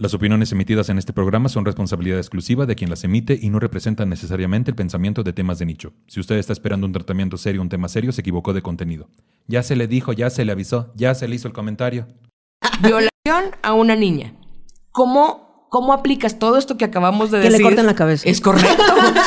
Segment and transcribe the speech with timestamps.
[0.00, 3.60] Las opiniones emitidas en este programa son responsabilidad exclusiva de quien las emite y no
[3.60, 5.92] representan necesariamente el pensamiento de temas de nicho.
[6.06, 9.10] Si usted está esperando un tratamiento serio, un tema serio, se equivocó de contenido.
[9.46, 12.06] Ya se le dijo, ya se le avisó, ya se le hizo el comentario.
[12.82, 14.32] Violación a una niña.
[14.90, 17.66] ¿Cómo, cómo aplicas todo esto que acabamos de Que le decir?
[17.66, 18.26] corten la cabeza.
[18.26, 18.82] Es correcto.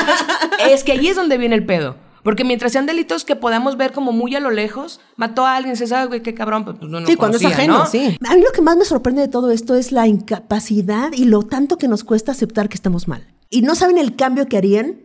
[0.71, 1.98] es que ahí es donde viene el pedo.
[2.24, 5.76] Porque mientras sean delitos que podamos ver como muy a lo lejos, mató a alguien,
[5.76, 7.86] se sabe, güey, qué cabrón, pues no, no sí, cuando es ajeno, ¿no?
[7.86, 8.18] sí.
[8.28, 11.44] A mí lo que más me sorprende de todo esto es la incapacidad y lo
[11.44, 13.27] tanto que nos cuesta aceptar que estamos mal.
[13.49, 15.02] Y no saben el cambio que harían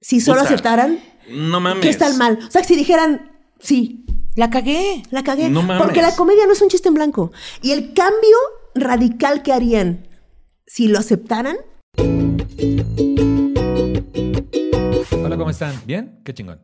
[0.00, 0.48] si solo Puta.
[0.54, 0.98] aceptaran
[1.30, 1.82] No mames.
[1.82, 2.38] que están mal.
[2.46, 4.04] O sea, si dijeran, sí,
[4.36, 5.02] La cagué.
[5.10, 5.50] la cagué.
[5.50, 5.82] No mames.
[5.82, 7.32] Porque la comedia no es un chiste en blanco.
[7.60, 8.36] Y el cambio
[8.74, 10.08] radical que harían
[10.66, 11.56] si lo aceptaran,
[15.10, 15.80] Hola, ¿cómo están?
[15.84, 16.20] ¿Bien?
[16.24, 16.60] Qué chingón.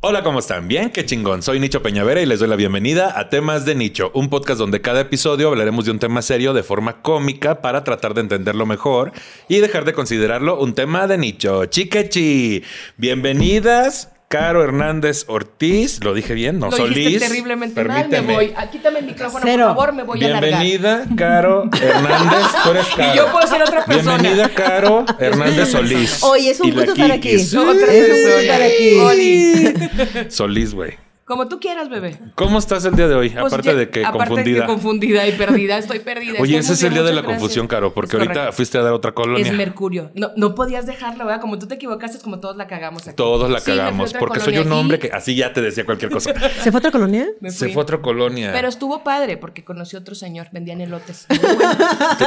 [0.00, 0.68] Hola, ¿cómo están?
[0.68, 1.42] Bien, qué chingón.
[1.42, 4.80] Soy Nicho Peñavera y les doy la bienvenida a Temas de Nicho, un podcast donde
[4.80, 9.12] cada episodio hablaremos de un tema serio de forma cómica para tratar de entenderlo mejor
[9.48, 11.66] y dejar de considerarlo un tema de nicho.
[11.66, 12.62] Chiquechi,
[12.96, 14.10] bienvenidas.
[14.32, 17.18] Caro Hernández Ortiz, lo dije bien, no Lo Solís.
[17.18, 18.32] terriblemente mal, me Permíteme.
[18.34, 18.52] voy.
[18.56, 19.66] Ah, Quítame el micrófono, Cero.
[19.66, 20.44] por favor, me voy a largar.
[20.62, 22.46] Bienvenida, Caro Hernández.
[22.62, 23.10] Tú eres Caro.
[23.12, 24.18] Y yo puedo ser otra persona.
[24.18, 26.22] Bienvenida, Caro Hernández Solís.
[26.22, 27.34] Oye, es un gusto estar aquí.
[27.34, 28.06] Otra Es un persona.
[28.06, 28.98] gusto estar aquí.
[29.00, 29.74] Oli.
[30.30, 30.92] Solís, güey.
[31.30, 32.18] Como tú quieras, bebé.
[32.34, 33.30] ¿Cómo estás el día de hoy?
[33.30, 34.54] Pues aparte ya- de que aparte confundida.
[34.56, 36.32] de que confundida y perdida, estoy perdida.
[36.40, 37.68] Oye, Estoy ese es el día de la confusión.
[37.68, 38.52] Caro, porque Es ahorita correcto.
[38.56, 39.46] fuiste a dar otra colonia.
[39.46, 40.10] Es Mercurio.
[40.16, 41.40] No, no podías dejarlo, ¿verdad?
[41.40, 43.14] Como tú te equivocaste, es como todos la cagamos aquí.
[43.14, 46.34] Todos la cagamos, porque soy un hombre y que así ya te decía cualquier cosa.
[46.64, 47.28] ¿se fue a otra colonia?
[47.48, 48.50] Se fue a otra colonia.
[48.52, 51.26] Pero estuvo padre porque conocí a otro señor, vendían elotes.
[51.28, 51.36] Te-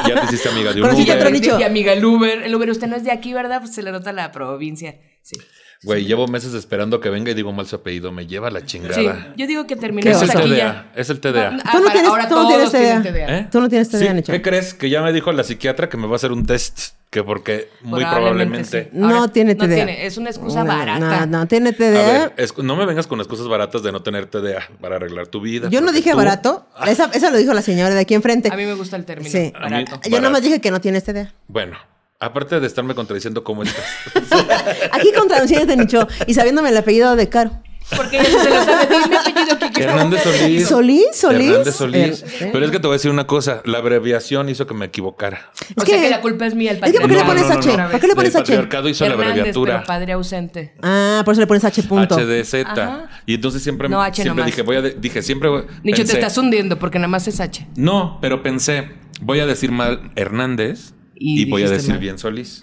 [0.07, 1.31] ya te hiciste amiga de un Uber.
[1.57, 2.41] Mi amiga el Uber.
[2.43, 3.59] El Uber, usted no es de aquí, ¿verdad?
[3.59, 4.95] Pues se le nota la provincia.
[5.21, 5.35] Sí.
[5.83, 8.11] Güey, llevo meses esperando que venga y digo mal su apellido.
[8.11, 8.95] Me lleva la chingada.
[8.95, 10.57] Sí, yo digo que ¿Qué terminemos es el aquí TDA?
[10.57, 10.91] ya.
[10.95, 11.51] Es el TDA.
[11.51, 13.11] No, Tú no ah, tienes- ahora tú no todos tienes tienen TDA.
[13.27, 13.37] TDA.
[13.39, 13.47] ¿Eh?
[13.51, 14.21] Tú no tienes TDA.
[14.23, 14.73] ¿Qué crees?
[14.73, 16.93] Que ya me dijo la psiquiatra que me va a hacer un test.
[17.09, 18.85] Que porque muy probablemente.
[18.85, 18.89] sí.
[18.91, 19.75] No Ahora, tiene no TDA.
[19.75, 21.25] tiene, es una excusa No, barata.
[21.27, 21.91] No, no, tiene A TDA.
[22.11, 25.39] ver, es- no me vengas con excusas baratas de no tener TDA para arreglar tu
[25.39, 25.69] vida.
[25.69, 26.66] Yo no dije tú- barato.
[26.88, 28.49] Esa, esa lo dijo la señora de aquí enfrente.
[28.51, 29.53] A mí me gusta el término Sí.
[29.55, 30.09] A mí- barato.
[30.09, 31.31] Yo nomás dije que no tienes TDA.
[31.47, 31.77] Bueno,
[32.25, 33.85] aparte de estarme contradiciendo cómo estás.
[34.91, 37.51] Aquí contradiciéndote, Nicho, y sabiéndome el apellido de Caro.
[37.97, 38.88] Porque ella se lo sabe.
[38.88, 40.67] Dime apellido que que- Hernández Solís.
[40.69, 41.06] ¿Solís?
[41.13, 41.50] ¿Solís?
[41.50, 42.23] Hernández Solís.
[42.41, 42.51] Er-.
[42.53, 43.61] Pero es que te voy a decir una cosa.
[43.66, 45.51] La abreviación hizo que me equivocara.
[45.75, 47.44] O Es sea que- la culpa es mía, el es que ¿por qué le pones
[47.44, 47.69] H?
[47.69, 48.51] Otra ¿Por qué le pones El H?
[48.51, 49.73] patriarcado hizo la Hernández, abreviatura.
[49.73, 50.73] pero padre ausente.
[50.81, 52.16] Ah, por eso le pones H punto.
[52.17, 52.63] HDZ.
[52.66, 53.09] Ajá.
[53.25, 54.45] Y entonces siempre, No, H siempre nomás.
[54.45, 55.50] dije, voy a de- dije, siempre
[55.84, 57.67] Nicho, pensé, te estás hundiendo porque nada más es H.
[57.75, 58.88] No, pero pensé,
[59.19, 60.94] voy a decir mal Hernández
[61.25, 62.00] Y y, voy a decir mal.
[62.00, 62.61] bien Solís.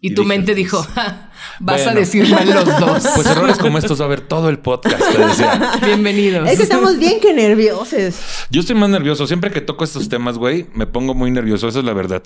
[0.00, 3.04] Y, tu dije, mente dijo, "Ja, vas a decir mal los dos.
[3.16, 5.44] Pues errores como estos va a haber todo el podcast, te.
[5.84, 6.48] Bienvenidos.
[6.48, 8.14] Es que estamos bien que nerviosos.
[8.48, 9.26] Yo estoy más nervioso.
[9.26, 11.66] Siempre que toco estos temas, güey, me pongo muy nervioso.
[11.66, 12.22] Esa es la verdad.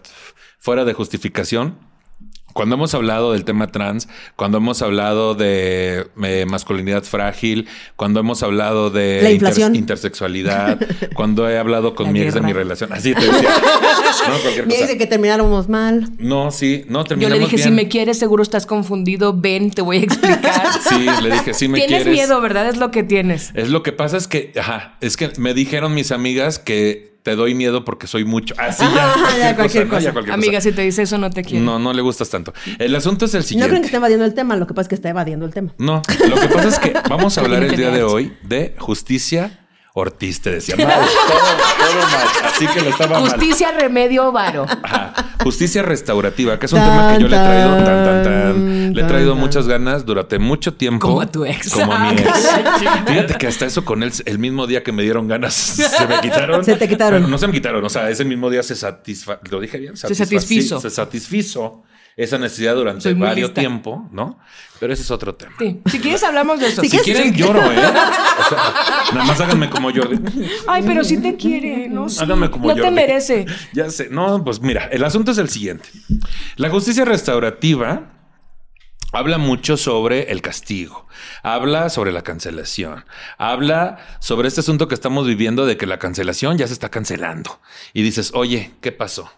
[0.59, 1.79] Fuera de justificación.
[2.53, 8.43] Cuando hemos hablado del tema trans, cuando hemos hablado de eh, masculinidad frágil, cuando hemos
[8.43, 9.77] hablado de La inflación.
[9.77, 10.77] intersexualidad,
[11.15, 12.93] cuando he hablado con La mi ex de mi relación.
[12.93, 13.51] Así te decía.
[14.29, 14.87] no, cualquier Me cosa.
[14.87, 16.11] dice que termináramos mal.
[16.19, 17.69] No, sí, no, Yo terminamos le dije, bien.
[17.69, 19.35] si me quieres, seguro estás confundido.
[19.39, 20.41] Ven, te voy a explicar.
[20.89, 22.13] Sí, le dije, sí me tienes quieres.
[22.13, 22.69] miedo, ¿verdad?
[22.69, 23.51] Es lo que tienes.
[23.55, 27.37] Es lo que pasa es que, ajá, es que me dijeron mis amigas que te
[27.37, 28.55] doy miedo porque soy mucho.
[28.59, 29.91] Así ya, Ah, ya, cualquier ¿no?
[29.91, 30.03] cosa.
[30.05, 30.71] Ya cualquier Amiga, cosa.
[30.71, 31.65] si te dice eso, no te quiero.
[31.65, 32.53] No, no le gustas tanto.
[32.79, 33.69] El asunto es el No siguiente.
[33.69, 35.75] creen que esté evadiendo el tema, lo que pasa es que está evadiendo el tema.
[35.79, 39.60] No, lo que pasa es que vamos a hablar el día de hoy de justicia
[39.95, 40.77] Ortiz, te decía.
[40.79, 42.29] Mal, todo, todo mal.
[42.45, 43.29] Así que lo estaba mal.
[43.31, 44.65] Justicia, remedio, varo.
[44.83, 45.13] Ajá.
[45.43, 48.95] Justicia restaurativa, que es un Tan, tema que yo le he traído tan, tan, tan.
[48.95, 51.09] Le he traído tan, muchas ganas durante mucho tiempo.
[51.09, 51.73] Como a tu ex.
[51.73, 52.49] Como a mi ex.
[53.07, 56.21] Fíjate que hasta eso con él, el mismo día que me dieron ganas, se me
[56.21, 56.65] quitaron.
[56.65, 57.29] Se te quitaron.
[57.29, 59.41] No se me quitaron, o sea, ese mismo día se satisfa...
[59.51, 59.97] ¿Lo dije bien?
[59.97, 60.77] Se satisfizo.
[60.77, 61.83] sí, Se satisfizo
[62.17, 64.39] esa necesidad durante varios tiempo, ¿no?
[64.79, 65.53] Pero ese es otro tema.
[65.59, 65.81] Sí.
[65.91, 66.83] Si quieres, hablamos de eso.
[66.83, 67.77] Si Si quieres- quieren, lloro, ¿eh?
[67.79, 68.59] O sea,
[69.13, 70.19] nada más háganme como Jordi.
[70.67, 72.09] Ay, pero sí te quiere, ¿no?
[72.09, 72.19] Sí.
[72.23, 72.95] Háganme como no te Jordi.
[72.95, 73.47] merece.
[73.73, 74.09] Ya sé.
[74.11, 75.89] No, pues mira, el asunto es el siguiente.
[76.57, 78.13] La justicia restaurativa
[79.13, 81.07] habla mucho sobre el castigo,
[81.43, 83.05] habla sobre la cancelación,
[83.39, 87.61] habla sobre este asunto que estamos viviendo de que la cancelación ya se está cancelando.
[87.93, 89.31] Y dices, oye, ¿qué pasó?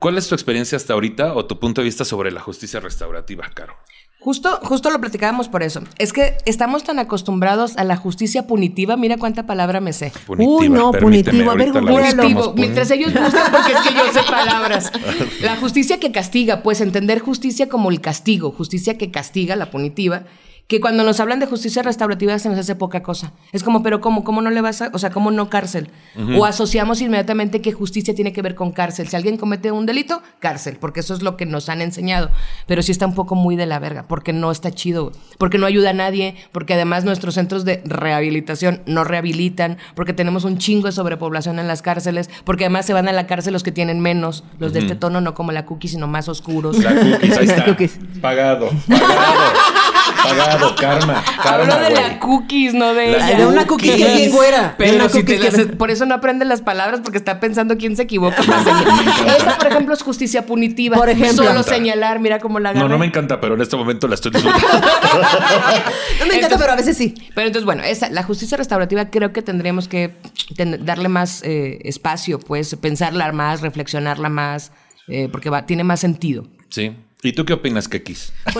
[0.00, 3.50] ¿Cuál es tu experiencia hasta ahorita o tu punto de vista sobre la justicia restaurativa,
[3.52, 3.74] Caro?
[4.18, 5.82] Justo, justo lo platicábamos por eso.
[5.98, 8.96] Es que estamos tan acostumbrados a la justicia punitiva.
[8.96, 10.10] Mira cuánta palabra me sé.
[10.26, 11.50] Uy, no, punitivo.
[11.50, 11.72] A ver.
[11.72, 12.54] Punitivo.
[12.54, 14.90] Mientras ellos buscan, porque es que yo sé palabras.
[15.42, 20.24] La justicia que castiga, pues entender justicia como el castigo, justicia que castiga, la punitiva,
[20.70, 23.32] que cuando nos hablan de justicia restaurativa se nos hace poca cosa.
[23.50, 24.22] Es como, pero ¿cómo?
[24.22, 24.90] ¿Cómo no le vas a...?
[24.92, 25.90] O sea, ¿cómo no cárcel?
[26.38, 29.08] O asociamos inmediatamente que justicia tiene que ver con cárcel.
[29.08, 32.30] Si alguien comete un delito, cárcel, porque eso es lo que nos han enseñado.
[32.68, 35.66] Pero sí está un poco muy de la verga, porque no está chido, porque no
[35.66, 40.86] ayuda a nadie, porque además nuestros centros de rehabilitación no rehabilitan, porque tenemos un chingo
[40.86, 43.98] de sobrepoblación en las cárceles, porque además se van a la cárcel los que tienen
[43.98, 46.78] menos, los de este tono, no como la cookie, sino más oscuros.
[46.78, 47.64] La cookies, ahí está.
[47.64, 47.98] Cookies.
[48.20, 48.70] Pagado.
[48.86, 49.79] Pagado.
[50.22, 51.22] Pagado, karma.
[51.38, 52.02] Hablo karma, de güey.
[52.08, 53.38] la cookies, no de La- ella.
[53.38, 54.74] de una cookie que bien güera.
[54.78, 57.96] Pero una si te las- por eso no aprende las palabras porque está pensando quién
[57.96, 58.40] se equivoca.
[59.36, 60.96] Esa, por ejemplo, es justicia punitiva.
[60.96, 61.44] Por ejemplo.
[61.44, 62.98] Solo señalar, mira cómo la No, no agarré.
[63.00, 64.68] me encanta, pero en este momento la estoy disfrutando.
[64.78, 67.14] No me encanta, Entonces- pero a veces sí.
[67.34, 70.16] Pero entonces, bueno, esa, la justicia restaurativa creo que tendríamos que
[70.56, 74.72] ten- darle más eh, espacio, pues, pensarla más, reflexionarla más,
[75.08, 76.46] eh, porque va, tiene más sentido.
[76.68, 76.94] sí.
[77.22, 78.32] ¿Y tú qué opinas, Kekis?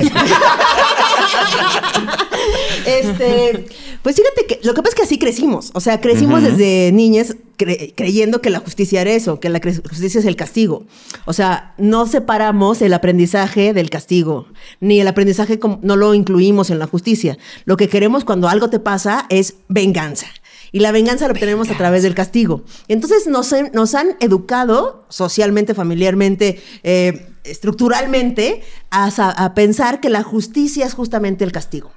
[2.86, 3.66] Este,
[4.02, 5.70] pues fíjate que lo que pasa es que así crecimos.
[5.74, 10.18] O sea, crecimos desde niñas cre- creyendo que la justicia era eso, que la justicia
[10.20, 10.86] es el castigo.
[11.26, 14.46] O sea, no separamos el aprendizaje del castigo,
[14.80, 17.36] ni el aprendizaje no lo incluimos en la justicia.
[17.64, 20.26] Lo que queremos cuando algo te pasa es venganza.
[20.72, 22.62] Y la venganza la obtenemos a través del castigo.
[22.88, 30.10] Entonces nos, han- nos han educado socialmente, familiarmente, eh, estructuralmente, a, sa- a pensar que
[30.10, 31.90] la justicia es justamente el castigo.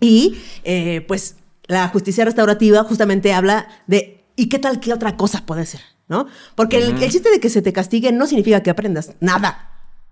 [0.00, 1.36] Y eh, pues
[1.66, 5.80] la justicia restaurativa justamente habla de ¿y qué tal qué otra cosa puede ser?
[6.08, 6.26] ¿No?
[6.56, 9.68] Porque el, el chiste de que se te castigue no significa que aprendas nada.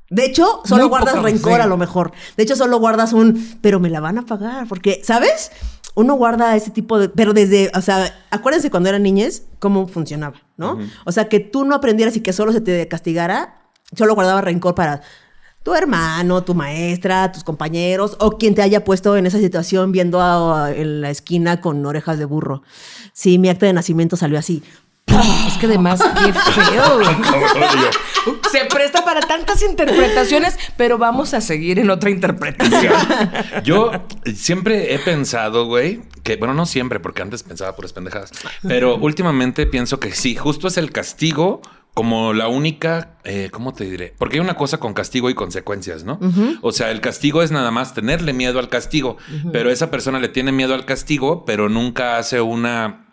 [0.09, 1.61] De hecho, solo Muy guardas poco, rencor sí.
[1.61, 2.13] a lo mejor.
[2.37, 4.67] De hecho, solo guardas un, pero me la van a pagar.
[4.67, 5.53] Porque, ¿sabes?
[5.95, 7.09] Uno guarda ese tipo de.
[7.11, 7.71] Pero desde.
[7.75, 10.79] O sea, acuérdense cuando eran niñes, cómo funcionaba, ¿no?
[11.05, 13.60] O sea, que tú no aprendieras y que solo se te castigara,
[13.97, 15.01] solo guardaba rencor para
[15.63, 20.21] tu hermano, tu maestra, tus compañeros o quien te haya puesto en esa situación viendo
[20.21, 22.63] a- en la esquina con orejas de burro.
[23.13, 24.63] Sí, mi acta de nacimiento salió así.
[25.49, 26.99] Es que además, qué feo.
[26.99, 28.41] güey.
[28.53, 32.93] Se presta para tantas interpretaciones, pero vamos a seguir en otra interpretación.
[33.65, 33.91] Yo
[34.35, 38.31] siempre he pensado, güey, que, bueno, no siempre, porque antes pensaba puras pendejadas,
[38.63, 41.61] pero últimamente pienso que sí, justo es el castigo
[41.95, 44.15] como la única, eh, ¿cómo te diré?
[44.17, 46.19] Porque hay una cosa con castigo y consecuencias, ¿no?
[46.63, 49.17] O sea, el castigo es nada más tenerle miedo al castigo,
[49.53, 53.07] pero esa persona le tiene miedo al castigo, pero nunca hace una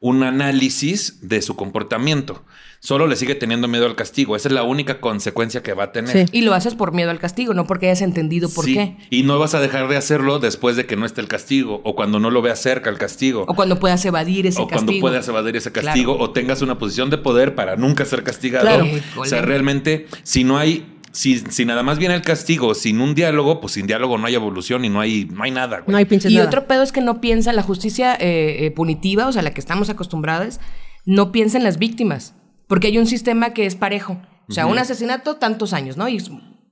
[0.00, 2.44] un análisis de su comportamiento.
[2.80, 4.36] Solo le sigue teniendo miedo al castigo.
[4.36, 6.26] Esa es la única consecuencia que va a tener.
[6.28, 6.32] Sí.
[6.38, 8.96] Y lo haces por miedo al castigo, no porque hayas entendido por Sí, qué.
[9.10, 11.96] Y no vas a dejar de hacerlo después de que no esté el castigo o
[11.96, 13.44] cuando no lo veas cerca el castigo.
[13.48, 15.00] O cuando puedas evadir ese o cuando castigo.
[15.00, 16.30] puedas evadir ese castigo Claro.
[16.30, 18.64] o tengas una posición de poder para nunca ser castigado.
[18.66, 18.86] Claro.
[19.16, 23.16] O sea, realmente, si no hay, si, si nada más viene el castigo sin un
[23.16, 25.78] diálogo, pues sin diálogo no hay evolución y no hay, no hay nada.
[25.80, 25.90] güey.
[25.90, 26.46] No hay pinches Y nada.
[26.46, 29.60] otro pedo es que no piensa la justicia eh, eh, punitiva, o sea, la que
[29.60, 30.60] estamos acostumbrados,
[31.04, 32.34] no piensa en las víctimas.
[32.68, 34.18] Porque hay un sistema que es parejo.
[34.48, 36.08] O sea, un asesinato, tantos años, ¿no?
[36.08, 36.30] Y es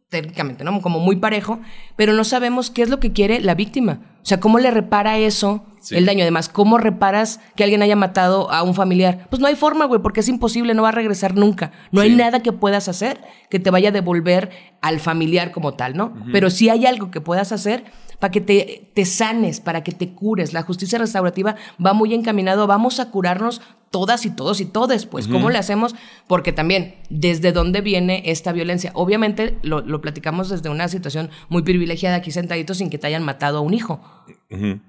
[0.08, 0.80] técnicamente, ¿no?
[0.80, 1.58] Como muy parejo,
[1.96, 4.00] pero no sabemos qué es lo que quiere la víctima.
[4.22, 5.94] O sea, cómo le repara eso Sí.
[5.96, 6.22] el daño.
[6.22, 9.26] Además, ¿cómo reparas que alguien haya matado a un familiar?
[9.30, 11.70] Pues no hay forma, güey, porque es imposible, no va a regresar nunca.
[11.92, 13.20] No hay nada que puedas hacer
[13.50, 14.50] que te vaya a devolver
[14.80, 16.14] al familiar como tal, ¿no?
[16.32, 17.84] Pero sí hay algo que puedas hacer
[18.18, 20.52] para que te, te sanes, para que te cures.
[20.52, 23.60] La justicia restaurativa va muy encaminado, vamos a curarnos
[23.90, 25.94] todas y todos y todes, pues, ¿cómo le hacemos?
[26.26, 28.90] Porque también, ¿desde dónde viene esta violencia?
[28.94, 33.22] Obviamente lo, lo platicamos desde una situación muy privilegiada aquí sentaditos sin que te hayan
[33.22, 34.00] matado a un hijo.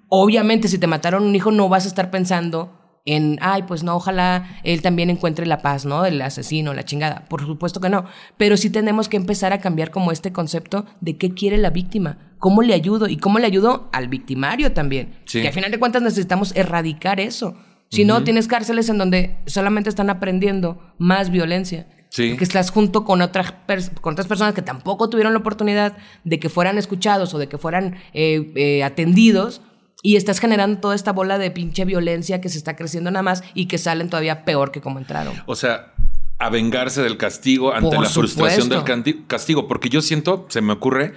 [0.09, 2.76] Obviamente, si te mataron un hijo, no vas a estar pensando
[3.07, 6.05] en, ay, pues no, ojalá él también encuentre la paz, ¿no?
[6.05, 7.25] El asesino, la chingada.
[7.27, 8.05] Por supuesto que no.
[8.37, 12.17] Pero sí tenemos que empezar a cambiar como este concepto de qué quiere la víctima,
[12.37, 15.15] cómo le ayudo y cómo le ayudo al victimario también.
[15.25, 15.41] Sí.
[15.41, 17.55] Que a final de cuentas necesitamos erradicar eso.
[17.89, 21.87] Si no, tienes cárceles en donde solamente están aprendiendo más violencia.
[22.09, 22.29] Sí.
[22.29, 25.95] Porque estás junto con otras, pers- con otras personas que tampoco tuvieron la oportunidad
[26.25, 29.61] de que fueran escuchados o de que fueran eh, eh, atendidos
[30.03, 33.43] y estás generando toda esta bola de pinche violencia que se está creciendo nada más
[33.53, 35.33] y que salen todavía peor que como entraron.
[35.45, 35.93] O sea,
[36.39, 38.83] a vengarse del castigo ante Por la frustración del
[39.25, 39.67] castigo.
[39.67, 41.13] Porque yo siento, se me ocurre,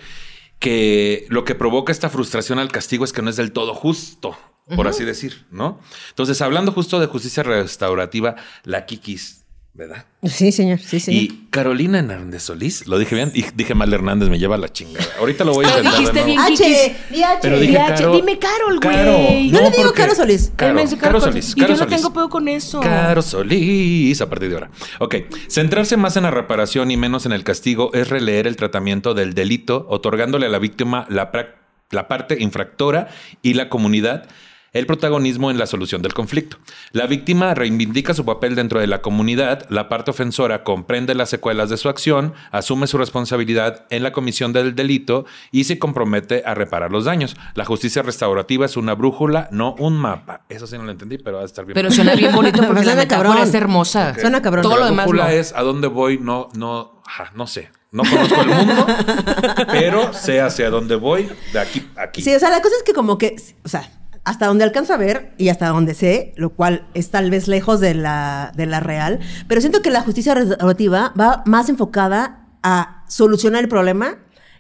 [0.58, 4.36] que lo que provoca esta frustración al castigo es que no es del todo justo,
[4.76, 5.80] por así decir, ¿no?
[6.10, 9.39] Entonces, hablando justo de justicia restaurativa, la Kikis,
[9.72, 10.04] ¿verdad?
[10.24, 11.22] Sí, señor, sí, señor.
[11.22, 15.06] Y Carolina Hernández Solís, lo dije bien, y dije mal Hernández, me lleva la chingada.
[15.18, 16.40] Ahorita lo voy a Pero intentar dijiste bien.
[16.40, 16.96] H.
[17.40, 18.16] Pero dije DH, Caro.
[18.16, 18.96] dime Carol, güey.
[18.96, 19.62] Caro.
[19.62, 20.52] Yo le digo Caro Solís.
[20.56, 21.54] Caro, Solís.
[21.56, 22.80] Y Caro yo no tengo pedo con eso.
[22.80, 24.70] Caro Solís, a partir de ahora.
[24.98, 25.14] Ok,
[25.48, 29.34] centrarse más en la reparación y menos en el castigo es releer el tratamiento del
[29.34, 33.08] delito, otorgándole a la víctima la parte infractora
[33.40, 34.28] y la comunidad
[34.72, 36.58] el protagonismo en la solución del conflicto.
[36.92, 41.70] La víctima reivindica su papel dentro de la comunidad, la parte ofensora comprende las secuelas
[41.70, 46.54] de su acción, asume su responsabilidad en la comisión del delito y se compromete a
[46.54, 47.36] reparar los daños.
[47.54, 50.42] La justicia restaurativa es una brújula, no un mapa.
[50.48, 51.74] Eso sí no lo entendí, pero va a estar bien.
[51.74, 53.48] Pero suena bien bonito porque la Suena metáfora cabrón.
[53.48, 54.14] es hermosa.
[54.18, 54.62] Suena cabrón.
[54.62, 55.30] Todo la lo demás brújula no.
[55.30, 57.70] es a dónde voy, no, no, ajá, no sé.
[57.92, 58.86] No conozco el mundo,
[59.66, 62.22] pero sé hacia dónde voy de aquí a aquí.
[62.22, 63.34] Sí, o sea, la cosa es que como que,
[63.64, 63.90] o sea,
[64.24, 67.80] hasta donde alcanzo a ver y hasta donde sé, lo cual es tal vez lejos
[67.80, 73.04] de la, de la real, pero siento que la justicia restaurativa va más enfocada a
[73.08, 74.18] solucionar el problema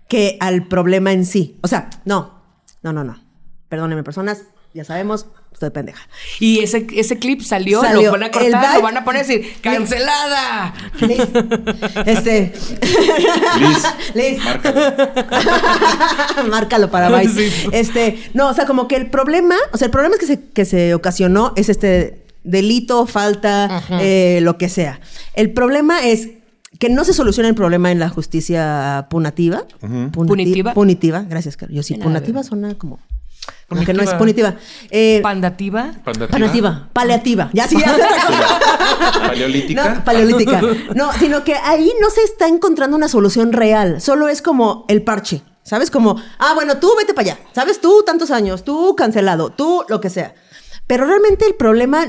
[0.08, 1.58] que al problema en sí.
[1.62, 2.42] O sea, no,
[2.82, 3.22] no, no, no.
[3.68, 6.00] Perdónenme, personas, ya sabemos, estoy pendeja.
[6.38, 8.02] Y ese, ese clip salió, Salió.
[8.06, 10.72] lo van a El cortar, Vibe- lo van a poner así, ¡cancelada!
[11.00, 11.20] Liz,
[12.06, 12.52] este,
[13.58, 14.80] Liz, Liz, márcalo.
[16.50, 17.50] Márcalo para Vice.
[17.72, 20.40] Este, no, o sea, como que el problema, o sea, el problema es que se,
[20.50, 25.00] que se ocasionó es este delito, falta, eh, lo que sea.
[25.34, 26.28] El problema es
[26.78, 29.64] que no se soluciona el problema en la justicia punativa.
[29.82, 30.72] Punati- Punitiva.
[30.74, 31.72] Punitiva, gracias, Caro.
[31.72, 32.98] Yo sí, punativa suena como...
[33.68, 34.56] Como que no es Punitiva.
[34.90, 35.92] Eh, Pandativa.
[36.04, 36.28] Pandativa.
[36.28, 36.88] paliativa.
[36.92, 37.50] Paliativa.
[37.52, 37.96] Ya sí, ya.
[39.26, 39.94] Paleolítica.
[39.94, 40.60] No, paleolítica.
[40.94, 44.00] No, sino que ahí no se está encontrando una solución real.
[44.00, 45.42] Solo es como el parche.
[45.62, 45.90] ¿Sabes?
[45.90, 47.40] Como, ah, bueno, tú vete para allá.
[47.54, 47.80] ¿Sabes?
[47.80, 50.34] Tú tantos años, tú cancelado, tú lo que sea.
[50.86, 52.06] Pero realmente el problema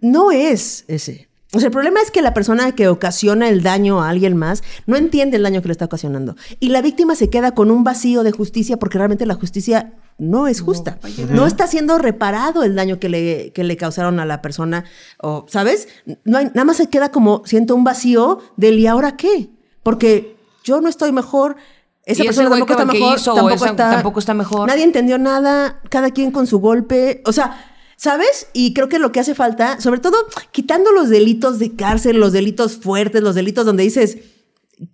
[0.00, 1.29] no es ese.
[1.52, 4.62] O sea, el problema es que la persona que ocasiona el daño a alguien más
[4.86, 6.36] no entiende el daño que le está ocasionando.
[6.60, 10.46] Y la víctima se queda con un vacío de justicia porque realmente la justicia no
[10.46, 10.98] es justa.
[11.30, 14.84] No, está siendo reparado el daño que le, que le causaron a la persona.
[15.18, 15.88] O, ¿Sabes?
[16.24, 19.50] No hay, nada más se queda como, siento un vacío del ¿y ahora qué?
[19.82, 21.56] Porque yo no estoy mejor.
[22.04, 23.18] Esa persona tampoco está mejor.
[23.18, 24.68] hizo, o tampoco, esa está, tampoco está mejor.
[24.68, 25.80] Nadie entendió nada.
[25.88, 27.22] Cada quien con su golpe.
[27.24, 27.69] O sea,
[28.00, 28.46] ¿sabes?
[28.54, 30.16] Y creo que lo que hace falta, sobre todo
[30.52, 34.16] quitando los delitos de cárcel, los delitos fuertes, los delitos donde dices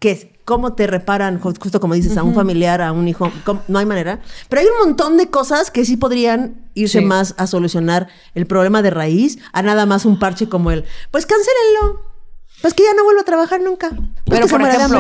[0.01, 3.63] que cómo te reparan, ju- justo como dices, a un familiar, a un hijo, ¿Cómo?
[3.69, 4.21] no hay manera.
[4.49, 7.05] Pero hay un montón de cosas que sí podrían irse Sí.
[7.05, 11.27] más a solucionar el problema de raíz, a nada más un parche como el, pues
[11.27, 12.01] cancélenlo.
[12.63, 13.91] Pues que ya no vuelvo a trabajar nunca.
[13.91, 14.99] Pues Pero por ejemplo.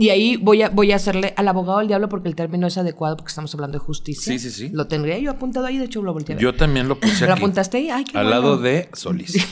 [0.00, 2.78] Y ahí voy a, voy a hacerle al abogado del diablo porque el término es
[2.78, 4.32] adecuado porque estamos hablando de justicia.
[4.32, 4.70] Sí, sí, sí.
[4.72, 6.38] Lo tendría yo apuntado ahí, de hecho lo volteé.
[6.38, 7.42] Yo también lo puse ¿Lo aquí.
[7.42, 7.90] apuntaste ahí?
[7.90, 8.40] Ay, qué Al bueno.
[8.40, 9.32] lado de Solís.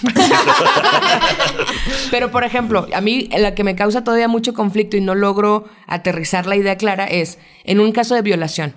[2.11, 5.65] Pero, por ejemplo, a mí la que me causa todavía mucho conflicto y no logro
[5.87, 8.73] aterrizar la idea clara es en un caso de violación.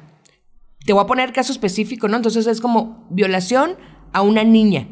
[0.86, 2.18] Te voy a poner caso específico, ¿no?
[2.18, 3.76] Entonces es como violación
[4.14, 4.88] a una niña.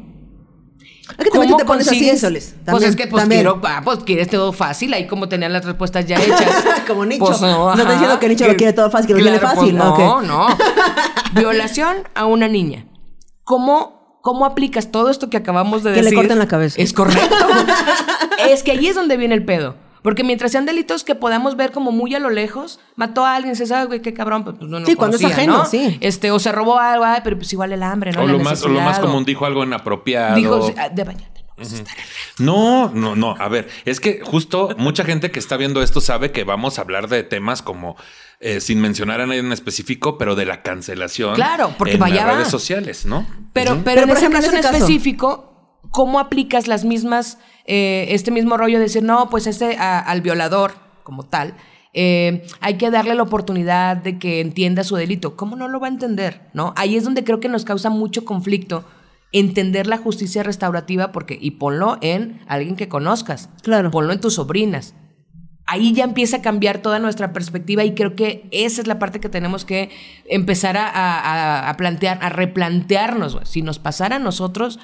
[1.18, 2.54] Que también tú te pones así, Soles.
[2.64, 3.42] Pues es que pues también.
[3.42, 6.64] quiero, ah, pues quieres todo fácil, ahí como tener las respuestas ya hechas.
[6.86, 7.24] Como Nicho.
[7.24, 9.52] Pues, No estoy ajá, diciendo que Nicho lo quiere todo fácil, que lo quiere pues,
[9.52, 10.22] fácil, no, ok.
[10.24, 10.46] no.
[11.34, 12.86] Violación a una niña.
[13.44, 16.18] ¿Cómo, ¿Cómo aplicas todo esto que acabamos de Que le decir?
[16.18, 16.80] corten la cabeza.
[16.80, 17.36] Es correcto.
[18.48, 19.76] es que ahí es donde viene el pedo.
[20.02, 23.54] Porque mientras sean delitos que podamos ver como muy a lo lejos, mató a alguien,
[23.56, 25.66] se sabe, güey, qué cabrón, pues no, no Sí, cuando es ajeno, ¿no?
[25.66, 25.98] sí.
[26.00, 28.22] Este, o se robó algo, ay, pero pues igual el hambre, ¿no?
[28.22, 30.36] o, La lo más, o lo más necesidad, o- común, dijo algo inapropiado.
[30.36, 31.96] Dijo, ah, de bañarte, no vas a estar
[32.38, 33.34] No, no, no.
[33.38, 36.82] A ver, es que justo mucha gente que está viendo esto sabe que vamos a
[36.82, 37.96] hablar de temas como,
[38.40, 41.34] eh, sin mencionar a nadie en específico, pero de la cancelación.
[41.34, 42.32] Claro, porque en vaya las va.
[42.38, 43.26] redes sociales, ¿no?
[43.52, 44.76] Pero, pero, Pero, en por ese ejemplo, en caso en ese caso.
[44.84, 45.49] específico,
[45.90, 50.20] ¿cómo aplicas las mismas, eh, este mismo rollo de decir, no, pues ese a- al
[50.22, 51.54] violador como tal,
[51.92, 55.36] eh, hay que darle la oportunidad de que entienda su delito?
[55.36, 56.48] ¿Cómo no lo va a entender?
[56.54, 56.72] ¿No?
[56.76, 58.84] Ahí es donde creo que nos causa mucho conflicto
[59.32, 63.48] entender la justicia restaurativa porque y ponlo en alguien que conozcas.
[63.62, 63.90] Claro.
[63.90, 64.94] Ponlo en tus sobrinas.
[65.66, 69.20] Ahí ya empieza a cambiar toda nuestra perspectiva y creo que esa es la parte
[69.20, 69.90] que tenemos que
[70.28, 73.38] empezar a, a- a plantear, a replantearnos.
[73.44, 74.80] Si nos pasara a nosotros,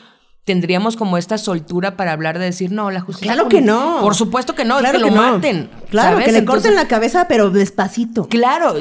[0.47, 3.33] tendríamos como esta soltura para hablar de decir, no, la justicia.
[3.35, 3.77] Claro que punitiva".
[3.97, 4.01] no.
[4.01, 5.33] Por supuesto que no, Claro es que, lo no.
[5.35, 5.69] maten.
[5.91, 6.25] Claro, ¿sabes?
[6.25, 8.29] que le Entonces- corten la cabeza, pero despacito.
[8.29, 8.75] Claro.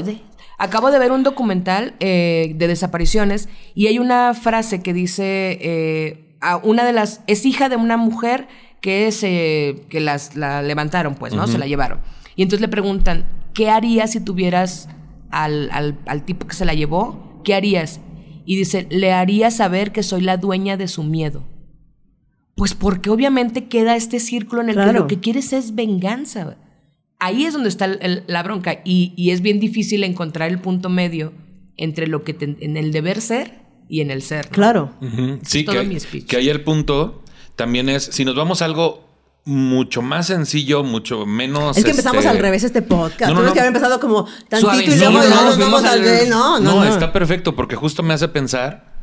[0.57, 6.37] Acabo de ver un documental eh, de desapariciones y hay una frase que dice, eh,
[6.39, 8.47] a una de las, es hija de una mujer
[8.79, 11.47] que, se, que las, la levantaron, pues, ¿no?
[11.47, 11.99] Se la llevaron.
[12.35, 14.87] Y entonces le preguntan, ¿qué harías si tuvieras
[15.31, 17.41] al, al, al tipo que se la llevó?
[17.43, 17.99] ¿Qué harías?
[18.45, 21.43] Y dice, le haría saber que soy la dueña de su miedo.
[22.55, 26.55] Pues porque obviamente queda este círculo en el que lo que quieres es venganza.
[27.19, 30.59] Ahí es donde está el- el- la bronca y, y es bien difícil encontrar el
[30.59, 31.33] punto medio
[31.77, 33.59] entre lo que te- en el deber ser
[33.89, 34.45] y en el ser.
[34.45, 34.51] ¿no?
[34.51, 34.93] Claro.
[35.43, 36.25] Sí, todo que, mi speech.
[36.27, 37.23] que ahí el punto
[37.55, 39.03] también es, si nos vamos a algo
[39.43, 41.77] mucho más sencillo, mucho menos.
[41.77, 43.31] Es que empezamos este, al revés este podcast.
[43.33, 43.53] No, no, no.
[43.53, 46.05] que haber empezado como tantito y luego no, no, nos nos fuimos vamos al al-
[46.05, 46.29] revés.
[46.29, 46.89] No, no, No, no.
[46.91, 48.94] está perfecto porque justo me hace pensar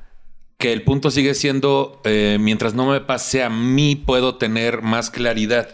[0.62, 5.10] que el punto sigue siendo eh, mientras no me pase a mí puedo tener más
[5.10, 5.68] claridad.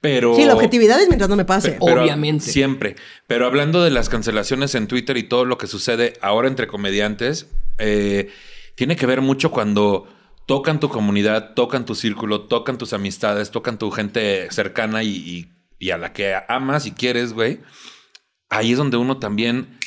[0.00, 1.72] Pero Sí, la objetividad es mientras no me pase.
[1.84, 2.46] Pero Obviamente.
[2.50, 2.96] Siempre.
[3.26, 7.46] Pero hablando de las cancelaciones en Twitter y todo lo que sucede ahora entre comediantes,
[7.78, 8.30] eh,
[8.74, 10.08] tiene que ver mucho cuando
[10.46, 15.52] tocan tu comunidad, tocan tu círculo, tocan tus amistades, tocan tu gente cercana y, y-
[15.78, 17.60] y a la que amas y quieres, güey.
[18.48, 19.78] Ahí es donde uno también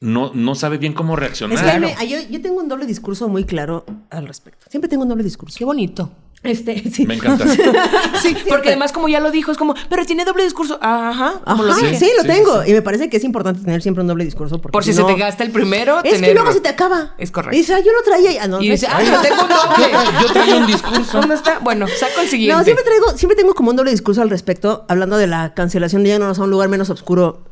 [0.00, 1.72] no, no sabe bien cómo Es reaccionar.
[1.72, 4.66] que me- yo, yo tengo un doble discurso muy claro al respecto.
[4.70, 5.56] Siempre tengo un doble discurso.
[5.58, 6.10] Qué bonito.
[6.42, 7.06] Este, sí.
[7.06, 7.44] Me encanta.
[8.22, 10.78] Sí, porque además como ya lo dijo, es como, pero tiene doble discurso.
[10.82, 11.82] Ajá, lo sí,
[12.16, 12.62] lo Sí, tengo.
[12.62, 14.58] sí, Y me parece que es importante tener siempre un doble discurso.
[14.60, 17.14] Porque Por si no- se te gasta el primero, Es que luego se te acaba.
[17.18, 17.54] Es correcto.
[17.56, 18.32] Y dice, ah, yo lo traía.
[18.32, 20.22] y- Ah, no, Y dice, es- ah, yo tengo un doble.
[20.22, 21.20] Yo traigo un discurso.
[21.20, 21.58] ¿Dónde está?
[21.60, 22.56] Bueno, saco el siguiente.
[22.56, 26.02] No, siempre traigo, siempre tengo como un doble discurso al respecto, hablando de la cancelación
[26.02, 27.44] de yéndonos a un lugar menos oscuro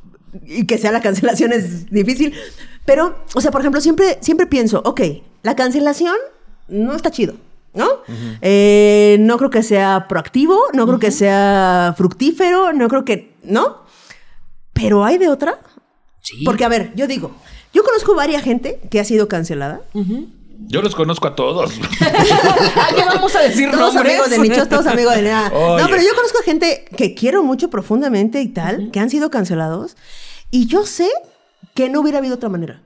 [0.42, 2.34] y que sea la cancelación es difícil.
[2.84, 5.00] Pero, o sea, por ejemplo, siempre, siempre pienso, ok,
[5.42, 6.16] la cancelación
[6.68, 7.34] no está chido,
[7.72, 7.88] ¿no?
[8.42, 13.84] Eh, no creo que sea proactivo, no creo que sea fructífero, no creo que, ¿no?
[14.72, 15.60] Pero hay de otra.
[16.20, 16.42] Sí.
[16.44, 17.30] Porque, a ver, yo digo,
[17.72, 19.82] yo conozco varias gente que ha sido cancelada.
[20.66, 21.72] Yo los conozco a todos.
[22.76, 24.14] Ah, ya vamos a decir Todos nombres.
[24.20, 25.50] amigos de nichos, todos amigos de nada.
[25.54, 25.82] Oye.
[25.82, 29.96] No, pero yo conozco gente que quiero mucho profundamente y tal, que han sido cancelados.
[30.50, 31.08] Y yo sé
[31.74, 32.82] que no hubiera habido otra manera.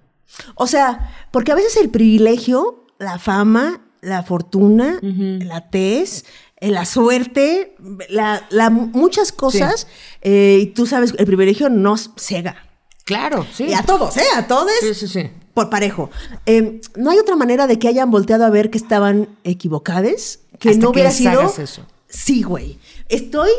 [0.55, 6.25] O sea, porque a veces el privilegio, la fama, la fortuna, la tez,
[6.61, 7.75] eh, la suerte,
[8.09, 9.87] la, la- muchas cosas,
[10.23, 12.57] eh, y tú sabes, el privilegio nos cega.
[13.05, 13.65] Claro, sí.
[13.65, 14.25] Y a todos, ¿eh?
[14.37, 14.71] A todos.
[14.81, 15.31] Sí, sí, sí.
[15.59, 16.09] Por parejo.
[16.47, 20.71] Eh, no hay otra manera de que hayan volteado a ver que estaban equivocadas, que
[20.71, 21.41] Hasta no que hubiera les sido.
[21.41, 21.83] hagas eso.
[22.09, 22.79] Sí, güey.
[23.09, 23.51] Estoy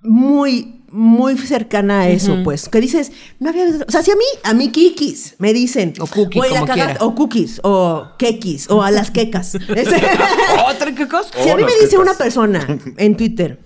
[0.00, 2.68] muy, muy cercana a eso, pues.
[2.68, 3.64] Que dices, no había.
[3.86, 5.94] O sea, si a mí, a mí Kikis me dicen.
[6.00, 7.04] O cookie, "Güey, la como cagaste", quiera.
[7.04, 9.54] O cookies, o kekis, o a las quecas.
[10.70, 11.30] ¿Otra qué cosa?
[11.42, 12.00] si a mí me dice quecas.
[12.00, 13.58] una persona en Twitter,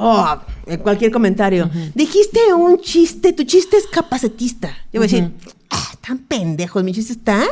[0.00, 4.68] o en cualquier comentario, dijiste un chiste, tu chiste es capacitista.
[4.92, 5.30] Yo voy a decir,
[5.70, 7.44] "Ah, tan pendejos, mi chiste está.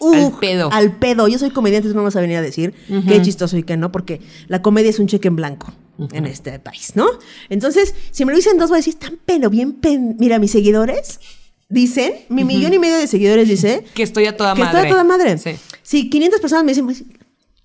[0.00, 0.70] Al pedo.
[0.72, 1.28] Al pedo.
[1.28, 2.72] Yo soy comediante, tú no a venir a decir
[3.06, 5.72] qué chistoso y qué no, porque la comedia es un cheque en blanco
[6.12, 7.06] en este país, ¿no?
[7.50, 10.16] Entonces, si me lo dicen dos, voy a decir, tan pero bien pen...
[10.18, 11.20] Mira, mis seguidores
[11.68, 14.78] dicen, mi millón y medio de seguidores dice Que estoy a toda que madre.
[14.78, 15.36] está a toda madre.
[15.36, 15.50] Sí.
[15.82, 17.04] Si 500 personas me dicen, pues,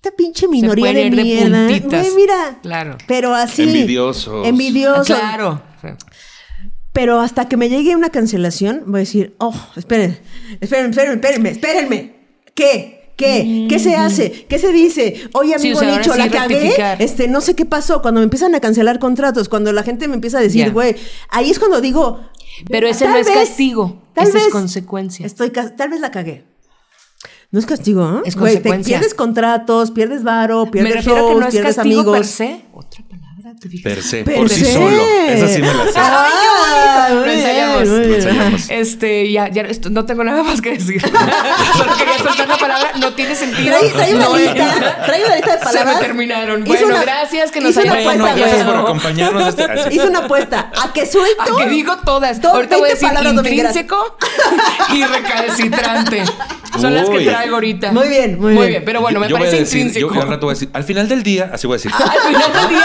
[0.06, 1.66] esta pinche minoría de mierda.
[1.68, 2.06] puntitas.
[2.16, 2.58] mira.
[2.62, 2.96] Claro.
[3.06, 3.62] Pero así.
[3.62, 4.46] Envidiosos.
[4.46, 5.06] Envidiosos.
[5.06, 5.62] Claro.
[5.82, 5.88] Sí.
[6.92, 10.18] Pero hasta que me llegue una cancelación, voy a decir, oh, esperen,
[10.60, 12.16] esperen, esperen, espérenme, espérenme.
[12.54, 13.12] ¿Qué?
[13.16, 13.66] ¿Qué?
[13.68, 14.46] ¿Qué se hace?
[14.48, 15.28] ¿Qué se dice?
[15.32, 17.04] Oye, Sí, amigo o sea, ahora Nicho, sí la cagué.
[17.04, 18.00] Este, no sé qué pasó.
[18.02, 20.96] Cuando me empiezan a cancelar contratos, cuando la gente me empieza a decir, güey,
[21.30, 22.20] ahí es cuando digo.
[22.70, 25.26] Pero ese tal no es vez- castigo, tal ese es vez consecuencia.
[25.26, 26.44] Estoy, tal vez la cagué.
[27.52, 28.22] No es castigo, ¿eh?
[28.26, 28.98] Es Güey, te consecuencia.
[28.98, 32.16] pierdes contratos, pierdes varo, pierdes Me refiero a que shows, no es pierdes castigo amigos.
[32.18, 32.60] per se.
[32.74, 33.82] Otra palabra, ¿te fijas?
[33.92, 34.72] Per se, Per por sí se.
[34.74, 35.02] solo.
[35.28, 35.92] Esa sí me la sé.
[35.96, 37.08] Ah, Ay, qué bonito.
[37.08, 37.88] muy Lo bien, ensayamos.
[37.88, 38.10] muy bien.
[38.10, 38.66] Lo ensayamos.
[38.70, 41.00] Este, ya, ya esto- no tengo nada más que decir.
[41.76, 43.68] Solo quería soltar la palabra, no tiene sentido.
[43.78, 45.94] Trae, trae una No lista, trae una lista de Se palabras.
[45.94, 46.60] me terminaron.
[46.62, 47.94] Hizo Bueno, una- gracias que nos hayan
[48.36, 49.48] gracias por acompañarnos.
[49.48, 49.94] Este, así.
[49.94, 50.72] Hizo una apuesta.
[50.82, 51.42] ¿A que suelto?
[51.42, 52.40] A que digo todas.
[52.40, 54.18] Todo- ahorita voy a 20 decir intrínseco
[54.92, 56.24] y recalcitrante.
[56.80, 57.92] Son las que traigo ahorita.
[57.92, 58.82] Muy bien, muy bien.
[58.84, 60.14] Pero bueno, me Yo voy a parece decir- intrínseco.
[60.14, 61.92] Yo al rato voy a decir, al final del día, así voy a decir.
[61.98, 62.84] al final del día.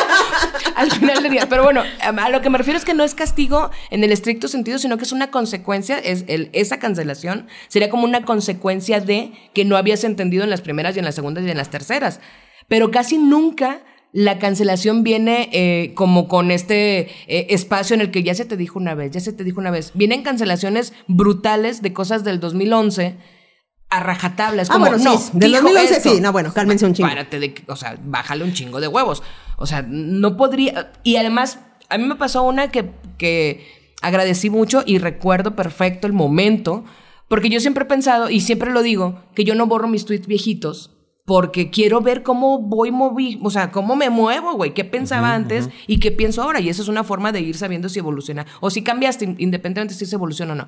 [0.75, 1.47] Al final del día.
[1.49, 4.47] Pero bueno, a lo que me refiero es que no es castigo en el estricto
[4.47, 5.99] sentido, sino que es una consecuencia.
[5.99, 10.61] Es el, esa cancelación sería como una consecuencia de que no habías entendido en las
[10.61, 12.19] primeras y en las segundas y en las terceras.
[12.67, 13.81] Pero casi nunca
[14.13, 18.57] la cancelación viene eh, como con este eh, espacio en el que ya se te
[18.57, 19.91] dijo una vez, ya se te dijo una vez.
[19.93, 23.15] Vienen cancelaciones brutales de cosas del 2011
[23.91, 24.63] a rajatabla.
[24.63, 26.09] Es Ah, como, bueno, sí, no, del dijo 2011 esto.
[26.15, 26.21] sí.
[26.21, 27.09] No, bueno, cálmense un chingo.
[27.09, 29.21] Párate de, o sea, bájale un chingo de huevos.
[29.57, 30.91] O sea, no podría.
[31.03, 36.13] Y además, a mí me pasó una que, que agradecí mucho y recuerdo perfecto el
[36.13, 36.83] momento,
[37.27, 40.25] porque yo siempre he pensado, y siempre lo digo, que yo no borro mis tweets
[40.27, 40.91] viejitos.
[41.25, 45.69] Porque quiero ver cómo voy moví, o sea, cómo me muevo, güey, qué pensaba antes
[45.87, 46.59] y qué pienso ahora.
[46.59, 48.45] Y eso es una forma de ir sabiendo si evoluciona.
[48.59, 50.67] O si cambiaste, independientemente si se evoluciona o no.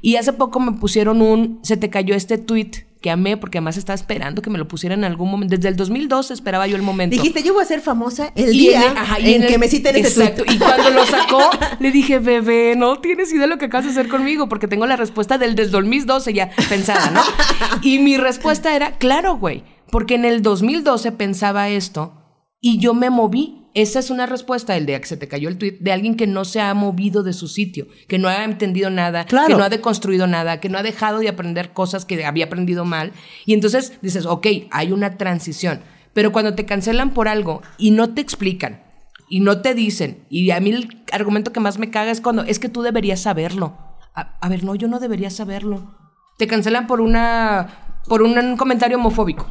[0.00, 3.76] Y hace poco me pusieron un, se te cayó este tweet que amé porque además
[3.76, 5.56] estaba esperando que me lo pusieran en algún momento.
[5.56, 7.14] Desde el 2012 esperaba yo el momento.
[7.16, 9.48] Dijiste, yo voy a ser famosa el Y día en el- ajá, y en, en
[9.48, 10.44] que el- me citen Exacto.
[10.50, 11.40] Y cuando lo sacó,
[11.80, 14.86] le dije, bebé, no tienes idea de lo que acabas de hacer conmigo, porque tengo
[14.86, 17.20] la respuesta del desde 2012 ya pensada, ¿no?
[17.82, 22.14] Y mi respuesta era, claro, güey, porque en el 2012 pensaba esto
[22.60, 23.61] y yo me moví.
[23.74, 26.26] Esa es una respuesta, el de que se te cayó el tweet, de alguien que
[26.26, 29.46] no se ha movido de su sitio, que no ha entendido nada, Claro.
[29.48, 32.84] que no ha deconstruido nada, que no ha dejado de aprender cosas que había aprendido
[32.84, 33.12] mal.
[33.46, 35.80] Y entonces dices, ok, hay una transición.
[36.12, 38.82] Pero cuando te cancelan por algo y no te explican
[39.30, 42.42] y no te dicen, y a mí el argumento que más me caga es cuando
[42.42, 43.78] es que tú deberías saberlo.
[44.14, 45.94] A, a ver, no, yo no debería saberlo.
[46.36, 49.46] Te cancelan por una por un comentario homofóbico.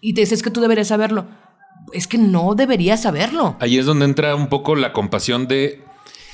[0.00, 1.26] Y te dices que tú deberías saberlo.
[1.92, 3.56] Es que no deberías saberlo.
[3.60, 5.82] Ahí es donde entra un poco la compasión de.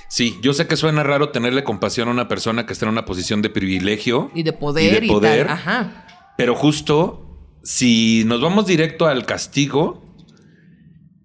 [0.08, 3.04] Sí, yo sé que suena raro tenerle compasión a una persona que está en una
[3.04, 5.56] posición de privilegio Y de poder y, de poder, tal.
[5.56, 6.06] Ajá.
[6.36, 7.24] pero justo
[7.64, 10.04] si nos vamos directo al castigo,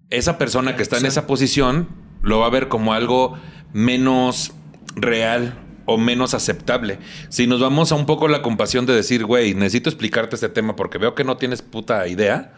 [0.08, 1.88] esa persona que está en esa posición
[2.22, 3.38] lo va a ver como algo
[3.72, 4.52] menos
[4.96, 6.98] real o menos aceptable.
[7.28, 10.76] Si nos vamos a un poco la compasión de decir, güey, necesito explicarte este tema
[10.76, 12.54] porque veo que no tienes puta idea,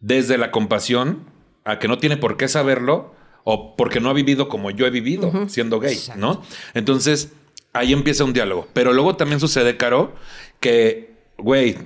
[0.00, 1.24] desde la compasión
[1.64, 4.90] a que no tiene por qué saberlo o porque no ha vivido como yo he
[4.90, 6.20] vivido siendo gay, Exacto.
[6.20, 6.42] ¿no?
[6.74, 7.32] Entonces,
[7.72, 8.68] ahí empieza un diálogo.
[8.74, 10.14] Pero luego también sucede, Caro,
[10.60, 11.76] que, güey,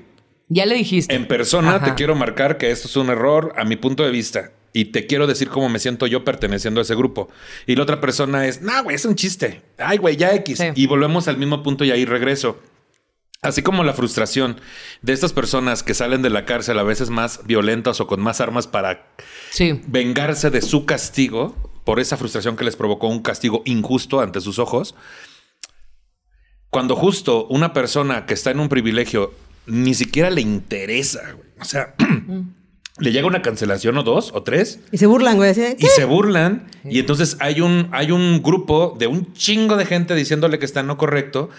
[0.49, 1.15] Ya le dijiste.
[1.15, 1.85] en persona Ajá.
[1.87, 4.51] te quiero marcar que esto es un error a mi punto de vista.
[4.75, 7.29] Y te quiero decir cómo me siento yo perteneciendo a ese grupo.
[7.67, 9.61] Y la otra persona es, no, güey, es un chiste.
[9.77, 10.59] Ay, güey, ya X.
[10.59, 10.65] Sí.
[10.75, 12.59] Y volvemos al mismo punto y ahí regreso.
[13.45, 14.61] Así como la frustración
[15.03, 18.41] de estas personas que salen de la cárcel a veces más violentas o con más
[18.41, 19.05] armas para
[19.51, 19.81] Sí.
[19.89, 24.61] vengarse de su castigo por esa frustración que les provocó un castigo injusto ante sus
[24.61, 24.95] ojos.
[26.71, 29.35] Cuando justo una persona que está en un privilegio
[29.67, 31.49] ni siquiera le interesa, güey.
[31.61, 31.97] O sea,
[33.01, 35.51] le llega una cancelación o dos o tres Y se burlan, güey.
[35.79, 40.15] Y se burlan y entonces hay un hay un grupo de un chingo de gente
[40.15, 41.51] diciéndole que está en lo correcto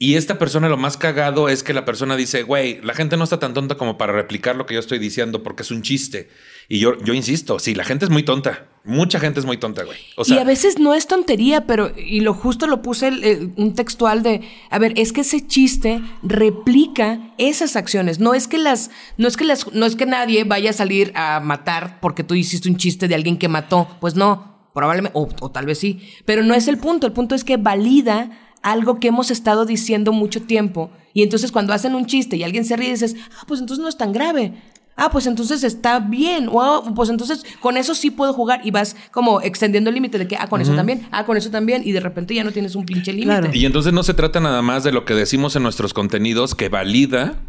[0.00, 3.24] y esta persona lo más cagado es que la persona dice, güey, la gente no
[3.24, 6.28] está tan tonta como para replicar lo que yo estoy diciendo porque es un chiste.
[6.68, 8.68] Y yo, yo insisto, sí, la gente es muy tonta.
[8.84, 9.98] Mucha gente es muy tonta, güey.
[10.16, 13.24] O sea, y a veces no es tontería, pero, y lo justo lo puse el-
[13.24, 18.18] el- un textual de, a ver, es que ese chiste replica esas acciones.
[18.20, 21.12] No es que las, no es que las, no es que nadie vaya a salir
[21.14, 23.88] a matar porque tú hiciste un chiste de alguien que mató.
[24.00, 26.00] Pues no, probablemente, o, o tal vez sí.
[26.24, 27.06] Pero no es el punto.
[27.06, 30.90] El punto es que valida algo que hemos estado diciendo mucho tiempo.
[31.14, 33.88] Y entonces cuando hacen un chiste y alguien se ríe, dices, ah, pues entonces no
[33.88, 34.54] es tan grave.
[35.00, 36.48] Ah, pues entonces está bien.
[36.50, 38.60] O ah, pues entonces con eso sí puedo jugar.
[38.64, 41.50] Y vas como extendiendo el límite de que, ah, con eso también, ah, con eso
[41.50, 41.82] también.
[41.84, 43.28] Y de repente ya no tienes un pinche límite.
[43.28, 43.50] Claro.
[43.54, 46.68] y entonces no se trata nada más de lo que decimos en nuestros contenidos que
[46.68, 47.40] valida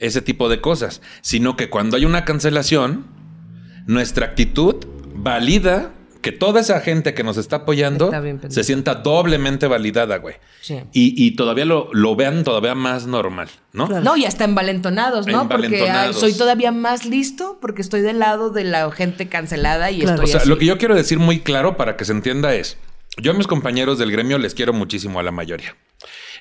[0.00, 3.06] ese tipo de cosas, sino que cuando hay una cancelación,
[3.86, 4.74] nuestra actitud
[5.14, 5.92] valida
[6.30, 10.36] que toda esa gente que nos está apoyando Está se sienta doblemente validada, güey.
[10.60, 10.80] Sí.
[10.92, 13.86] Y, y todavía lo, lo vean todavía más normal, ¿no?
[13.88, 14.04] Claro.
[14.04, 15.48] No, y hasta envalentonados, ¿no?
[15.48, 20.00] Porque ay, soy todavía más listo porque estoy del lado de la gente cancelada y
[20.00, 20.16] Claro.
[20.16, 20.48] estoy O sea, así.
[20.48, 22.76] lo que yo quiero decir muy claro para que se entienda es,
[23.16, 25.76] yo a mis compañeros del gremio les quiero muchísimo a la mayoría.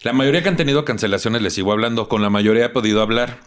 [0.04, 3.38] La mayoría que han tenido cancelaciones les sigo hablando, con la mayoría he podido hablar.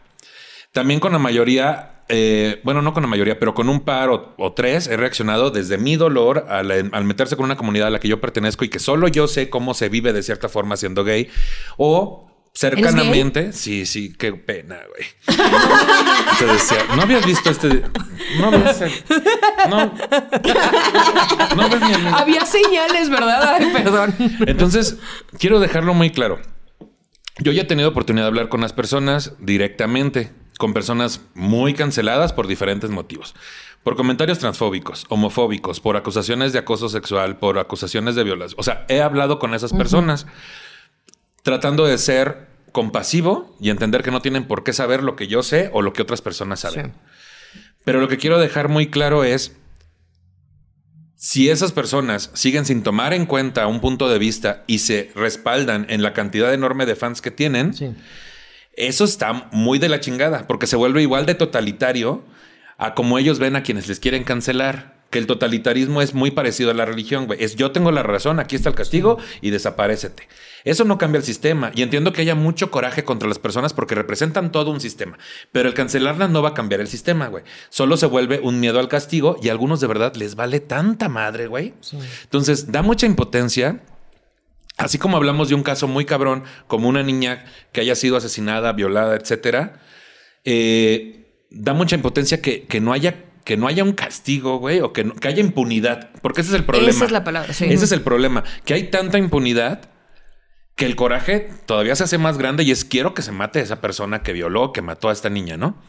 [0.72, 4.34] También con la mayoría, eh, bueno, no con la mayoría, pero con un par o,
[4.38, 8.00] o tres he reaccionado desde mi dolor al, al meterse con una comunidad a la
[8.00, 11.02] que yo pertenezco y que solo yo sé cómo se vive de cierta forma siendo
[11.04, 11.28] gay
[11.76, 13.52] o cercanamente.
[13.52, 15.38] Sí, sí, qué pena, güey.
[16.38, 17.82] Te decía, no habías visto este.
[18.38, 18.50] No.
[18.50, 19.92] No.
[21.56, 22.16] No ves amigo.
[22.16, 23.56] Había señales, ¿verdad?
[23.58, 24.14] Ay, perdón.
[24.46, 24.98] Entonces,
[25.38, 26.40] quiero dejarlo muy claro.
[27.38, 32.34] Yo ya he tenido oportunidad de hablar con las personas directamente, con personas muy canceladas
[32.34, 33.34] por diferentes motivos.
[33.82, 38.60] Por comentarios transfóbicos, homofóbicos, por acusaciones de acoso sexual, por acusaciones de violación.
[38.60, 40.26] O sea, he hablado con esas personas
[41.42, 45.42] tratando de ser compasivo y entender que no tienen por qué saber lo que yo
[45.42, 46.92] sé o lo que otras personas saben.
[47.84, 49.56] Pero lo que quiero dejar muy claro es,
[51.16, 55.86] si esas personas siguen sin tomar en cuenta un punto de vista y se respaldan
[55.88, 57.94] en la cantidad enorme de fans que tienen, Sí.
[58.88, 62.24] Eso está muy de la chingada, porque se vuelve igual de totalitario
[62.78, 64.98] a como ellos ven a quienes les quieren cancelar.
[65.10, 67.42] Que el totalitarismo es muy parecido a la religión, güey.
[67.42, 70.28] Es yo tengo la razón, aquí está el castigo y desaparécete.
[70.62, 71.72] Eso no cambia el sistema.
[71.74, 75.18] Y entiendo que haya mucho coraje contra las personas porque representan todo un sistema.
[75.50, 77.42] Pero el cancelarlas no va a cambiar el sistema, güey.
[77.70, 81.08] Solo se vuelve un miedo al castigo y a algunos de verdad les vale tanta
[81.08, 81.74] madre, güey.
[82.22, 83.80] Entonces, da mucha impotencia.
[84.80, 88.72] Así como hablamos de un caso muy cabrón, como una niña que haya sido asesinada,
[88.72, 89.80] violada, etcétera,
[90.44, 94.92] eh, da mucha impotencia que, que no haya que no haya un castigo, güey, o
[94.92, 96.90] que, no- que haya impunidad, porque ese es el problema.
[96.90, 97.64] Esa es la palabra, sí.
[97.64, 99.90] Ese es el problema, que hay tanta impunidad
[100.76, 103.62] que el coraje todavía se hace más grande y es quiero que se mate a
[103.62, 105.82] esa persona que violó, que mató a esta niña, ¿no?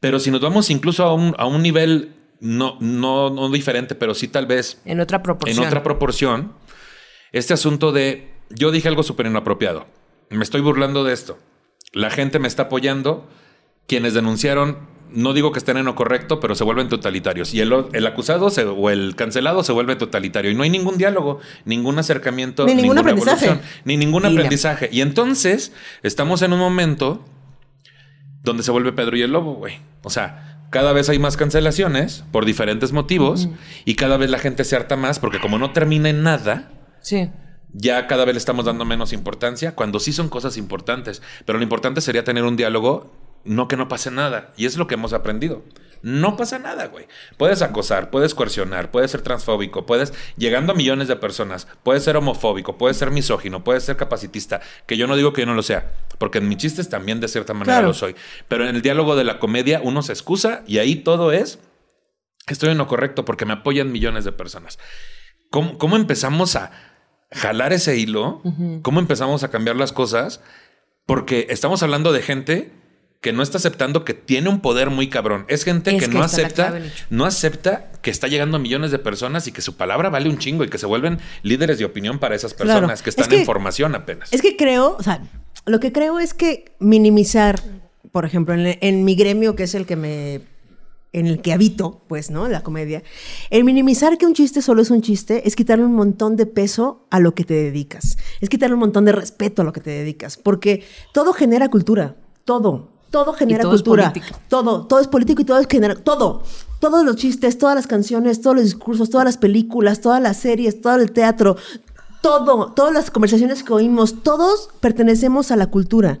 [0.00, 4.12] Pero si nos vamos incluso a un, a un nivel no, no, no diferente, pero
[4.14, 5.58] sí tal vez En otra proporción.
[5.62, 6.52] en otra proporción,
[7.38, 9.86] este asunto de yo dije algo súper inapropiado,
[10.30, 11.38] me estoy burlando de esto,
[11.92, 13.28] la gente me está apoyando,
[13.86, 14.78] quienes denunciaron,
[15.10, 18.50] no digo que estén en lo correcto, pero se vuelven totalitarios y el, el acusado
[18.50, 22.74] se- o el cancelado se vuelve totalitario y no hay ningún diálogo, ningún acercamiento, Ni
[22.74, 23.60] ningún ninguna aprendizaje.
[23.84, 24.88] ni ningún aprendizaje.
[24.92, 25.72] Y entonces
[26.02, 27.24] estamos en un momento
[28.42, 29.78] donde se vuelve Pedro y el Lobo, güey.
[30.02, 33.48] O sea, cada vez hay más cancelaciones por diferentes motivos
[33.84, 36.70] y cada vez la gente se harta más porque como no termina en nada,
[37.06, 37.30] Sí.
[37.72, 41.22] ya cada vez le estamos dando menos importancia cuando sí son cosas importantes.
[41.44, 43.12] Pero lo importante sería tener un diálogo,
[43.44, 44.52] no que no pase nada.
[44.56, 45.62] Y es lo que hemos aprendido.
[46.02, 47.06] No pasa nada, güey.
[47.36, 52.16] Puedes acosar, puedes coercionar, puedes ser transfóbico, puedes, llegando a millones de personas, puedes ser
[52.16, 55.62] homofóbico, puedes ser misógino, puedes ser capacitista, que yo no digo que yo no lo
[55.62, 57.88] sea, porque en mis chistes también de cierta manera Claro.
[57.88, 58.14] lo soy.
[58.48, 61.58] Pero en el diálogo de la comedia uno se excusa y ahí todo es,
[62.48, 64.78] estoy en lo correcto porque me apoyan millones de personas.
[65.50, 66.70] ¿Cómo, cómo empezamos a
[67.36, 68.42] jalar ese hilo?
[68.82, 70.40] ¿Cómo empezamos a cambiar las cosas?
[71.06, 72.72] Porque estamos hablando de gente
[73.20, 75.46] que no está aceptando que tiene un poder muy cabrón.
[75.48, 76.78] Es gente Es que, que no acepta,
[77.10, 80.38] no acepta que está llegando a millones de personas y que su palabra vale un
[80.38, 82.72] chingo y que se vuelven líderes de opinión para esas Claro.
[82.80, 84.32] personas que Es están que- en formación apenas.
[84.32, 85.22] Es que creo, o sea,
[85.64, 87.60] lo que creo es que minimizar,
[88.12, 90.40] por ejemplo, en, en mi gremio, que es el que me.
[91.16, 92.46] En el que habito, pues, ¿no?
[92.46, 93.02] La comedia.
[93.48, 97.06] El minimizar que un chiste solo es un chiste es quitarle un montón de peso
[97.10, 98.18] a lo que te dedicas.
[98.42, 100.36] Es quitarle un montón de respeto a lo que te dedicas.
[100.36, 102.16] Porque todo genera cultura.
[102.44, 102.90] Todo.
[103.10, 104.12] Todo genera todo cultura.
[104.48, 104.86] Todo.
[104.86, 105.94] Todo es político y todo es genera.
[105.94, 106.42] Todo.
[106.80, 110.82] Todos los chistes, todas las canciones, todos los discursos, todas las películas, todas las series,
[110.82, 111.56] todo el teatro,
[112.20, 116.18] todo, todas las conversaciones que oímos, todos pertenecemos a la cultura.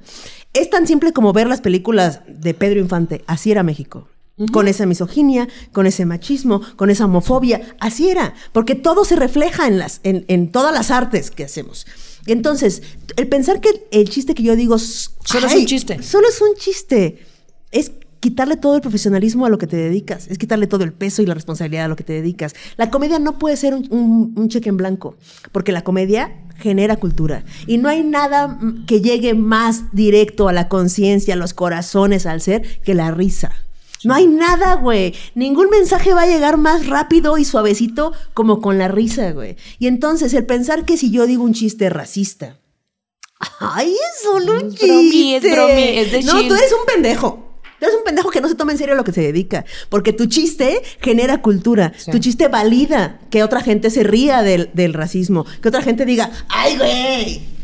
[0.54, 3.22] Es tan simple como ver las películas de Pedro Infante.
[3.26, 4.08] Así era México.
[4.52, 7.74] Con esa misoginia, con ese machismo, con esa homofobia.
[7.80, 8.34] Así era.
[8.52, 11.86] Porque todo se refleja en, las, en, en todas las artes que hacemos.
[12.26, 12.82] Entonces,
[13.16, 14.78] el pensar que el chiste que yo digo...
[14.78, 16.02] Solo es un chiste.
[16.02, 17.24] Solo es un chiste.
[17.72, 20.26] Es quitarle todo el profesionalismo a lo que te dedicas.
[20.28, 22.54] Es quitarle todo el peso y la responsabilidad a lo que te dedicas.
[22.76, 25.16] La comedia no puede ser un, un- un cheque en blanco,
[25.52, 27.44] porque la comedia genera cultura.
[27.66, 32.26] Y no hay nada mm, que llegue más directo a la conciencia, a los corazones,
[32.26, 33.52] al ser, que la risa.
[34.04, 35.14] No hay nada, güey.
[35.34, 39.56] Ningún mensaje va a llegar más rápido y suavecito como con la risa, güey.
[39.78, 42.58] Y entonces el pensar que si yo digo un chiste racista,
[43.60, 44.86] ay, es solo un Es chiste.
[44.86, 47.42] bromi, es bromi, es de No, tú eres un pendejo.
[47.78, 49.66] Tú eres un pendejo que no se toma en serio lo que se dedica.
[49.90, 51.92] Porque tu chiste genera cultura.
[51.98, 52.10] Sí.
[52.10, 55.44] Tu chiste valida que otra gente se ría del, del racismo.
[55.60, 57.55] Que otra gente diga, ay, güey.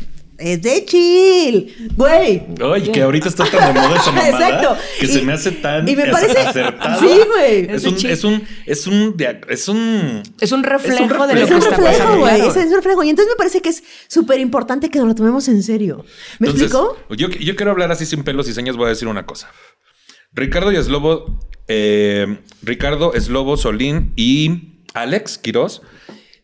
[0.45, 2.43] Es de chill, güey.
[2.61, 4.77] Ay, que ahorita está tan de moda esa mamada Exacto.
[4.99, 6.99] que Y- se me hace tan y me parece- acertado.
[6.99, 7.67] Sí, güey.
[7.69, 9.15] Es un, es un, es un,
[9.47, 11.35] es un, Es un reflejo de reflejo.
[11.35, 12.19] lo Es que un está reflejo, pasando.
[12.19, 12.41] güey.
[12.41, 13.03] Es un reflejo.
[13.03, 16.03] Y entonces me parece que es súper importante que nos lo tomemos en serio.
[16.39, 16.97] ¿Me Entonces, explico?
[17.15, 19.49] Yo, yo quiero hablar así sin pelos y señas, voy a decir una cosa.
[20.33, 25.81] Ricardo y Eslobo, eh, Ricardo, Eslobo, Solín y Alex Quiroz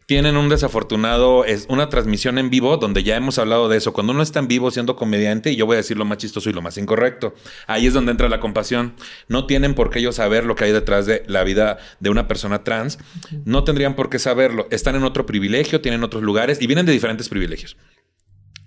[0.10, 3.94] tienen un desafortunado, es una transmisión en vivo donde ya hemos hablado de eso.
[3.94, 6.50] Cuando uno está en vivo siendo comediante, y yo voy a decir lo más chistoso
[6.50, 7.36] y lo más incorrecto,
[7.68, 8.96] ahí es donde entra la compasión.
[9.28, 12.28] No tienen por qué ellos saber lo que hay detrás de la vida de una
[12.28, 12.98] persona trans.
[13.46, 14.66] No tendrían por qué saberlo.
[14.72, 17.78] Están en otro privilegio, tienen otros lugares y vienen de diferentes privilegios.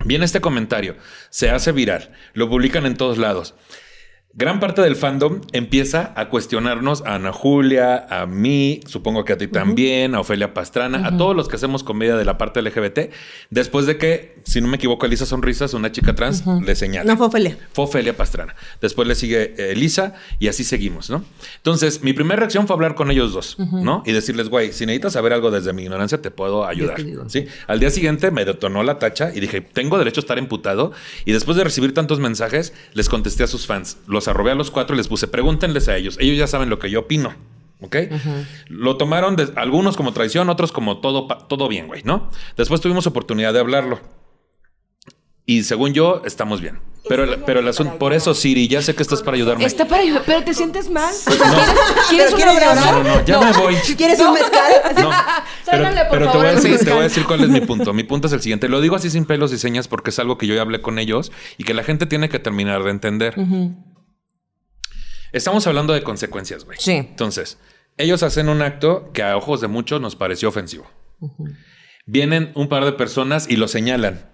[0.04, 0.94] Viene este comentario,
[1.30, 3.56] se hace viral, lo publican en todos lados.
[4.34, 9.36] Gran parte del fandom empieza a cuestionarnos a Ana Julia, a mí, supongo que a
[9.36, 13.12] ti también, a Ofelia Pastrana, a todos los que hacemos comedia de la parte LGBT,
[13.50, 17.12] después de que, si no me equivoco, Elisa Sonrisas, una chica trans, le señala.
[17.12, 17.58] No fue Ofelia.
[17.74, 18.56] Fue Ofelia Pastrana.
[18.80, 21.22] Después le sigue eh, Elisa y así seguimos, ¿no?
[21.56, 24.02] Entonces, mi primera reacción fue hablar con ellos dos, ¿no?
[24.06, 27.02] Y decirles, güey, si necesitas saber algo desde mi ignorancia, te puedo ayudar.
[27.28, 27.48] ¿sí?
[27.66, 30.92] Al día siguiente me detonó la tacha y dije, tengo derecho a estar emputado.
[31.26, 33.98] Y después de recibir tantos mensajes, les contesté a sus fans.
[34.06, 36.16] Los arrobé a los cuatro y les puse, pregúntenles a ellos.
[36.20, 37.34] Ellos ya saben lo que yo opino.
[37.80, 37.96] ¿Ok?
[38.68, 42.30] Lo tomaron de- algunos como traición, otros como todo, pa- todo bien, güey, ¿no?
[42.56, 43.98] Después tuvimos oportunidad de hablarlo.
[45.44, 46.78] Y según yo, estamos bien.
[47.08, 49.64] Pero, el- pero el asunto, por eso, Siri, ya sé que estás para ayudarme.
[49.64, 51.12] Está para ayudar, pero te sientes mal.
[51.12, 51.34] Sea,
[52.08, 52.86] ¿quieres, ¿quieres un abrazo?
[52.86, 53.04] llorar.
[53.04, 53.74] No, no, ya me voy.
[53.96, 54.72] ¿Quieres un mezcal?
[55.02, 55.10] No,
[55.70, 57.60] pero, por pero te, favor, voy a decir, te voy a decir cuál es mi
[57.62, 57.92] punto.
[57.94, 58.68] Mi punto es el siguiente.
[58.68, 60.98] Lo digo así sin pelos y señas porque es algo que yo ya hablé con
[61.00, 63.34] ellos y que la gente tiene que terminar de entender.
[65.32, 66.78] Estamos hablando de consecuencias, güey.
[66.80, 66.92] Sí.
[66.92, 67.58] Entonces,
[67.96, 70.90] ellos hacen un acto que a ojos de muchos nos pareció ofensivo.
[72.06, 74.30] Vienen un par de personas y lo señalan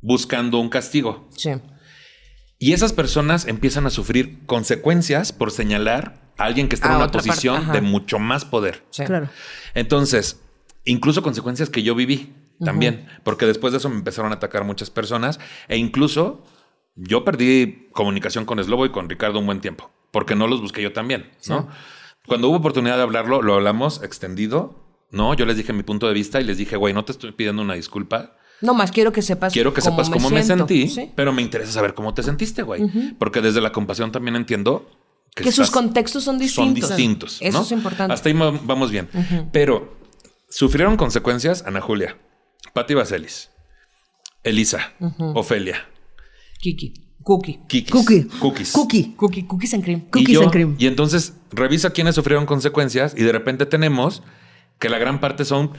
[0.00, 1.28] buscando un castigo.
[1.36, 1.50] Sí.
[2.58, 6.96] Y esas personas empiezan a sufrir consecuencias por señalar a alguien que está A en
[6.96, 8.84] una otra parte, posición de mucho más poder.
[8.90, 9.04] Sí.
[9.04, 9.30] Claro.
[9.74, 10.42] Entonces,
[10.84, 14.90] incluso consecuencias que yo viví también, porque después de eso me empezaron a atacar muchas
[14.90, 16.44] personas e incluso
[16.94, 20.82] yo perdí comunicación con Slobo y con Ricardo un buen tiempo, porque no los busqué
[20.82, 21.68] yo también, ¿no?
[22.26, 25.34] Cuando hubo oportunidad de hablarlo, lo hablamos extendido, ¿no?
[25.34, 27.62] Yo les dije mi punto de vista y les dije, güey, no te estoy pidiendo
[27.62, 30.66] una disculpa, No más quiero que sepas quiero que sepas cómo me, siento.
[30.68, 31.10] sentí, Sí.
[31.16, 32.82] pero me interesa saber cómo te sentiste, güey,
[33.18, 34.88] porque desde la compasión también entiendo
[35.34, 36.88] que, Que sus contextos son distintos.
[36.88, 37.38] Son distintos.
[37.40, 37.64] Eso ¿no?
[37.64, 38.12] es importante.
[38.12, 39.08] Hasta ahí va- vamos bien.
[39.52, 39.96] Pero
[40.48, 42.16] sufrieron consecuencias Ana Julia,
[42.74, 43.50] Patti Vaselis,
[44.42, 44.92] Elisa,
[45.34, 45.86] Ofelia,
[46.60, 46.99] Kiki.
[47.22, 47.60] Cookie.
[47.68, 48.26] Kikis, Cookie.
[48.40, 48.72] Cookies.
[48.72, 49.14] Cookie.
[49.16, 49.46] Cookie.
[49.46, 49.98] Cookies and cream.
[50.06, 50.76] Y Cookies yo- and cream.
[50.78, 54.22] Y entonces revisa quiénes sufrieron consecuencias y de repente tenemos
[54.78, 55.72] que la gran parte son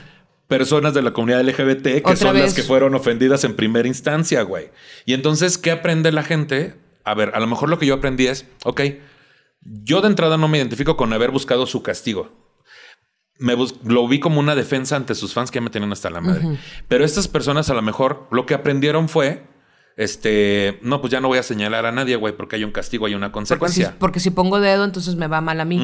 [0.47, 2.53] personas de la comunidad LGBT que Otra son las vez.
[2.53, 4.69] que fueron ofendidas en primera instancia, güey.
[5.05, 6.75] Y entonces, ¿qué aprende la gente?
[7.05, 8.81] A ver, a lo mejor lo que yo aprendí es, ok,
[9.63, 12.31] yo de entrada no me identifico con haber buscado su castigo.
[13.39, 16.09] Me bus- lo vi como una defensa ante sus fans que ya me tenían hasta
[16.11, 16.59] la madre.
[16.87, 19.47] Pero estas personas a lo mejor lo que aprendieron fue,
[20.01, 23.05] este, no, pues ya no voy a señalar a nadie, güey, porque hay un castigo,
[23.05, 23.95] hay una Porque si, consecuencia.
[23.99, 25.79] porque si pongo dedo, entonces me va mal a mí.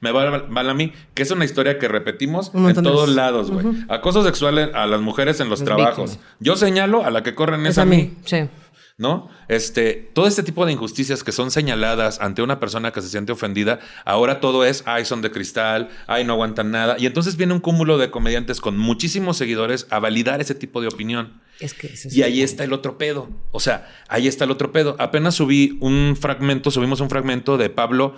[0.00, 3.10] Me va mal a mí, que es una historia que repetimos Un en de todos
[3.10, 3.66] lados, güey.
[3.90, 6.18] Acoso sexual a las mujeres en los trabajos.
[6.40, 7.96] Yo señalo a la que corren es, a mí.
[7.96, 8.14] mí.
[8.24, 8.48] Sí.
[8.96, 9.28] ¿No?
[9.48, 13.32] Este, todo este tipo de injusticias que son señaladas ante una persona que se siente
[13.32, 16.96] ofendida, ahora todo es, ay, son de cristal, ay, no aguantan nada.
[16.98, 20.88] Y entonces viene un cúmulo de comediantes con muchísimos seguidores a validar ese tipo de
[20.88, 21.40] opinión.
[21.60, 23.28] Es que Y ahí está el otro pedo.
[23.50, 24.96] O sea, ahí está el otro pedo.
[24.98, 28.14] Apenas subí un fragmento, subimos un fragmento de Pablo,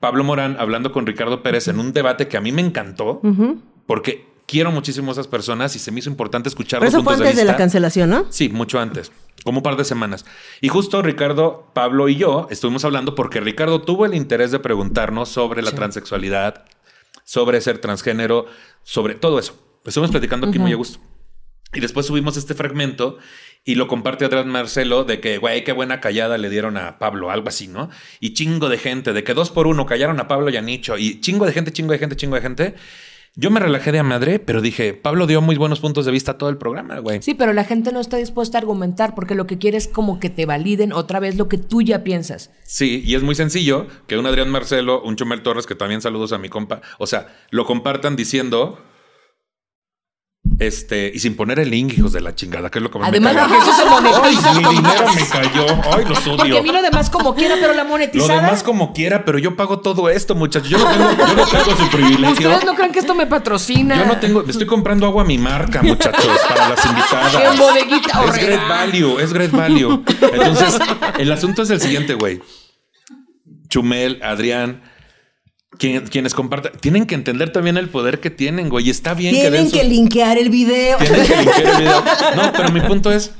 [0.00, 3.20] Pablo Morán hablando con Ricardo Pérez en un debate que a mí me encantó,
[3.86, 7.04] porque quiero muchísimo a esas personas y se me hizo importante escuchar Pero los eso
[7.04, 8.26] fue puntos de antes de la cancelación, ¿no?
[8.30, 9.12] Sí, mucho antes,
[9.44, 10.24] como un par de semanas.
[10.60, 15.28] Y justo Ricardo, Pablo y yo estuvimos hablando porque Ricardo tuvo el interés de preguntarnos
[15.28, 16.64] sobre la transexualidad,
[17.24, 18.46] sobre ser transgénero,
[18.82, 19.54] sobre todo eso.
[19.84, 20.98] Estuvimos platicando aquí muy a gusto.
[21.74, 23.18] Y después subimos este fragmento
[23.64, 27.30] y lo comparte Adrián Marcelo de que, güey, qué buena callada le dieron a Pablo,
[27.30, 27.90] algo así, ¿no?
[28.20, 30.96] Y chingo de gente, de que dos por uno callaron a Pablo y a Nicho,
[30.96, 32.74] y chingo de gente, chingo de gente, chingo de gente.
[33.34, 36.32] Yo me relajé de a madre, pero dije, Pablo dio muy buenos puntos de vista
[36.32, 37.22] a todo el programa, güey.
[37.22, 40.18] Sí, pero la gente no está dispuesta a argumentar porque lo que quiere es como
[40.18, 42.50] que te validen otra vez lo que tú ya piensas.
[42.64, 46.32] Sí, y es muy sencillo que un Adrián Marcelo, un Chumel Torres, que también saludos
[46.32, 48.82] a mi compa, o sea, lo compartan diciendo.
[50.58, 53.08] Este, y sin poner el link, hijos de la chingada, que es lo que más
[53.10, 54.50] Además, me porque eso se monetiza.
[54.50, 55.66] Ay, mi dinero me cayó.
[55.96, 56.62] Ay, los Porque odio.
[56.64, 58.40] mí lo demás como quiera, pero la Lo monetizada.
[58.42, 60.68] demás como quiera, pero yo pago todo esto, muchachos.
[60.68, 62.48] Yo no tengo, yo no tengo su privilegio.
[62.48, 63.96] Ustedes no creen que esto me patrocina.
[63.98, 67.34] Yo no tengo, me estoy comprando agua a mi marca, muchachos, para las invitadas.
[67.52, 68.46] En bodeguita Es horrera.
[68.46, 70.02] great value, es great value.
[70.32, 70.78] Entonces,
[71.18, 72.40] el asunto es el siguiente, güey.
[73.68, 74.82] Chumel, Adrián,
[75.76, 78.86] quien- quienes compartan, tienen que entender también el poder que tienen, güey.
[78.86, 80.96] Y está bien que den Tienen sus- que linkear el video.
[80.98, 82.04] tienen que linkear el video.
[82.36, 83.32] No, pero mi punto es,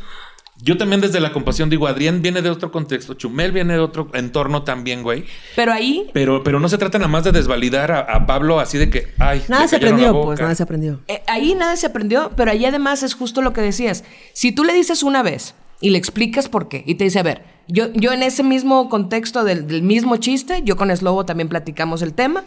[0.61, 4.09] yo también desde la compasión digo, Adrián viene de otro contexto, Chumel viene de otro
[4.13, 5.25] entorno también, güey.
[5.57, 8.77] Pero ahí, Pero, pero no se trata nada más de desvalidar a, a Pablo así
[8.77, 11.01] de que, ay, Nada se aprendió, pues, nada se aprendió.
[11.09, 14.05] eh, ahí nada se aprendió, pero ahí además es justo lo que decías.
[14.33, 17.23] Si tú le dices una vez y le explicas por qué y te dice, a
[17.23, 21.49] ver, yo, yo en ese mismo contexto del, del mismo chiste, yo con Slobo también
[21.49, 22.45] platicamos el tema.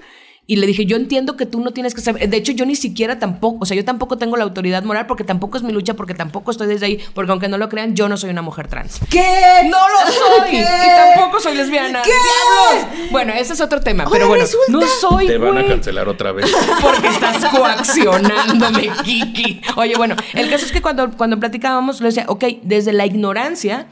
[0.51, 2.27] Y le dije, yo entiendo que tú no tienes que saber.
[2.27, 5.23] De hecho, yo ni siquiera tampoco, o sea, yo tampoco tengo la autoridad moral porque
[5.23, 8.09] tampoco es mi lucha, porque tampoco estoy desde ahí, porque aunque no lo crean, yo
[8.09, 8.99] no soy una mujer trans.
[9.09, 9.23] ¿Qué?
[9.69, 10.11] ¡No lo
[10.41, 10.49] soy!
[10.51, 10.59] ¿Qué?
[10.59, 12.01] Y tampoco soy lesbiana.
[12.01, 12.11] ¿Qué?
[12.11, 13.11] ¡Diablos!
[13.11, 14.03] Bueno, ese es otro tema.
[14.03, 16.51] Ahora pero bueno, resulta- no soy, Te van a cancelar otra vez.
[16.81, 19.61] Porque estás coaccionándome, Kiki.
[19.77, 23.87] Oye, bueno, el caso es que cuando, cuando platicábamos, le decía, ok, desde la ignorancia,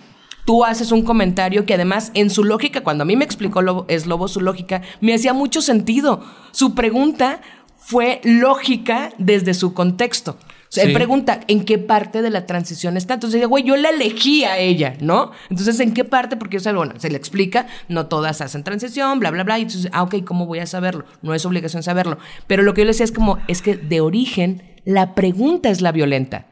[0.49, 3.85] tú haces un comentario que además, en su lógica, cuando a mí me explicó Lobo,
[3.87, 6.23] es Lobo su lógica, me hacía mucho sentido.
[6.49, 7.39] Su pregunta
[7.77, 10.37] fue lógica desde su contexto.
[10.41, 10.89] O sea, Sí.
[10.89, 13.15] él pregunta en qué parte de la transición está.
[13.15, 15.31] Entonces, güey, yo la elegí a ella, ¿no?
[15.51, 16.35] Entonces, ¿en qué parte?
[16.37, 19.57] Porque, o sea, bueno, se le explica, no todas hacen transición, bla, bla, bla.
[19.57, 21.05] Y entonces, ah, ok, ¿cómo voy a saberlo?
[21.23, 22.19] No es obligación saberlo.
[22.45, 25.81] Pero lo que yo le decía es como, es que de origen, la pregunta es
[25.81, 26.45] la violenta.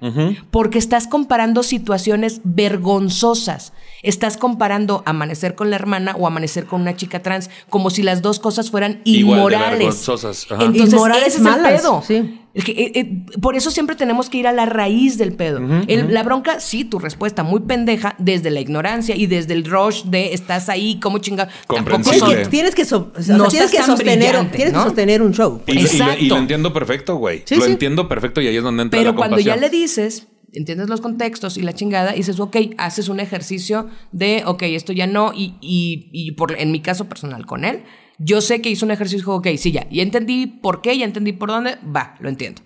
[0.52, 3.74] Porque estás comparando situaciones vergonzosas.
[4.04, 8.22] Estás comparando amanecer con la hermana o amanecer con una chica trans, como si las
[8.22, 9.78] dos cosas fueran Igual de inmorales.
[9.80, 10.64] vergonzosas, ajá.
[10.64, 12.04] Entonces, Inmorales ese es malas, el pedo.
[12.06, 12.42] sí.
[12.66, 15.60] Que- eh, eh, por eso siempre tenemos que ir a la raíz del pedo.
[15.88, 20.04] El- La bronca, sí, tu respuesta muy pendeja desde la ignorancia y desde el rush
[20.06, 21.50] de estás ahí, como chinga.
[21.68, 22.20] Comprensible.
[22.28, 24.74] Tienes que, tienes que, so- o sea, No tienes que estás tan sostener, brillante, tienes
[24.74, 24.80] ¿no?
[24.80, 25.62] que sostener un show.
[25.68, 26.38] Y, lo- y lo- y lo Exacto.
[26.38, 27.44] entiendo perfecto, güey.
[27.46, 27.72] Sí, lo sí.
[27.72, 29.56] entiendo perfecto y ahí es donde entra Pero la cuando compasión.
[29.56, 33.88] ya le dices, entiendes los contextos y la chingada, y dices, ok, haces un ejercicio
[34.12, 37.84] de, ok, esto ya no, y, y, y por, en mi caso personal con él,
[38.20, 41.34] yo sé que hizo un ejercicio ok, sí, ya, ya entendí por qué, ya entendí
[41.34, 42.62] por dónde, va, lo entiendo.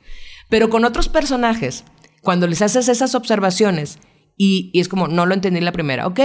[0.49, 1.84] Pero con otros personajes,
[2.22, 3.99] cuando les haces esas observaciones
[4.38, 6.20] y, y es como, no lo entendí la primera, ok,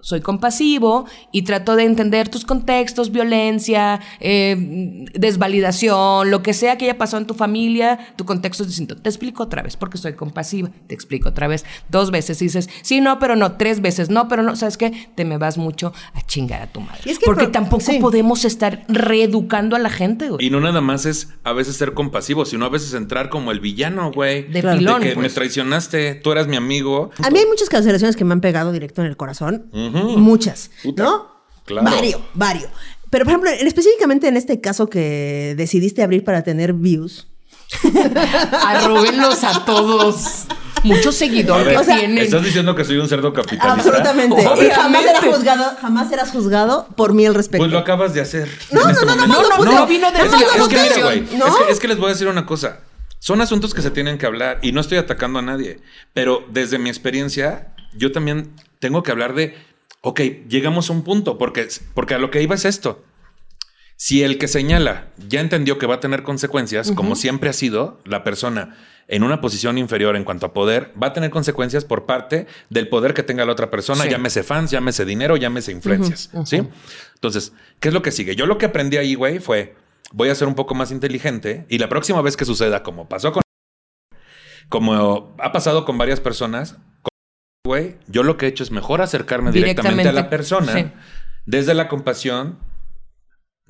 [0.00, 6.84] soy compasivo y trato de entender tus contextos, violencia, eh, desvalidación, lo que sea que
[6.86, 8.96] haya pasado en tu familia, tu contexto es distinto.
[8.96, 10.70] Te explico otra vez porque soy compasiva.
[10.86, 11.64] Te explico otra vez.
[11.88, 13.52] Dos veces y dices, sí, no, pero no.
[13.52, 14.56] Tres veces, no, pero no.
[14.56, 15.08] ¿Sabes qué?
[15.14, 17.00] Te me vas mucho a chingar a tu madre.
[17.10, 17.98] Es que porque pro- tampoco sí.
[17.98, 20.46] podemos estar reeducando a la gente, güey.
[20.46, 23.60] Y no nada más es a veces ser compasivo, sino a veces entrar como el
[23.60, 24.42] villano, güey.
[24.50, 24.78] De Claro.
[24.78, 27.10] pilón, De que me traicionaste, tú eras mi amigo.
[27.24, 29.66] A mí hay muchas cancelaciones que me han pegado directo en el corazón.
[29.90, 30.70] Muchas.
[30.82, 31.02] Puta.
[31.02, 31.30] ¿No?
[31.64, 31.90] Claro.
[31.90, 32.70] Varios, varios.
[33.10, 37.26] Pero, por ejemplo, en- específicamente en este caso que decidiste abrir para tener views.
[38.66, 40.46] Arróbenlos a todos.
[40.82, 42.18] Mucho seguidor A ver, que o sea, tienen.
[42.18, 43.72] ¿Estás diciendo que soy un cerdo capitalista?
[43.72, 44.42] Absolutamente.
[44.42, 44.74] Y Obviamente.
[44.74, 47.62] jamás serás juzgado, jamás serás juzgado por mí al respecto.
[47.62, 48.48] Pues lo acabas de hacer.
[48.70, 51.20] No, este no, no, no, no, no, vino de es que, es que mira, güey,
[51.36, 51.46] No.
[51.46, 52.80] es, que, es que les voy a decir una cosa.
[53.18, 55.80] Son asuntos que se tienen que hablar y no estoy atacando a nadie,
[56.14, 59.54] pero desde mi experiencia, yo también tengo que hablar de,
[60.02, 63.04] ok, llegamos a un punto, porque, porque a lo que iba es esto.
[63.96, 68.00] Si el que señala ya entendió que va a tener consecuencias, como siempre ha sido,
[68.06, 68.76] la persona
[69.08, 72.88] en una posición inferior en cuanto a poder, va a tener consecuencias por parte del
[72.88, 74.08] poder que tenga la otra persona, Sí.
[74.10, 76.62] llámese fans, llámese dinero, llámese influencias, ¿sí?
[77.14, 78.36] Entonces, ¿qué es lo que sigue?
[78.36, 79.76] Yo lo que aprendí ahí, güey, fue,
[80.12, 83.32] voy a ser un poco más inteligente y la próxima vez que suceda, como pasó
[83.32, 83.42] con...
[84.70, 86.76] Como ha pasado con varias personas,
[87.66, 90.86] güey, yo lo que he hecho es mejor acercarme directamente, a la persona sí.
[91.46, 92.58] desde la compasión.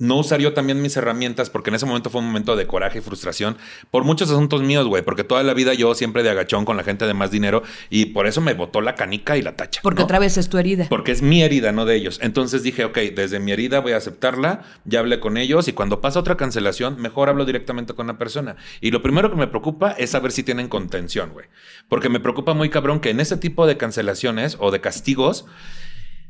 [0.01, 2.97] No usar yo también mis herramientas porque en ese momento fue un momento de coraje
[2.97, 3.55] y frustración
[3.91, 6.83] por muchos asuntos míos, güey, porque toda la vida yo siempre de agachón con la
[6.83, 9.79] gente de más dinero y por eso me botó la canica y la tacha.
[9.83, 10.05] Porque ¿no?
[10.05, 10.87] otra vez es tu herida.
[10.89, 12.17] Porque es mi herida, no de ellos.
[12.23, 16.01] Entonces dije, ok, desde mi herida voy a aceptarla, ya hablé con ellos y cuando
[16.01, 18.55] pasa otra cancelación, mejor hablo directamente con la persona.
[18.79, 21.45] Y lo primero que me preocupa es saber si tienen contención, güey.
[21.87, 25.45] Porque me preocupa muy cabrón que en ese tipo de cancelaciones o de castigos,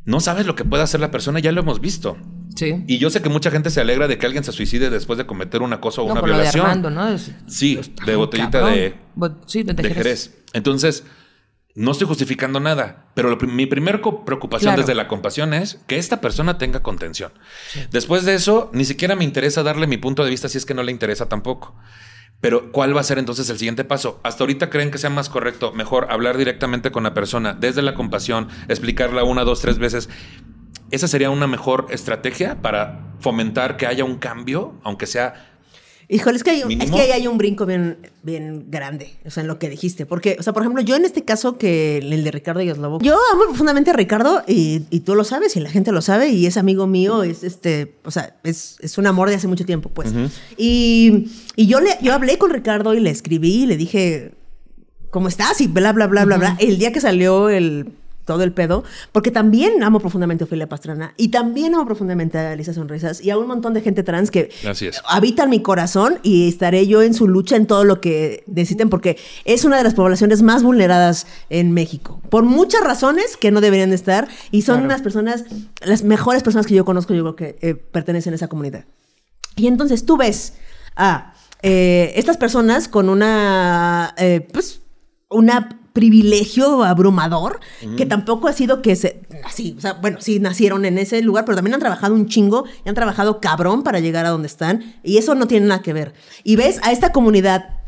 [0.05, 2.17] no sabes lo que puede hacer la persona, ya lo hemos visto.
[2.55, 2.83] Sí.
[2.87, 5.25] Y yo sé que mucha gente se alegra de que alguien se suicide después de
[5.25, 6.65] cometer un acoso o No, una con lo de violación.
[6.65, 7.07] Armando, ¿no?
[7.07, 8.73] Es- Sí, de botellita cabrón.
[8.73, 9.97] de, Bot- sí, de, de Jerez.
[9.97, 10.43] Jerez.
[10.53, 11.05] Entonces,
[11.75, 14.81] no estoy justificando nada, pero lo mi primera preocupación Claro.
[14.81, 17.31] desde la compasión es que esta persona tenga contención.
[17.91, 20.73] Después de eso, ni siquiera me interesa darle mi punto de vista si es que
[20.73, 21.77] no le interesa tampoco.
[22.41, 24.19] Pero, ¿cuál va a ser entonces el siguiente paso?
[24.23, 27.93] Hasta ahorita creen que sea más correcto, mejor hablar directamente con la persona, desde la
[27.93, 30.09] compasión, explicarla una, dos, tres veces.
[30.89, 35.50] Esa sería una mejor estrategia para fomentar que haya un cambio, aunque sea
[36.13, 39.31] Híjole, es que, hay, un- es que ahí hay un brinco bien, bien grande, o
[39.31, 40.05] sea, en lo que dijiste.
[40.05, 43.17] Porque, o sea, por ejemplo, yo en este caso que el de Ricardo Yoslobo, yo
[43.33, 46.45] amo profundamente a Ricardo y, y tú lo sabes y la gente lo sabe y
[46.47, 49.89] es amigo mío, es este, o sea, es, es un amor de hace mucho tiempo,
[49.89, 50.11] pues.
[50.57, 54.33] Y, y yo, le, yo hablé con Ricardo y le escribí y le dije,
[55.11, 55.61] ¿cómo estás?
[55.61, 56.57] Y bla, bla, bla, bla, bla.
[56.59, 57.87] El día que salió el
[58.33, 62.53] todo el pedo, porque también amo profundamente a Ofelia Pastrana y también amo profundamente a
[62.53, 64.49] Elisa Sonrisas y a un montón de gente trans que
[65.09, 69.17] habitan mi corazón y estaré yo en su lucha en todo lo que necesiten porque
[69.43, 73.89] es una de las poblaciones más vulneradas en México por muchas razones que no deberían
[73.89, 74.85] de estar y son Claro.
[74.85, 75.43] unas personas
[75.81, 78.85] las mejores personas que yo conozco yo creo que eh, pertenecen a esa comunidad
[79.57, 80.53] y entonces tú ves
[80.95, 84.81] a eh, estas personas con una, eh, pues,
[85.29, 87.59] una privilegio abrumador,
[87.97, 91.45] que tampoco ha sido que se, así, o sea, bueno, sí nacieron en ese lugar,
[91.45, 94.95] pero también han trabajado un chingo y han trabajado cabrón para llegar a donde están,
[95.03, 96.13] y eso no tiene nada que ver.
[96.43, 97.81] Y ves a esta comunidad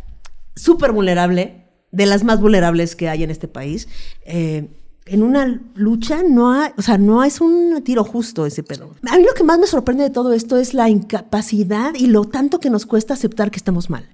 [0.56, 3.88] súper vulnerable, de las más vulnerables que hay en este país,
[4.26, 4.68] eh,
[5.06, 8.95] en una lucha no hay, o sea, no es un tiro justo ese pedo.
[9.10, 12.26] A mí lo que más me sorprende de todo esto es la incapacidad y lo
[12.26, 14.10] tanto que nos cuesta aceptar que estamos mal.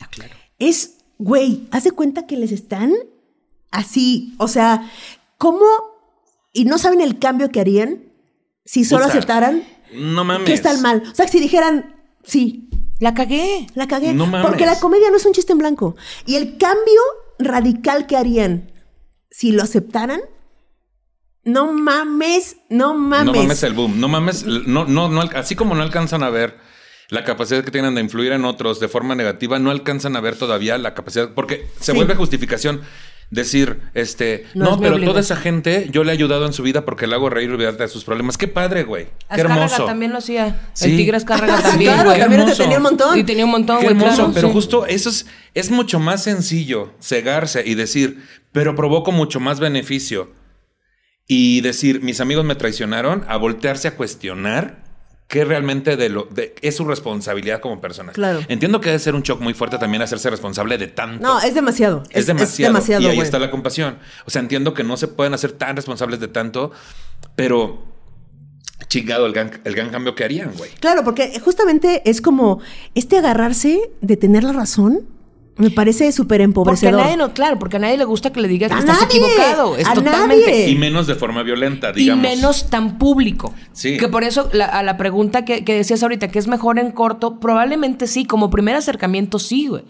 [0.00, 0.34] Ah, claro.
[0.58, 2.92] Es, güey, haz de cuenta que les están
[3.70, 4.90] así, o sea,
[5.38, 5.64] ¿cómo?
[6.52, 8.04] Y no saben el cambio que harían
[8.64, 9.64] si solo Puta, aceptaran
[9.94, 10.46] No mames.
[10.46, 11.02] que están mal.
[11.10, 12.68] O sea, si dijeran, sí,
[12.98, 13.66] La cagué.
[13.74, 14.12] la cagué.
[14.12, 14.46] No mames.
[14.48, 15.96] Porque la comedia no es un chiste en blanco.
[16.26, 17.00] Y el cambio
[17.38, 18.70] radical que harían
[19.30, 20.20] si lo aceptaran,
[21.44, 23.26] no mames, no mames.
[23.34, 23.98] No mames el boom.
[24.00, 24.44] No mames.
[24.44, 26.58] No, no, no, así como no alcanzan a ver
[27.08, 30.36] la capacidad que tienen de influir en otros de forma negativa, no alcanzan a ver
[30.36, 31.32] todavía la capacidad.
[31.34, 31.96] Porque se Sí.
[31.96, 32.82] vuelve justificación.
[33.30, 36.52] Decir, este, No no, es mi pero toda esa gente yo le he ayudado en
[36.52, 38.36] su vida porque le hago reír y olvidarte de sus problemas.
[38.36, 39.06] Qué padre, güey.
[39.32, 39.84] Qué hermoso.
[39.84, 40.60] también lo hacía.
[40.72, 40.90] Sí.
[40.90, 42.20] El tigre Azcárraga también, claro, güey.
[42.20, 43.16] también tenía un montón.
[43.16, 44.32] Y tenía un montón, Qué güey, hermoso, claro.
[44.34, 44.54] pero sí.
[44.54, 48.20] justo eso es, es mucho más sencillo, cegarse y decir,
[48.50, 50.32] pero provoco mucho más beneficio.
[51.28, 54.89] Y decir, mis amigos me traicionaron, a voltearse a cuestionar
[55.30, 58.10] qué realmente de lo de- es su responsabilidad como persona.
[58.10, 58.40] Claro.
[58.48, 61.22] Entiendo que debe ser un shock muy fuerte también hacerse responsable de tanto.
[61.22, 62.02] No, es demasiado.
[62.10, 62.76] Es, demasiado.
[63.00, 63.96] y ahí está la compasión.
[64.26, 66.72] O sea, entiendo que no se pueden hacer tan responsables de tanto,
[67.36, 67.84] pero
[68.88, 70.72] chingado el gran, el gran cambio que harían, güey.
[70.80, 72.60] Claro, porque justamente es como
[72.96, 75.06] este agarrarse de tener la razón.
[75.56, 77.00] Me parece súper Porque a empobrecedor.
[77.00, 79.18] nadie no, claro, porque a nadie le gusta que le digas que A estás nadie,
[79.18, 79.76] equivocado.
[79.76, 80.46] Es a totalmente.
[80.46, 80.68] nadie.
[80.70, 82.22] Y menos de forma violenta, Y digamos.
[82.22, 83.52] menos tan público.
[83.72, 83.98] Sí.
[83.98, 86.92] Que por eso la- a la pregunta que, que decías ahorita, que es mejor en
[86.92, 89.82] corto, probablemente sí, como primer acercamiento sí, güey.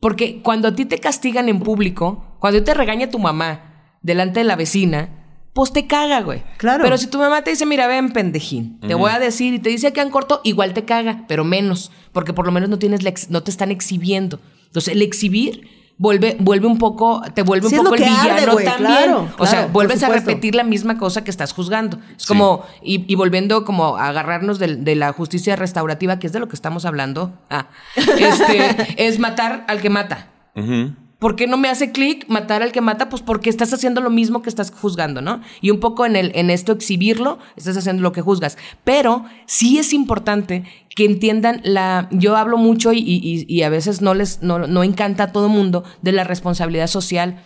[0.00, 4.44] Porque cuando a ti te castigan en público, cuando te regaña tu mamá delante de
[4.44, 5.08] la vecina,
[5.54, 6.42] pues te caga, güey.
[6.58, 6.82] Claro.
[6.84, 9.68] Pero si tu mamá te dice, mira, ven, pendejín, te voy a decir, y te
[9.70, 13.02] dice que en corto, igual te caga, pero menos, porque por lo menos no tienes
[13.02, 14.40] la ex- no te están exhibiendo.
[14.74, 15.68] Entonces, el exhibir
[15.98, 18.76] vuelve, vuelve un poco, te vuelve Sí, un poco el arde, villano también.
[18.78, 21.98] claro, o sea, vuelves a repetir la misma cosa que estás juzgando.
[22.16, 22.26] Es Sí.
[22.26, 26.48] como, y, y volviendo como a agarrarnos de, la justicia restaurativa, que es de lo
[26.48, 30.26] que estamos hablando, ah, este, es matar al que mata.
[30.56, 30.92] Ujú.
[31.24, 33.08] ¿Por qué no me hace clic matar al que mata?
[33.08, 35.40] Pues porque estás haciendo lo mismo que estás juzgando, ¿no?
[35.62, 38.58] Y un poco en, el, en esto exhibirlo, estás haciendo lo que juzgas.
[38.84, 40.64] Pero sí es importante
[40.94, 42.08] que entiendan la...
[42.10, 45.48] Yo hablo mucho y, y- y a veces no les no, no encanta a todo
[45.48, 47.42] mundo de la responsabilidad social.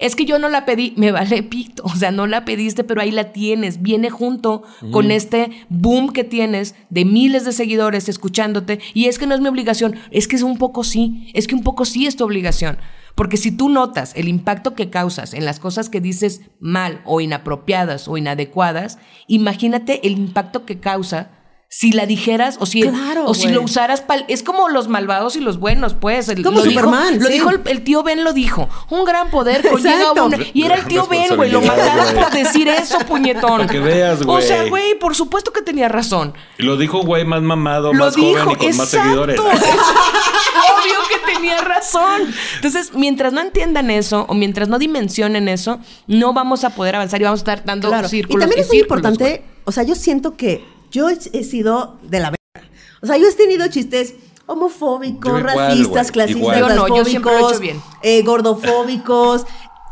[0.00, 3.00] Es que yo no la pedí, me vale pito, o sea, no la pediste, pero
[3.00, 8.80] ahí la tienes, viene junto con este boom que tienes de miles de seguidores escuchándote,
[8.92, 11.54] y es que no es mi obligación, es que es un poco sí, es que
[11.54, 12.78] un poco sí es tu obligación,
[13.14, 17.20] porque si tú notas el impacto que causas en las cosas que dices mal o
[17.20, 21.30] inapropiadas o inadecuadas, imagínate el impacto que causa
[21.72, 23.54] si la dijeras o si, Claro, o si güey.
[23.54, 26.28] lo usaras pal- es como los malvados y los buenos, pues.
[26.28, 27.32] El- Como lo dijo- Superman, lo sí.
[27.34, 28.68] dijo el, el tío Ben lo dijo.
[28.90, 30.36] Un gran poder conlleva una.
[30.52, 31.48] Y era el tío Ben, güey.
[31.52, 32.24] Lo mataron güey.
[32.24, 33.58] por decir eso, puñetón.
[33.60, 34.68] Para que veas, O sea, güey.
[34.70, 36.34] güey, por supuesto que tenía razón.
[36.58, 39.02] Y Lo dijo güey más mamado, Lo más dijo, joven y con más exacto.
[39.04, 39.40] seguidores.
[39.40, 42.22] Obvio que tenía razón.
[42.56, 47.20] Entonces, mientras no entiendan eso o mientras no dimensionen eso, no vamos a poder avanzar
[47.20, 48.06] y vamos a estar dando Claro.
[48.06, 48.40] Y círculos.
[48.40, 49.50] también es muy círculos, importante, güey.
[49.64, 52.70] o sea, yo siento que yo he, sido de la verga.
[53.02, 54.14] O sea, yo he tenido chistes
[54.46, 56.58] homofóbicos, igual, racistas, clasistas, igual.
[56.60, 57.80] Yo no, yo siempre lo he hecho bien.
[58.02, 59.46] eh, gordofóbicos.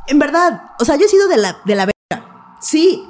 [0.08, 2.56] en verdad, o sea, yo he sido de la, de la verga.
[2.60, 3.02] Sí,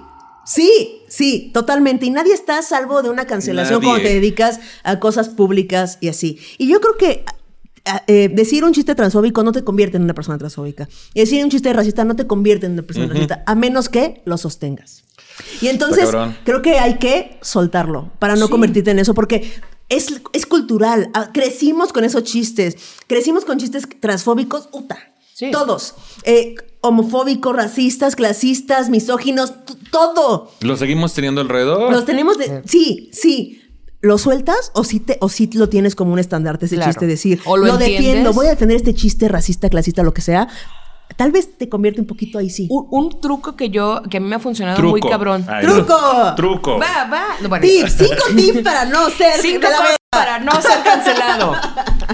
[0.44, 2.04] sí, sí, totalmente.
[2.06, 3.88] Y nadie está a salvo de una cancelación Nadie.
[3.88, 6.38] cuando te dedicas a cosas públicas y así.
[6.58, 7.24] Y yo creo que
[7.86, 10.86] a- eh, decir un chiste transfóbico no te convierte en una persona transfóbica.
[11.14, 14.20] Y decir un chiste racista no te convierte en una persona racista, a menos que
[14.26, 15.04] lo sostengas.
[15.60, 16.08] Y entonces
[16.44, 18.50] creo que hay que soltarlo para no Sí.
[18.52, 19.50] convertirte en eso, porque
[19.88, 21.10] es, es cultural.
[21.14, 22.76] Ah, Crecimos con esos chistes.
[23.06, 24.98] Crecimos con chistes transfóbicos, uta.
[25.34, 25.50] Sí.
[25.52, 25.94] Todos.
[26.24, 29.52] Eh, homofóbicos, racistas, clasistas, misóginos,
[29.90, 30.50] todo.
[30.60, 31.92] ¿Lo seguimos teniendo alrededor?
[31.92, 32.62] Los tenemos de.
[32.66, 33.62] Sí, sí.
[34.00, 36.92] ¿Lo sueltas o sí, te, o sí lo tienes como un estandarte ese Claro.
[36.92, 37.06] chiste?
[37.08, 37.98] Decir, O lo entiendes.
[37.98, 40.46] defiendo, voy a defender este chiste racista, clasista, lo que sea.
[41.18, 42.68] Tal vez te convierte un poquito ahí, sí.
[42.70, 45.44] Un, un truco que yo, que a mí me ha funcionado muy cabrón.
[45.48, 46.34] Ay, ¡Truco!
[46.36, 46.78] Truco.
[46.78, 47.24] Va, va.
[47.40, 47.66] No, bueno.
[47.66, 49.66] Tips, cinco tips para no ser Cinco
[50.10, 51.56] para no ser cancelado.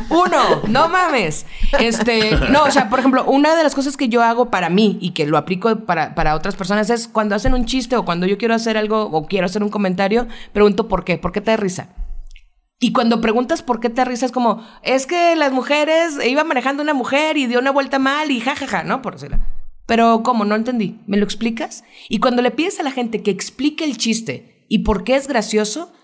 [0.08, 1.44] Uno, no mames.
[1.78, 4.96] Este, no, o sea, por ejemplo, una de las cosas que yo hago para mí
[5.02, 8.24] y que lo aplico para, para otras personas es cuando hacen un chiste o cuando
[8.24, 11.50] yo quiero hacer algo o quiero hacer un comentario, pregunto por qué, por qué te
[11.50, 11.88] da risa.
[12.84, 16.44] Y cuando preguntas por qué te da risa es como, es que las mujeres, iba
[16.44, 19.00] manejando una mujer y dio una vuelta mal y jajaja, ¿no?
[19.00, 19.38] Por decirlo.
[19.86, 20.44] Pero, ¿cómo?
[20.44, 20.98] No entendí.
[21.06, 21.82] ¿Me lo explicas?
[22.10, 25.28] Y cuando le pides a la gente que explique el chiste y por qué es
[25.28, 25.94] gracioso,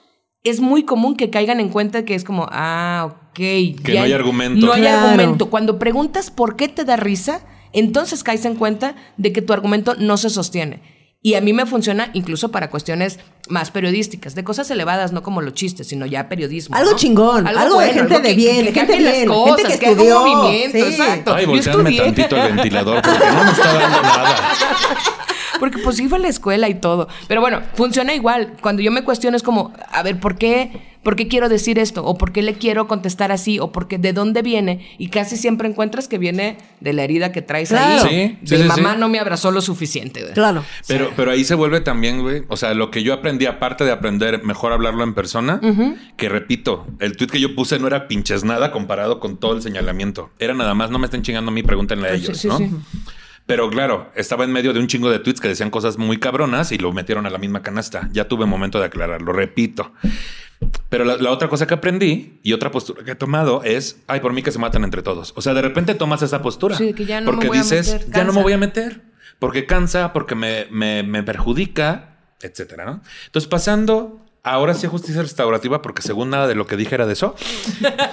[0.42, 3.34] es muy común que caigan en cuenta que es como, ah, ok.
[3.34, 4.64] Que no hay argumento.
[4.64, 5.08] No hay Claro.
[5.08, 5.50] argumento.
[5.50, 7.42] Cuando preguntas por qué te da risa,
[7.74, 10.80] entonces caes en cuenta de que tu argumento no se sostiene.
[11.22, 13.18] Y a mí me funciona incluso para cuestiones
[13.50, 16.74] más periodísticas, de cosas elevadas, no como los chistes, sino ya periodismo.
[16.74, 16.96] Algo ¿no?
[16.96, 20.38] chingón, algo de gente algo de bien, gente bien, cosas, gente que que estudió, un
[20.38, 20.84] movimiento, sí.
[20.84, 21.34] exacto.
[21.34, 24.36] Ay, voltearme tantito el ventilador porque no me está dando nada.
[25.60, 27.06] Porque pues iba a la escuela y todo.
[27.28, 28.54] Pero bueno, funciona igual.
[28.60, 32.04] Cuando yo me cuestiono es como, a ver, ¿por qué, ¿por qué quiero decir esto?
[32.04, 33.58] ¿O por qué le quiero contestar así?
[33.60, 34.86] ¿O por qué, de dónde viene?
[34.98, 38.08] Y casi siempre encuentras que viene de la herida que traes Claro.
[38.08, 38.38] ahí.
[38.44, 39.00] Sí, sí, mamá sí.
[39.00, 40.22] no me abrazó lo suficiente.
[40.22, 40.32] güey.
[40.32, 40.64] Claro.
[40.88, 42.42] Pero, pero ahí se vuelve también, güey.
[42.48, 45.60] O sea, lo que yo aprendí, aparte de aprender mejor hablarlo en persona,
[46.16, 49.62] que repito, el tweet que yo puse no era pinches nada comparado con todo el
[49.62, 50.30] señalamiento.
[50.38, 52.64] Era nada más, no me estén chingando a mí, pregúntenle a Ah, ellos, sí, sí,
[52.64, 52.82] ¿no?
[53.50, 56.70] Pero claro, estaba en medio de un chingo de tweets que decían cosas muy cabronas
[56.70, 58.08] y lo metieron a la misma canasta.
[58.12, 59.92] Ya tuve momento de aclararlo, repito.
[60.88, 64.20] Pero la, la, otra cosa que aprendí y otra postura que he tomado es, ay,
[64.20, 65.32] por mí que se matan entre todos.
[65.34, 66.76] O sea, de repente tomas esa postura.
[66.76, 68.58] Sí, que ya no porque me voy a dices, meter, ya no me voy a
[68.58, 69.02] meter.
[69.40, 73.02] Porque cansa, porque me, me, me perjudica, etcétera, ¿no?
[73.26, 77.12] Entonces, pasando ahora sí justicia restaurativa, porque según nada de lo que dije era de
[77.12, 77.34] eso,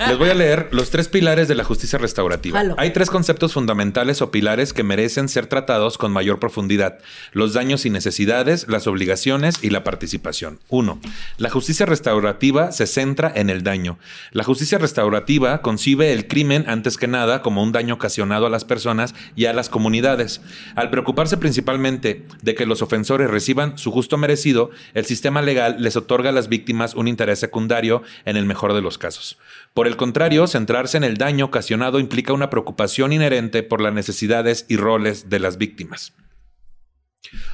[0.07, 2.59] les voy a leer los tres pilares de la justicia restaurativa.
[2.59, 2.75] Jalo.
[2.77, 6.99] Hay tres conceptos fundamentales o pilares que merecen ser tratados con mayor profundidad.
[7.31, 10.59] Los daños y necesidades, las obligaciones y la participación.
[10.69, 10.99] Uno,
[11.37, 13.97] la justicia restaurativa se centra en el daño.
[14.31, 18.65] La justicia restaurativa concibe el crimen antes que nada como un daño ocasionado a las
[18.65, 20.41] personas y a las comunidades.
[20.75, 25.95] Al preocuparse principalmente de que los ofensores reciban su justo merecido, el sistema legal les
[25.95, 29.37] otorga a las víctimas un interés secundario en el mejor de los casos.
[29.73, 34.65] Por el contrario, centrarse en el daño ocasionado implica una preocupación inherente por las necesidades
[34.69, 36.13] y roles de las víctimas.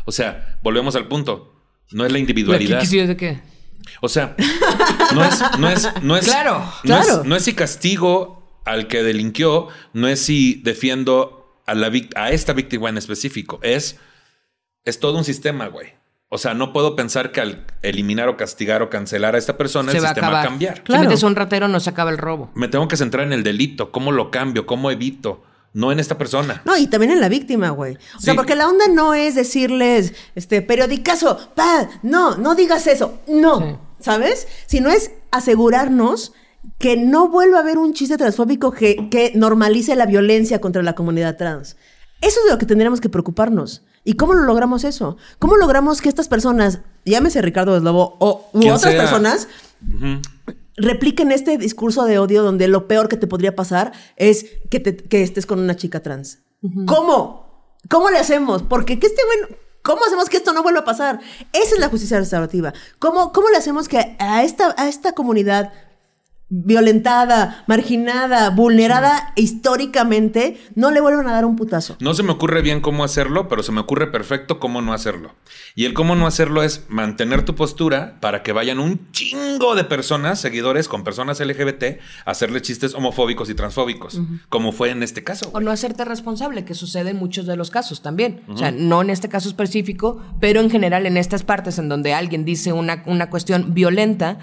[0.05, 1.49] O sea, volvemos al punto.
[1.91, 2.79] No es la ¿Qué individualidad.
[2.79, 3.41] quisieras de qué?
[4.01, 4.35] O sea,
[5.13, 7.23] no es, no es, no es, Claro, no es- claro.
[7.25, 12.53] no es si castigo al que delinquió, no es si defiendo a la a esta
[12.53, 13.59] víctima en específico.
[13.61, 13.99] Es,
[14.85, 15.93] es todo un sistema, güey.
[16.33, 19.91] O sea, no puedo pensar que al eliminar o castigar o cancelar a esta persona
[19.91, 20.81] Se el va sistema va a cambiar.
[20.81, 21.03] Claro.
[21.03, 22.49] Si metes a un ratero, no se acaba el robo.
[22.55, 26.17] Me tengo que centrar en el delito, cómo lo cambio, cómo evito, no en esta
[26.17, 26.63] persona.
[26.65, 27.99] No, y también en la víctima, güey.
[28.17, 33.19] O sea, porque la onda no es decirles, este, periodicazo, pa, no, no digas eso,
[33.27, 33.75] no, Sí.
[33.99, 34.47] ¿sabes?
[34.65, 36.33] Sino es asegurarnos
[36.79, 40.95] que no vuelva a haber un chiste transfóbico que, que normalice la violencia contra la
[40.95, 41.77] comunidad trans.
[42.21, 43.83] Eso es de lo que tendríamos que preocuparnos.
[44.03, 45.17] ¿Y cómo lo logramos eso?
[45.39, 49.01] ¿Cómo logramos que estas personas, llámese Ricardo Deslobo o u otras sea.
[49.01, 49.47] personas,
[50.75, 54.95] repliquen este discurso de odio donde lo peor que te podría pasar es que, te-
[54.97, 56.39] que estés con una chica trans.
[56.87, 57.77] ¿Cómo?
[57.89, 58.63] ¿Cómo le hacemos?
[58.63, 59.57] Porque que este güey...
[59.83, 61.19] ¿Cómo hacemos que esto no vuelva a pasar?
[61.51, 62.71] Esa es la justicia restaurativa.
[62.99, 65.73] ¿Cómo, cómo le hacemos que a esta, a esta comunidad
[66.49, 71.97] violentada, marginada, vulnerada históricamente, no le vuelvan a dar un putazo?
[71.99, 75.33] No se me ocurre bien cómo hacerlo, pero se me ocurre perfecto cómo no hacerlo.
[75.75, 79.83] Y el cómo no hacerlo es mantener tu postura para que vayan un chingo de
[79.83, 85.23] personas, seguidores con personas LGBT, a hacerle chistes homofóbicos y transfóbicos, como fue en este
[85.23, 85.49] caso.
[85.53, 88.43] O no hacerte responsable, que sucede en muchos de los casos también.
[88.47, 92.13] O sea, no en este caso específico, pero en general en estas partes en donde
[92.13, 94.37] alguien dice una, una cuestión violenta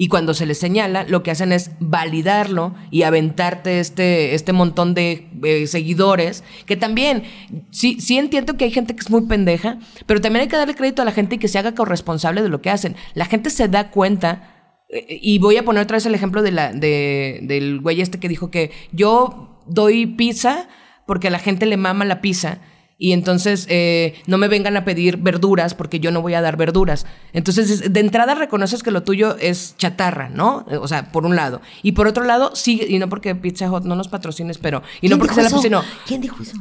[0.00, 4.94] y cuando se le señala, lo que hacen es validarlo y aventarte este, este montón
[4.94, 7.24] de eh, seguidores, que también,
[7.70, 10.74] sí, sí entiendo que hay gente que es muy pendeja, pero también hay que darle
[10.74, 12.96] crédito a la gente y que se haga corresponsable de lo que hacen.
[13.12, 16.52] La gente se da cuenta eh, Y voy a poner otra vez el ejemplo de
[16.52, 20.66] la, de, del güey este que dijo que yo doy pizza
[21.04, 22.60] porque a la gente le mama la pizza.
[23.02, 26.58] Y entonces eh, no me vengan a pedir verduras porque yo no voy a dar
[26.58, 27.06] verduras.
[27.32, 30.66] Entonces, es- de entrada reconoces que lo tuyo es chatarra, ¿no?
[30.82, 31.62] O sea, por un lado.
[31.82, 34.82] Y por otro lado, sigue, y no porque Pizza Hut no nos patrocines, pero.
[35.00, 35.56] Y no ¿Quién porque sea la eso?
[35.56, 35.82] pizza, no.
[36.06, 36.52] ¿Quién dijo eso?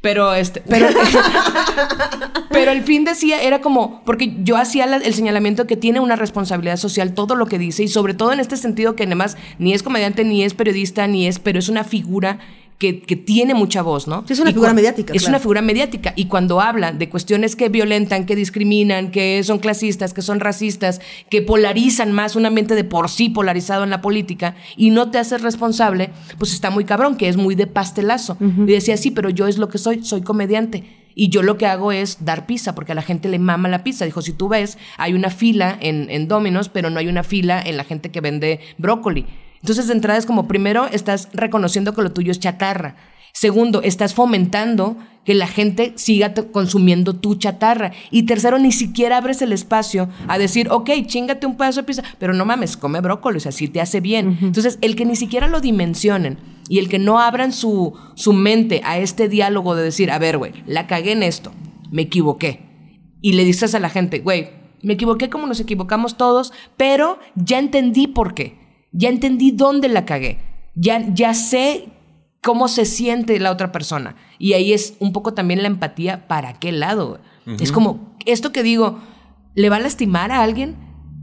[0.00, 0.86] Pero este, pero,
[2.50, 6.14] pero el fin decía, era como, porque yo hacía la- el señalamiento que tiene una
[6.16, 9.74] responsabilidad social todo lo que dice, y sobre todo en este sentido que además ni
[9.74, 12.38] es comediante, ni es periodista, ni es, pero es una figura
[12.78, 14.24] que, que tiene mucha voz, ¿no?
[14.26, 15.32] Sí, es una Y figura mediática, Es claro.
[15.32, 16.12] una figura mediática.
[16.16, 21.00] Y cuando habla de cuestiones que violentan, que discriminan, que son clasistas, que son racistas,
[21.28, 25.18] que polarizan más un ambiente de por sí polarizado en la política, y no te
[25.18, 28.36] haces responsable, pues está muy cabrón, que es muy de pastelazo.
[28.40, 30.84] Y decía, sí, pero yo es lo que soy, soy comediante.
[31.16, 33.82] Y yo lo que hago es dar pizza, porque a la gente le mama la
[33.82, 34.04] pizza.
[34.04, 37.60] Dijo, si tú ves, hay una fila en, en Domino's, pero no hay una fila
[37.60, 39.26] en la gente que vende brócoli.
[39.60, 42.96] Entonces, de entrada es como, primero, estás reconociendo que lo tuyo es chatarra.
[43.32, 47.92] Segundo, estás fomentando que la gente siga consumiendo tu chatarra.
[48.10, 52.02] Y tercero, ni siquiera abres el espacio a decir, ok, chingate un pedazo de pizza,
[52.18, 54.38] pero no mames, come brócoli, o sea, si te hace bien.
[54.40, 56.38] Entonces, el que ni siquiera lo dimensionen
[56.68, 60.38] y el que no abran su, su mente a este diálogo de decir, a ver,
[60.38, 61.52] güey, la cagué en esto,
[61.90, 62.66] me equivoqué.
[63.20, 64.50] Y le dices a la gente, güey,
[64.82, 68.57] me equivoqué como nos equivocamos todos, pero ya entendí por qué.
[68.92, 70.38] Ya entendí dónde la cagué.
[70.74, 71.88] Ya, ya sé
[72.42, 74.16] cómo se siente la otra persona.
[74.38, 77.20] Y ahí es un poco también la empatía para qué lado.
[77.60, 79.00] Es como, esto que digo,
[79.54, 80.76] ¿le va a lastimar a alguien?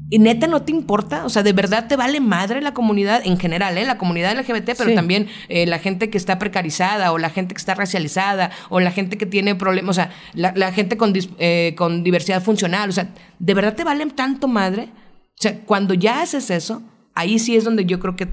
[0.09, 1.24] ¿Y neta no te importa?
[1.26, 3.86] O sea, ¿de verdad te vale madre la comunidad en general, ¿eh?
[3.86, 4.95] La comunidad LGBT, pero Sí.
[4.95, 8.91] también eh, la gente que está precarizada o la gente que está racializada o la
[8.91, 12.89] gente que tiene problemas, o sea, la, la gente con, dis- eh, con diversidad funcional.
[12.89, 13.09] O sea,
[13.39, 14.89] ¿de verdad te valen tanto madre?
[14.93, 16.84] O sea, cuando ya haces eso,
[17.16, 18.28] ahí sí es donde yo creo que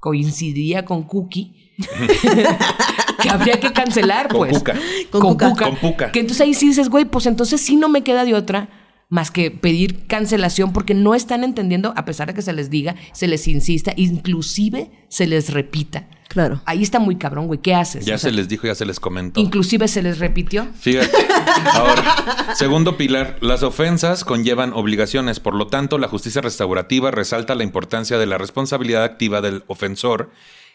[0.00, 1.60] coincidiría con Cookie.
[3.22, 4.58] que habría que cancelar, Con pues.
[4.58, 4.74] Cuca.
[5.10, 5.50] Con Con Cuca.
[5.50, 5.64] Cuca.
[5.64, 6.12] Con Puca.
[6.12, 8.68] Que entonces ahí sí dices, güey, pues entonces sí no me queda de otra
[9.08, 12.96] más que pedir cancelación porque no están entendiendo, a pesar de que se les diga,
[13.12, 16.08] se les insista, inclusive se les repita.
[16.34, 16.60] Claro.
[16.64, 17.60] Ahí está muy cabrón, güey.
[17.60, 18.04] ¿Qué haces?
[18.04, 19.40] Ya O sea, se les dijo, ya se les comentó.
[19.40, 20.66] Inclusive se les repitió.
[20.80, 21.16] Fíjate.
[21.72, 27.62] Ahora, segundo pilar, las ofensas conllevan obligaciones, por lo tanto, la justicia restaurativa resalta la
[27.62, 30.32] importancia de la responsabilidad activa del ofensor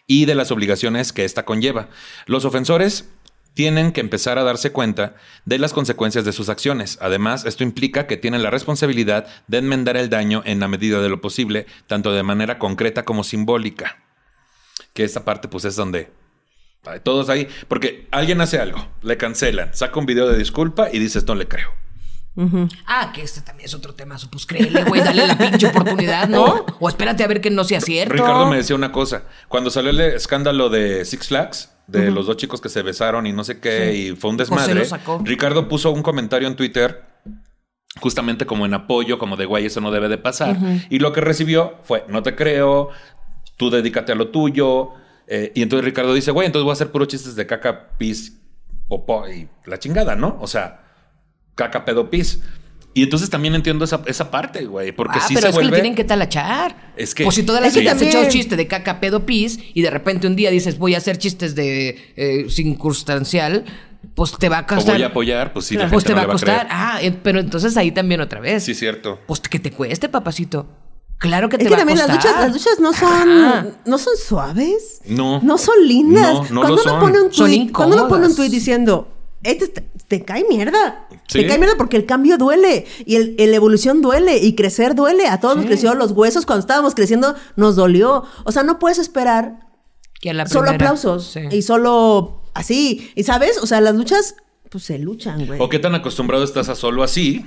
[0.08, 1.90] y de las obligaciones que ésta conlleva.
[2.26, 3.10] Los ofensores
[3.54, 6.98] tienen que empezar a darse cuenta de las consecuencias de sus acciones.
[7.02, 11.10] Además, esto implica que tienen la responsabilidad de enmendar el daño en la medida de
[11.10, 13.98] lo posible, tanto de manera concreta como simbólica.
[14.94, 16.12] Que esta parte, pues, es donde
[17.04, 21.26] Todos ahí, porque alguien hace algo, le cancelan, saca un video de disculpa y dices,
[21.28, 21.70] no le creo.
[22.86, 24.16] Ah, que este también es otro tema.
[24.32, 26.66] Pues créele, güey, dale la pinche oportunidad, ¿no?
[26.80, 28.14] O espérate a ver que no sea cierto.
[28.14, 32.38] Ricardo me decía una cosa, cuando salió el escándalo de Six Flags, de los dos
[32.38, 35.22] chicos que se besaron y no sé qué, y fue un José desmadre, lo sacó.
[35.24, 37.04] Ricardo puso un comentario en Twitter,
[38.00, 40.58] justamente como en apoyo, como de, güey, eso no debe de pasar.
[40.90, 42.90] Y lo que recibió fue, no te creo,
[43.60, 44.92] tú dedícate a lo tuyo.
[45.28, 48.38] Eh, y entonces Ricardo dice, güey, entonces voy a hacer puros chistes de caca, pis,
[48.88, 50.38] popó y la chingada, ¿no?
[50.40, 50.80] O sea,
[51.56, 52.42] caca, pedo, pis.
[52.96, 55.58] Y entonces también entiendo esa, esa parte, güey, porque ah, sí pero se es que
[55.58, 55.70] vuelve...
[55.70, 56.94] lo tienen que talachar.
[56.98, 59.60] Es que- Pues si toda la que vida has echado chistes de caca, pedo, pis,
[59.76, 63.66] y de repente un día dices, voy a hacer chistes de eh, circunstancial,
[64.16, 64.96] pues te va a o costar.
[64.96, 66.56] voy a apoyar, pues sí, la pues te no va le a costar.
[66.62, 66.68] creer.
[66.72, 68.64] Ah, eh, pero entonces ahí también otra vez.
[68.64, 69.20] Sí, cierto.
[69.28, 70.68] Pues que te cueste, papacito.
[71.20, 72.32] Claro que te Es que va a también las costar.
[72.32, 73.66] luchas, las luchas no son, Ajá.
[73.86, 75.02] no son suaves.
[75.06, 75.42] No.
[75.44, 76.34] No son lindas.
[76.34, 77.00] No, no cuando lo uno son.
[77.02, 79.08] pone un Son tweet, cuando uno pone un tweet diciendo,
[79.44, 81.08] este te, te cae mierda.
[81.28, 81.40] Sí.
[81.40, 82.86] Te cae mierda porque el cambio duele.
[83.06, 84.38] Y el, el evolución duele.
[84.38, 85.28] Y crecer duele.
[85.28, 86.46] A todos nos creció los huesos.
[86.46, 88.24] Cuando estábamos creciendo, nos dolió.
[88.46, 89.68] O sea, no puedes esperar
[90.22, 91.32] Que a la solo aplausos.
[91.34, 91.42] Sí.
[91.52, 93.12] Y solo así.
[93.16, 94.36] Y sabes, o sea, las luchas,
[94.70, 95.60] pues se luchan, güey.
[95.62, 97.46] ¿O qué tan acostumbrado estás a solo así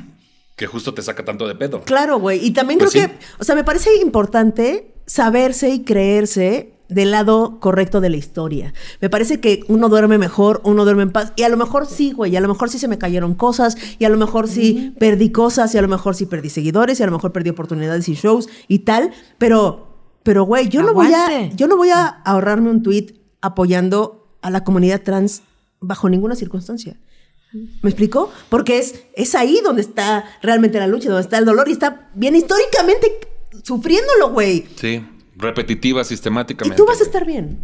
[0.56, 1.82] que justo te saca tanto de pedo?
[1.82, 2.44] Claro, güey.
[2.44, 3.10] Y también Pues creo sí.
[3.10, 8.74] que, o sea, me parece importante saberse y creerse del lado correcto de la historia.
[9.00, 11.32] Me parece que uno duerme mejor, uno duerme en paz.
[11.36, 12.32] Y a lo mejor sí, güey.
[12.32, 13.76] Y a lo mejor sí se me cayeron cosas.
[13.98, 15.74] Y a lo mejor sí perdí cosas.
[15.74, 17.00] Y a lo mejor sí perdí seguidores.
[17.00, 19.10] Y a lo mejor perdí oportunidades y shows y tal.
[19.38, 19.88] Pero,
[20.22, 24.50] pero, güey, yo no voy a, yo no voy a ahorrarme un tweet apoyando a
[24.50, 25.42] la comunidad trans
[25.80, 26.98] bajo ninguna circunstancia.
[27.82, 28.32] ¿Me explico?
[28.48, 32.08] Porque es, es ahí donde está realmente la lucha, donde está el dolor y está
[32.14, 33.12] bien históricamente
[33.62, 34.64] sufriéndolo, güey.
[34.76, 35.04] Sí,
[35.36, 36.76] repetitiva, Y sistemáticamente.
[36.76, 37.58] tú vas a estar bien.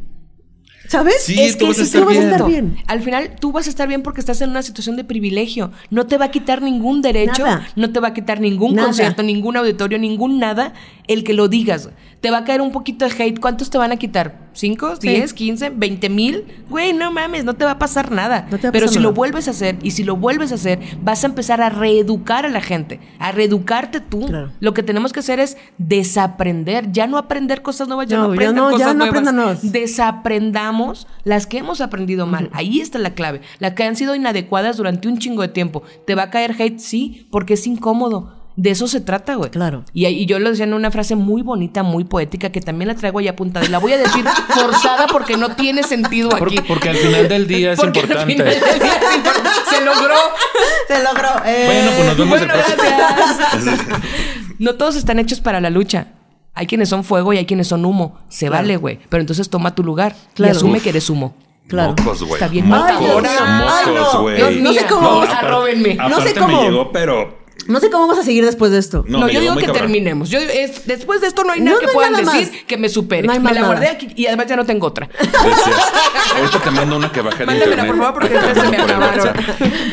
[0.89, 1.17] ¿Sabes?
[1.23, 2.15] Sí, Es tú que vas a estar bien.
[2.15, 2.77] Tú vas a estar bien.
[2.87, 5.71] Al final, tú vas a estar bien porque estás en una situación de privilegio.
[5.91, 7.69] No te va a quitar ningún derecho, Nada.
[7.77, 8.89] no te va a quitar ningún Nada.
[8.89, 10.73] concierto, ningún auditorio, ningún nada
[11.07, 11.91] el que lo digas.
[12.23, 13.39] Te va a caer un poquito de hate.
[13.39, 14.48] ¿Cuántos te van a quitar?
[14.59, 14.97] ¿Cinco?
[14.97, 15.09] Sí.
[15.09, 15.33] ¿Diez?
[15.33, 15.71] ¿Quince?
[15.71, 16.45] ¿Veinte mil?
[16.69, 18.49] Güey, no mames, no te va a pasar nada.
[18.51, 20.51] No te va a Pero pasar si lo vuelves a hacer y si lo vuelves
[20.51, 24.27] a hacer, vas a empezar a reeducar a la gente, a reeducarte tú.
[24.27, 24.51] Claro.
[24.59, 28.33] Lo que tenemos que hacer es desaprender, ya no aprender cosas nuevas, ya no, No,
[28.33, 29.73] aprendan no, ya no nuevas.
[29.73, 32.51] Desaprendamos las que hemos aprendido mal.
[32.53, 33.41] Ahí está la clave.
[33.61, 35.85] Las que han sido inadecuadas durante un chingo de tiempo.
[36.05, 36.79] ¿Te va a caer hate?
[36.81, 38.38] Sí, porque es incómodo.
[38.61, 39.51] De eso se trata, güey.
[39.51, 39.85] Claro.
[39.93, 42.97] Y, y yo lo decía en una frase muy bonita, muy poética, que también la
[42.97, 43.65] traigo ahí apuntada.
[43.65, 46.41] Y la voy a decir forzada porque no tiene sentido aquí.
[46.41, 48.33] Porque, porque al final del día es Porque al importante.
[48.35, 49.51] final del día es importante.
[49.71, 50.15] Se logró.
[50.89, 51.29] Se logró.
[51.47, 51.65] eh.
[51.67, 52.99] Bueno, pues nos vemos el Bueno, próximo.
[52.99, 53.87] gracias.
[54.59, 56.09] No todos están hechos para la lucha.
[56.53, 58.19] Hay quienes son fuego y hay quienes son humo.
[58.29, 58.63] Se Claro.
[58.65, 58.99] vale, güey.
[59.09, 60.53] Pero entonces toma tu lugar Claro.
[60.53, 60.83] y asume Uf.
[60.83, 61.37] que eres humo.
[61.69, 61.95] Claro.
[61.97, 62.33] Mocos, güey.
[62.33, 63.07] Está bien Mocos, Ay,
[63.95, 64.21] no.
[64.23, 64.61] güey.
[64.63, 65.95] No sé cómo- aparte- arróbenme.
[65.95, 66.61] No sé cómo.
[66.61, 67.38] me llegó, pero...
[67.67, 69.05] No sé cómo vamos a seguir después de esto.
[69.09, 69.83] No, No, yo digo que cabrón.
[69.83, 70.31] terminemos.
[70.31, 72.63] Yo, es- después de esto no hay nada no que puedan nada decir más.
[72.67, 73.27] que me supere.
[73.27, 73.67] No hay me la nada.
[73.67, 75.09] guardé aquí y además ya no tengo otra.
[75.19, 75.77] Gracias.
[76.37, 77.95] Ahorita te mando una que bajé de Mándamela, internet.
[77.97, 79.29] por favor, porque ya se me acabaron.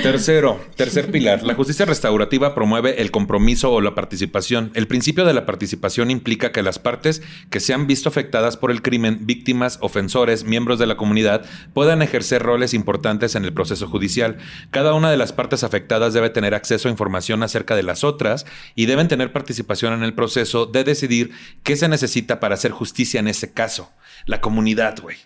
[0.04, 1.44] Tercero, tercer pilar.
[1.44, 4.72] La justicia restaurativa promueve el compromiso o la participación.
[4.74, 8.72] El principio de la participación implica que las partes que se han visto afectadas por
[8.72, 13.88] el crimen, víctimas, ofensores, miembros de la comunidad, puedan ejercer roles importantes en el proceso
[13.88, 14.38] judicial.
[14.72, 18.46] Cada una de las partes afectadas debe tener acceso a información acerca de las otras
[18.76, 21.32] y deben tener participación en el proceso de decidir
[21.64, 23.92] qué se necesita para hacer justicia en ese caso.
[24.26, 25.18] La comunidad, güey.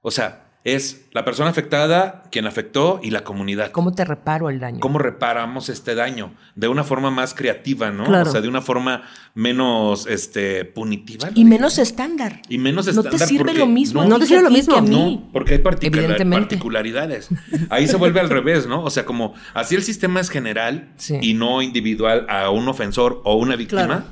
[0.00, 3.70] O sea, es la persona afectada, quien afectó y la comunidad.
[3.70, 4.80] ¿Cómo te reparo el daño?
[4.80, 6.32] ¿Cómo reparamos este daño?
[6.54, 8.04] De una forma más creativa, ¿no?
[8.04, 8.28] Claro.
[8.28, 9.02] O sea, de una forma
[9.34, 11.30] menos este, punitiva.
[11.34, 12.42] Y menos estándar.
[12.48, 14.04] Y menos No te estándar sirve porque- lo mismo.
[14.04, 14.76] no te sirve lo mismo.
[14.76, 14.90] a mí.
[15.24, 17.28] No, porque hay particular- particularidades.
[17.70, 18.82] Ahí se vuelve al revés, ¿no?
[18.82, 21.18] O sea, como así el sistema es general Sí.
[21.20, 24.04] y no individual a un ofensor o una víctima, Claro.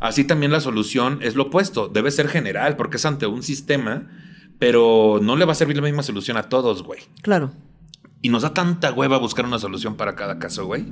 [0.00, 1.88] así también la solución es lo opuesto.
[1.88, 4.06] Debe ser general porque es ante un sistema
[4.58, 7.00] pero no le va a servir la misma solución a todos, güey.
[7.22, 7.52] Claro.
[8.22, 10.84] Y nos da tanta hueva buscar una solución para cada caso, güey,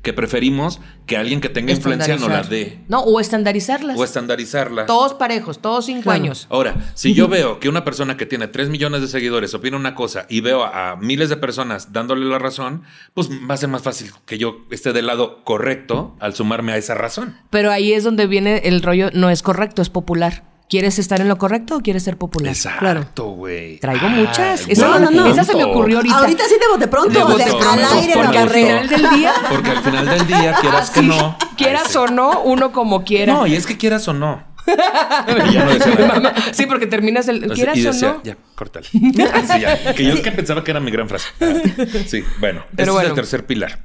[0.00, 3.96] que preferimos que alguien que tenga influencia no la dé No, o estandarizarlas.
[3.96, 4.86] o estandarizarla.
[4.86, 6.16] Todos parejos, todos cinco Claro.
[6.16, 6.46] años.
[6.50, 9.94] Ahora, si yo veo que una persona que tiene 3 millones de seguidores opina una
[9.94, 12.82] cosa y veo a, a miles de personas dándole la razón,
[13.14, 16.78] pues va a ser más fácil que yo esté del lado correcto al sumarme a
[16.78, 17.36] esa razón.
[17.50, 20.50] Pero ahí es donde viene el rollo, no es correcto, es popular.
[20.72, 22.50] ¿Quieres estar en lo correcto o quieres ser popular?
[22.50, 23.76] Exacto, güey.
[23.78, 24.66] Traigo Ay, muchas.
[24.66, 25.26] Esa, no, no, no.
[25.26, 26.16] esa se me ocurrió ahorita.
[26.16, 29.10] Ahorita sí de bote pronto, De o bote al pronto, aire Porque al final del
[29.10, 31.36] día, Porque al final del día, quieras que Sí, no.
[31.58, 31.98] quieras Ay, sí.
[31.98, 33.34] o no, uno como quiera.
[33.34, 34.42] No, y es que quieras o no.
[34.66, 36.34] Y ya no decía nada.
[36.52, 38.22] sí, porque terminas el quieras y o decía, no.
[38.24, 38.86] ya, córtale.
[38.88, 39.12] Sí,
[39.60, 39.94] ya.
[39.94, 41.28] Que yo que pensaba que era mi gran frase.
[42.06, 42.60] Sí, bueno.
[42.60, 43.14] ese Pero es el bueno.
[43.14, 43.78] tercer pilar.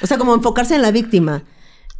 [0.00, 1.42] O sea, como enfocarse en la víctima.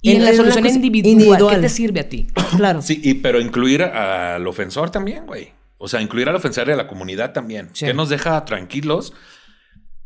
[0.03, 2.27] Y en, la solución cosa individual, ¿qué te sirve a ti?
[2.57, 2.83] Claro.
[2.83, 5.53] Sí, y, pero incluir al ofensor también, güey.
[5.79, 7.71] O sea, incluir al ofensor y a la comunidad también.
[7.73, 7.87] Sí.
[7.87, 9.13] Que nos deja tranquilos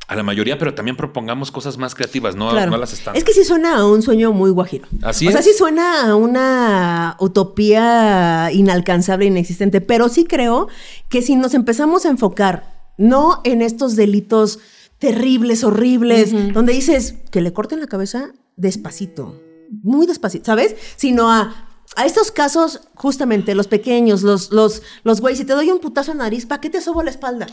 [0.07, 2.71] a la mayoría, pero también propongamos cosas más creativas, no, Claro.
[2.71, 3.17] no las están.
[3.17, 4.87] Es que sí suena a un sueño muy guajiro.
[5.03, 5.47] Así o sea, es.
[5.47, 10.69] sí suena a una utopía inalcanzable, inexistente, pero sí creo
[11.09, 14.59] que si nos empezamos a enfocar no en estos delitos
[14.99, 19.41] terribles, horribles, donde dices que le corten la cabeza despacito,
[19.83, 20.77] muy despacito, ¿sabes?
[20.97, 25.71] Sino a a estos casos, justamente, los pequeños, los, los, los güeyes, si te doy
[25.71, 27.47] un putazo en la nariz, ¿para qué te sobo la espalda?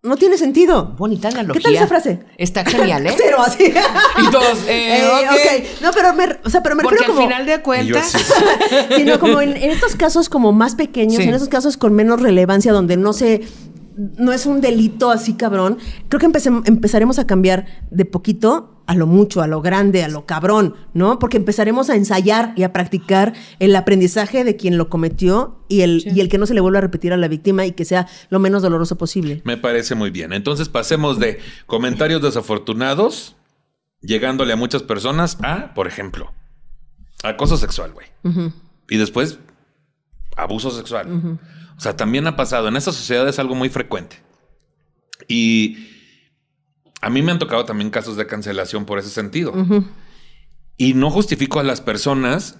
[0.00, 0.94] No tiene sentido.
[0.96, 1.60] Bonita analogía.
[1.60, 2.20] ¿Qué tal esa frase?
[2.38, 3.14] Está genial, ¿eh?
[3.18, 3.64] Cero, así.
[3.64, 5.82] Y todos, eh, ok.
[5.82, 7.28] No, pero me, o sea, pero me Porque refiero al como...
[7.28, 8.12] final de cuentas.
[8.96, 11.28] Sino como en, en estos casos como más pequeños, Sí.
[11.28, 13.42] en esos casos con menos relevancia, donde no se...
[13.98, 15.78] No es un delito así cabrón.
[16.08, 16.26] Creo que
[16.66, 21.18] empezaremos a cambiar de poquito a lo mucho, a lo grande, a lo cabrón, ¿no?
[21.18, 26.00] Porque empezaremos a ensayar y a practicar el aprendizaje de quien lo cometió y el,
[26.00, 26.10] Sí.
[26.14, 28.06] y el que no se le vuelva a repetir a la víctima y que sea
[28.30, 29.42] lo menos doloroso posible.
[29.44, 30.32] Me parece muy bien.
[30.32, 33.36] Entonces pasemos de comentarios desafortunados,
[34.00, 36.32] llegándole a muchas personas, a, por ejemplo,
[37.22, 38.06] acoso sexual, güey.
[38.88, 39.38] Y después,
[40.36, 41.38] abuso sexual.
[41.78, 42.66] O sea, también ha pasado.
[42.66, 44.16] En esta sociedad es algo muy frecuente.
[45.28, 45.88] Y
[47.00, 49.54] a mí me han tocado también casos de cancelación por ese sentido.
[50.76, 52.58] Y no justifico a las personas,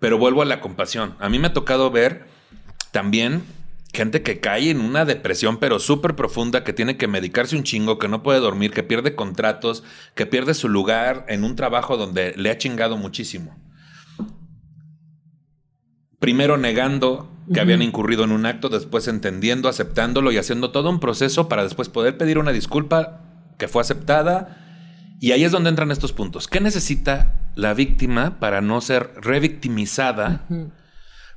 [0.00, 1.14] pero vuelvo a la compasión.
[1.20, 2.26] A mí me ha tocado ver
[2.90, 3.44] también
[3.92, 7.98] gente que cae en una depresión, pero súper profunda, que tiene que medicarse un chingo,
[7.98, 9.84] que no puede dormir, que pierde contratos,
[10.16, 13.56] que pierde su lugar en un trabajo donde le ha chingado muchísimo.
[16.18, 21.00] Primero negando que habían incurrido en un acto, después entendiendo, aceptándolo y haciendo todo un
[21.00, 23.20] proceso para después poder pedir una disculpa
[23.58, 24.62] que fue aceptada.
[25.20, 26.48] Y ahí es donde entran estos puntos.
[26.48, 30.44] ¿Qué necesita la víctima para no ser revictimizada?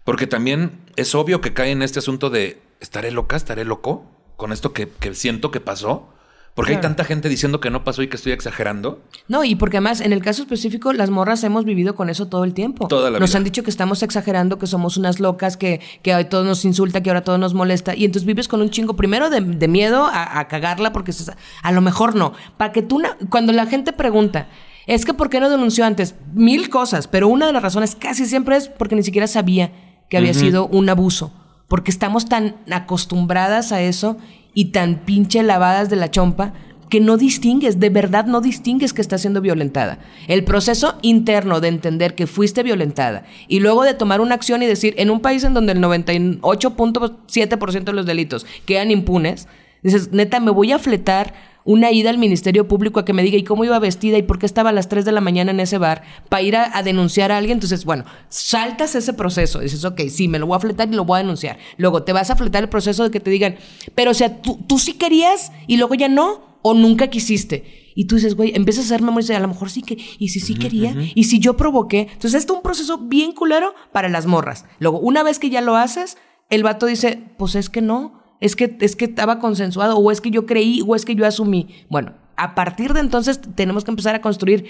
[0.04, 3.36] Porque también es obvio que cae en este asunto de ¿estaré loca?
[3.36, 4.34] ¿Estaré loco?
[4.36, 6.14] Con esto que, que siento que pasó.
[6.60, 6.90] Porque hay Claro.
[6.96, 9.02] tanta gente diciendo que no pasó y que estoy exagerando.
[9.30, 12.44] No, y porque además en el caso específico las morras hemos vivido con eso todo
[12.44, 12.88] el tiempo.
[12.90, 13.38] Toda la nos vida.
[13.38, 17.02] han dicho que estamos exagerando, que somos unas locas, que, que a todos nos insulta,
[17.02, 17.96] que ahora todo nos molesta.
[17.96, 21.32] Y entonces vives con un chingo primero de, de miedo a, a cagarla porque se-
[21.64, 22.34] a lo mejor no.
[22.58, 24.50] Para que tú, cuando la gente pregunta,
[24.86, 26.16] es que ¿por qué no denunció antes?
[26.34, 29.72] Mil cosas, pero una de las razones casi siempre es porque ni siquiera sabía
[30.10, 31.32] que había sido un abuso.
[31.68, 34.18] Porque estamos tan acostumbradas a eso
[34.60, 36.52] y tan pinche lavadas de la chompa
[36.90, 40.00] que no distingues, de verdad no distingues que estás siendo violentada.
[40.28, 44.66] El proceso interno de entender que fuiste violentada y luego de tomar una acción y
[44.66, 49.48] decir, en un país en donde el 98.7% de los delitos quedan impunes,
[49.82, 51.34] dices, neta, me voy a fletar
[51.66, 54.18] una ida al Ministerio Público a que me diga, ¿y cómo iba vestida?
[54.18, 56.04] ¿Y por qué estaba a las 3 de la mañana en ese bar?
[56.30, 57.58] Para ir a, a denunciar a alguien.
[57.58, 59.60] Entonces, bueno, saltas ese proceso.
[59.60, 61.58] Dices, ok, sí, me lo voy a fletar y lo voy a denunciar.
[61.78, 63.56] Luego te vas a fletar el proceso de que te digan,
[63.96, 67.92] pero o sea, tú, tú sí querías y luego ya no, o nunca quisiste.
[67.96, 70.30] Y tú dices, güey, empiezas a hacer memoria y a lo mejor sí que, y
[70.30, 72.08] si sí quería, y si yo provoqué.
[72.14, 74.66] Entonces, esto es un proceso bien culero para las morras.
[74.80, 76.18] Luego, una vez que ya lo haces,
[76.50, 80.22] el vato dice, pues es que no, es que, es que estaba consensuado, o es
[80.22, 81.68] que yo creí, o es que yo asumí.
[81.90, 84.66] Bueno, a partir de entonces tenemos que empezar a construir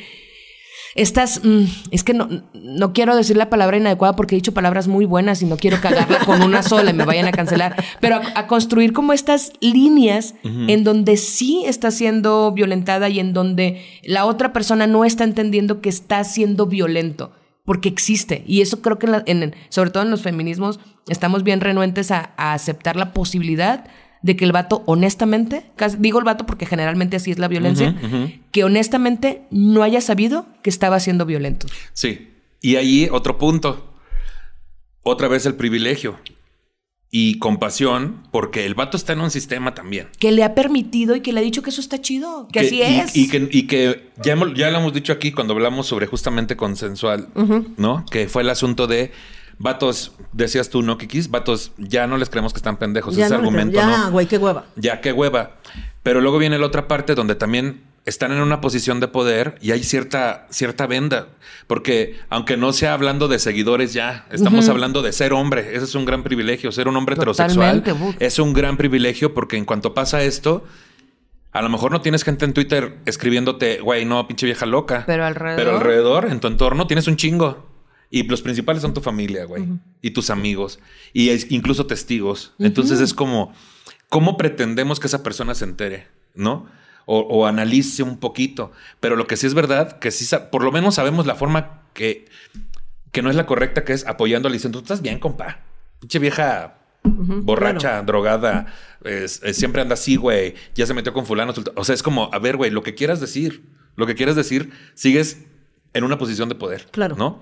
[0.96, 4.88] estas, mm, es que no, no quiero decir la palabra inadecuada porque he dicho palabras
[4.88, 8.16] muy buenas y no quiero cagarla con una sola y me vayan a cancelar, pero
[8.16, 13.84] a, a construir como estas líneas en donde sí está siendo violentada y en donde
[14.04, 17.32] la otra persona no está entendiendo que está siendo violento.
[17.70, 18.44] Porque existe.
[18.48, 22.10] Y eso creo que, en la- en- sobre todo en los feminismos, estamos bien renuentes
[22.10, 23.86] a, a aceptar la posibilidad
[24.24, 25.66] de que el vato, honestamente,
[26.00, 27.96] digo el vato porque generalmente así es la violencia,
[28.52, 31.68] que honestamente no haya sabido que estaba siendo violento.
[31.94, 32.34] Sí.
[32.60, 33.94] Y ahí otro punto.
[35.04, 36.18] Otra vez el privilegio.
[37.12, 40.10] Y compasión porque el vato está en un sistema también.
[40.20, 42.78] Que le ha permitido y que le ha dicho que eso está chido, que, así
[42.78, 43.16] y, es.
[43.16, 46.56] Y que, y que ya, hemos- ya lo hemos dicho aquí cuando hablamos sobre justamente
[46.56, 47.28] consensual,
[47.78, 48.06] ¿no?
[48.12, 49.12] Que fue el asunto de
[49.58, 51.30] vatos, decías tú, ¿no, Kikis?
[51.32, 53.16] Vatos, ya no les creemos que están pendejos.
[53.16, 53.76] Ya Ese no argumento.
[53.76, 54.12] Ya, ¿no?
[54.12, 54.66] güey, qué hueva.
[54.76, 55.58] Ya, qué hueva.
[56.04, 59.72] Pero luego viene la otra parte donde también están en una posición de poder y
[59.72, 61.28] hay cierta, cierta venda.
[61.68, 65.76] Porque aunque no sea hablando de seguidores ya, estamos hablando de ser hombre.
[65.76, 66.72] Ese es un gran privilegio.
[66.72, 70.66] Ser un hombre heterosexual Totalmente, bu- es un gran privilegio porque en cuanto pasa esto,
[71.52, 75.04] a lo mejor no tienes gente en Twitter escribiéndote, güey, no, pinche vieja loca.
[75.08, 77.68] Pero alrededor- Pero alrededor, en tu entorno, tienes un chingo.
[78.12, 79.66] Y los principales son tu familia, güey.
[80.02, 80.80] Y tus amigos.
[81.14, 82.54] Y es- incluso testigos.
[82.58, 83.54] Entonces es como,
[84.10, 86.08] ¿cómo pretendemos que esa persona se entere?
[86.34, 86.66] ¿No?
[87.12, 88.72] O, o analice un poquito.
[89.00, 92.26] Pero lo que sí es verdad, que sí, por lo menos sabemos la forma que,
[93.12, 95.60] que no es la correcta, que es apoyándole y diciendo, tú estás bien, compa.
[96.00, 98.68] Pinche vieja borracha, drogada,
[99.04, 100.54] es- es- siempre anda así, güey.
[100.76, 101.54] Ya se metió con fulano.
[101.76, 103.64] O sea, es como, a ver, güey, lo que quieras decir,
[103.96, 105.46] lo que quieras decir, sigues
[105.94, 106.86] en una posición de poder.
[106.92, 107.16] Claro.
[107.16, 107.42] ¿No?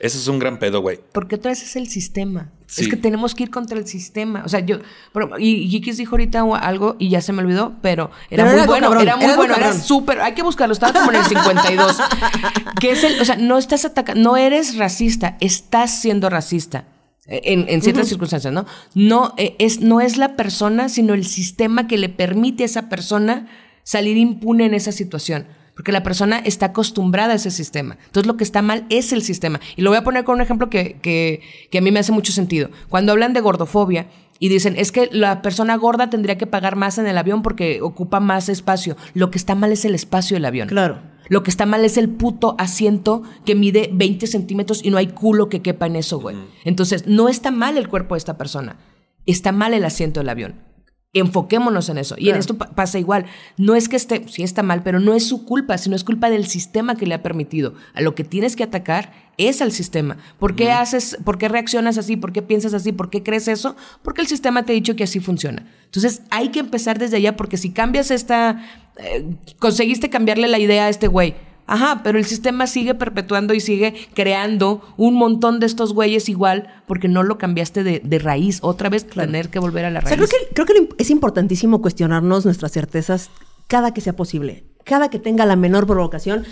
[0.00, 1.00] Eso es un gran pedo, güey.
[1.12, 2.50] Porque otra vez es el sistema.
[2.66, 2.82] Sí.
[2.82, 4.42] Es que tenemos que ir contra el sistema.
[4.44, 4.78] O sea, yo.
[5.12, 8.54] pero- y Yikis dijo ahorita algo y ya se me olvidó, pero era Pero muy
[8.58, 8.86] era bueno.
[8.86, 10.20] cabrón, era muy era bueno, era súper.
[10.20, 10.72] Hay que buscarlo.
[10.72, 11.96] Estaba como en el 52.
[12.80, 13.20] que es el.
[13.20, 14.22] O sea, no estás atacando.
[14.22, 15.36] No eres racista.
[15.40, 16.84] Estás siendo racista.
[17.26, 18.66] eh, En, en ciertas circunstancias, ¿no?
[18.94, 22.88] No, eh, es, no es la persona, sino el sistema que le permite a esa
[22.88, 23.48] persona
[23.82, 25.46] salir impune en esa situación.
[25.78, 27.98] Porque la persona está acostumbrada a ese sistema.
[28.06, 29.60] Entonces lo que está mal es el sistema.
[29.76, 32.10] Y lo voy a poner con un ejemplo que, que, que a mí me hace
[32.10, 32.68] mucho sentido.
[32.88, 34.08] Cuando hablan de gordofobia
[34.40, 37.80] y dicen, es que la persona gorda tendría que pagar más en el avión porque
[37.80, 38.96] ocupa más espacio.
[39.14, 40.66] Lo que está mal es el espacio del avión.
[40.66, 40.98] Claro.
[41.28, 45.06] Lo que está mal es el puto asiento que mide 20 centímetros y no hay
[45.06, 46.34] culo que quepa en eso, güey.
[46.64, 48.78] Entonces, no está mal el cuerpo de esta persona.
[49.26, 50.67] Está mal el asiento del avión.
[51.14, 52.16] Enfoquémonos en eso.
[52.18, 53.24] Y en esto pa- pasa igual.
[53.56, 56.28] No es que esté, sí está mal, pero no es su culpa, sino es culpa
[56.28, 57.74] del sistema que le ha permitido.
[57.94, 60.18] A lo que tienes que atacar es al sistema.
[60.38, 62.16] ¿Por qué haces, por qué reaccionas así?
[62.16, 62.92] ¿Por qué piensas así?
[62.92, 63.74] ¿Por qué crees eso?
[64.02, 65.66] Porque el sistema te ha dicho que así funciona.
[65.86, 68.62] Entonces hay que empezar desde allá porque si cambias esta,
[68.98, 69.24] eh,
[69.58, 71.34] conseguiste cambiarle la idea a este güey.
[71.68, 76.82] Ajá, pero el sistema sigue perpetuando y sigue creando un montón de estos güeyes igual
[76.86, 78.58] porque no lo cambiaste de, de raíz.
[78.62, 80.30] Otra vez tener que volver a la O sea, raíz.
[80.30, 83.30] creo que, creo que es importantísimo cuestionarnos nuestras certezas
[83.66, 84.64] cada que sea posible.
[84.84, 86.46] Cada que tenga la menor provocación,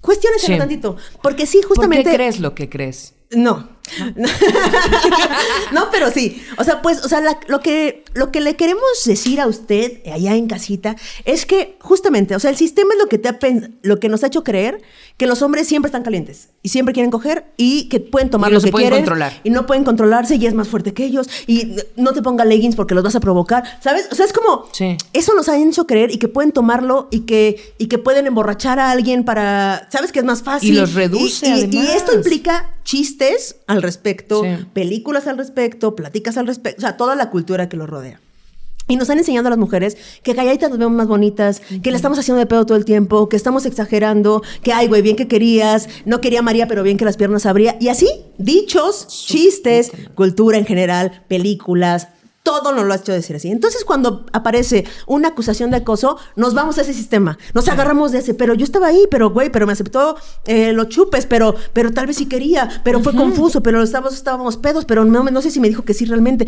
[0.00, 0.56] cuestiones Sí.
[0.56, 0.96] tantito.
[1.22, 2.10] Porque sí, ¿Por justamente.
[2.10, 3.14] qué crees lo que crees?
[3.30, 3.76] No.
[5.72, 6.42] no, pero sí.
[6.58, 10.00] O sea, pues, o sea, la- lo, que, lo que le queremos decir a usted
[10.12, 13.38] allá en casita es que justamente, o sea, el sistema es lo que, te ha
[13.82, 14.82] lo que nos ha hecho creer
[15.16, 18.52] que los hombres siempre están calientes y siempre quieren coger y que pueden tomar Y
[18.52, 19.40] no lo se que pueden quieren controlar.
[19.42, 22.76] y no pueden controlarse y es más fuerte que ellos y no te ponga leggings
[22.76, 24.06] porque los vas a provocar, ¿sabes?
[24.12, 24.96] O sea, es como Sí.
[25.12, 28.78] eso nos han hecho creer y que pueden tomarlo y que, y que pueden emborrachar
[28.78, 30.12] a alguien para, ¿sabes?
[30.12, 30.70] Que es más fácil.
[30.74, 31.74] Y los reduce, Y- y- además.
[31.74, 33.17] y esto implica chistes
[33.66, 34.66] al respecto, Sí.
[34.72, 38.20] películas al respecto, pláticas al respecto, o sea, toda la cultura que lo rodea.
[38.90, 41.96] Y nos han enseñado a las mujeres que calladitas nos vemos más bonitas, que la
[41.96, 45.28] estamos haciendo de pedo todo el tiempo, que estamos exagerando, que ay, güey, bien que
[45.28, 47.76] querías, no quería María, pero bien que las piernas abría.
[47.80, 48.08] Y así,
[48.38, 52.08] dichos, chistes, cultura en general, películas,
[52.42, 53.50] todo nos lo ha hecho decir así.
[53.50, 58.18] Entonces, cuando aparece una acusación de acoso, nos vamos a ese sistema, nos agarramos de
[58.20, 60.16] ese, pero yo estaba ahí, pero güey, pero me aceptó
[60.46, 64.56] eh, los chupes, pero, pero tal vez sí quería, pero fue confuso, pero estábamos, estábamos
[64.56, 66.46] pedos, pero no, no sé si me dijo que sí realmente.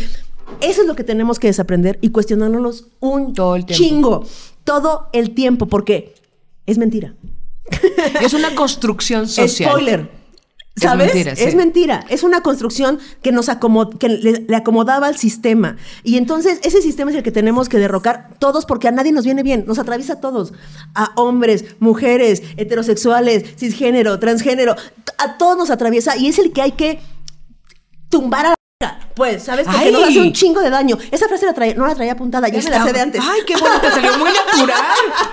[0.61, 3.84] Eso es lo que tenemos que desaprender y cuestionárnoslos un Todo el tiempo.
[3.84, 4.26] chingo,
[4.64, 6.14] todo el tiempo, porque
[6.66, 7.14] es mentira.
[8.20, 9.70] Es una construcción social.
[9.70, 10.19] Spoiler.
[10.76, 11.12] Es ¿Sabes?
[11.12, 11.44] mentira, sí.
[11.44, 12.06] Es mentira.
[12.08, 15.76] Es una construcción que nos acomod que le, le acomodaba al sistema.
[16.04, 19.24] Y entonces ese sistema es el que tenemos que derrocar todos porque a nadie nos
[19.24, 19.64] viene bien.
[19.66, 20.52] Nos atraviesa a todos.
[20.94, 24.76] A hombres, mujeres, heterosexuales, cisgénero, transgénero.
[25.18, 27.00] A todos nos atraviesa y es el que hay que
[28.08, 28.54] tumbar a
[29.14, 29.66] pues, ¿sabes?
[29.66, 29.92] Porque Ay.
[29.92, 30.96] nos hace un chingo de daño.
[31.11, 33.20] Esa frase la traía- no la traía apuntada, ya me la Está- sé de antes.
[33.22, 34.82] Ay, qué bueno, te salió muy natural.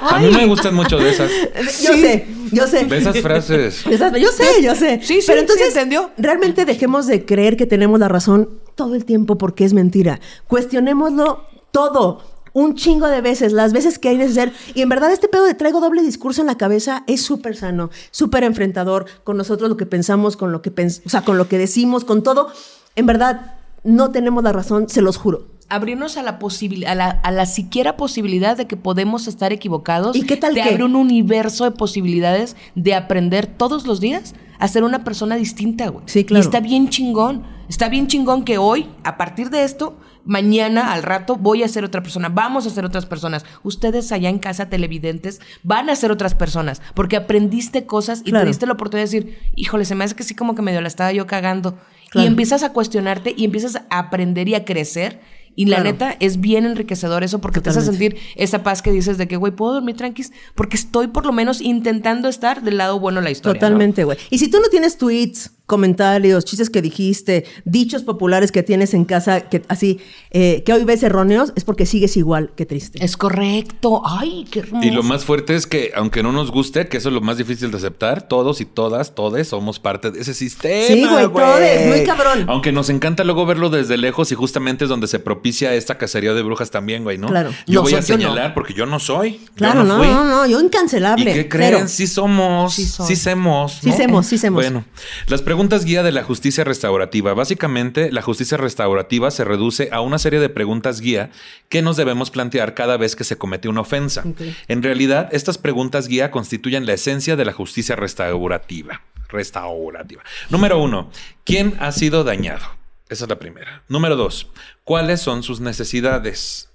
[0.01, 1.31] A mí me gustan mucho de esas.
[1.83, 2.85] Yo sé, yo sé.
[2.85, 3.83] De esas frases.
[3.85, 4.99] Yo sé, yo sé.
[5.03, 6.11] Sí, sí, Pero sí, entonces, entendió.
[6.17, 10.19] realmente dejemos de creer que tenemos la razón todo el tiempo porque es mentira.
[10.47, 12.21] Cuestionémoslo todo.
[12.53, 14.53] Un chingo de veces, las veces que hay necesario.
[14.73, 17.91] Y en verdad, este pedo de traigo doble discurso en la cabeza es súper sano,
[18.09, 21.47] súper enfrentador con nosotros, lo que pensamos, con lo que pens o sea, con lo
[21.47, 22.51] que decimos, con todo.
[22.95, 23.56] En verdad,
[23.87, 25.47] no tenemos la razón, se los juro.
[25.69, 30.15] Abrirnos a la posibilidad, a la, a la siquiera posibilidad de que podemos estar equivocados.
[30.15, 30.69] ¿Y qué tal Te qué?
[30.69, 35.89] abre un universo de posibilidades de aprender todos los días a ser una persona distinta,
[35.89, 36.03] güey.
[36.07, 36.41] Sí, claro.
[36.43, 37.43] Y está bien chingón.
[37.69, 41.83] Está bien chingón que hoy, a partir de esto, mañana, al rato, voy a ser
[41.83, 42.29] otra persona.
[42.29, 43.43] Vamos a ser otras personas.
[43.63, 46.81] Ustedes allá en casa, televidentes, van a ser otras personas.
[46.93, 48.45] Porque aprendiste cosas y Claro.
[48.45, 50.79] te diste la oportunidad de decir, híjole, se me hace que sí como que medio
[50.81, 51.77] la estaba yo cagando.
[52.09, 52.25] Claro.
[52.25, 55.19] Y empiezas a cuestionarte y empiezas a aprender y a crecer.
[55.55, 55.91] Y la Claro.
[55.91, 58.17] neta es bien enriquecedor eso porque te hace Totalmente.
[58.17, 61.31] sentir esa paz que dices de que, güey, puedo dormir tranquis porque estoy por lo
[61.33, 63.59] menos intentando estar del lado bueno de la historia.
[63.59, 64.17] Totalmente, güey.
[64.29, 69.05] Y si tú no tienes tweets, comentarios, chistes que dijiste, dichos populares que tienes en
[69.05, 69.99] casa, que así,
[70.31, 73.03] eh, que hoy ves erróneos, es porque sigues igual que triste.
[73.03, 74.01] Es correcto.
[74.05, 74.87] Ay, qué hermoso.
[74.87, 77.37] Y lo más fuerte es que, aunque no nos guste, que eso es lo más
[77.37, 80.87] difícil de aceptar, todos y todas, todes somos parte de ese sistema.
[80.87, 82.45] Sí, güey, todes, muy cabrón.
[82.47, 86.33] Aunque nos encanta luego verlo desde lejos y justamente es donde se propicia esta cacería
[86.33, 87.27] de brujas también, güey, ¿no?
[87.27, 87.51] Claro.
[87.67, 88.03] Yo No voy a no.
[88.03, 89.41] señalar porque yo no soy.
[89.55, 90.07] Claro, yo no, fui.
[90.07, 91.33] no, no, yo ¿Y incancelable.
[91.33, 91.73] qué creen?
[91.75, 91.87] Cero.
[91.87, 93.73] Sí somos, Sí sí, semos.
[93.81, 93.97] Sí ¿no?
[93.97, 94.63] semos, sí semos.
[94.63, 94.85] Bueno,
[95.27, 97.33] las preguntas guía de la justicia restaurativa.
[97.33, 101.31] Básicamente, la justicia restaurativa se reduce a una serie de preguntas guía
[101.69, 104.23] que nos debemos plantear cada vez que se comete una ofensa.
[104.67, 109.01] En realidad, estas preguntas guía constituyen la esencia de la justicia restaurativa.
[109.29, 110.23] Restaurativa.
[110.49, 111.09] Número uno,
[111.43, 112.65] ¿quién ha sido dañado?
[113.09, 113.83] Esa es la primera.
[113.87, 114.47] Número dos,
[114.83, 116.69] ¿cuáles son sus necesidades?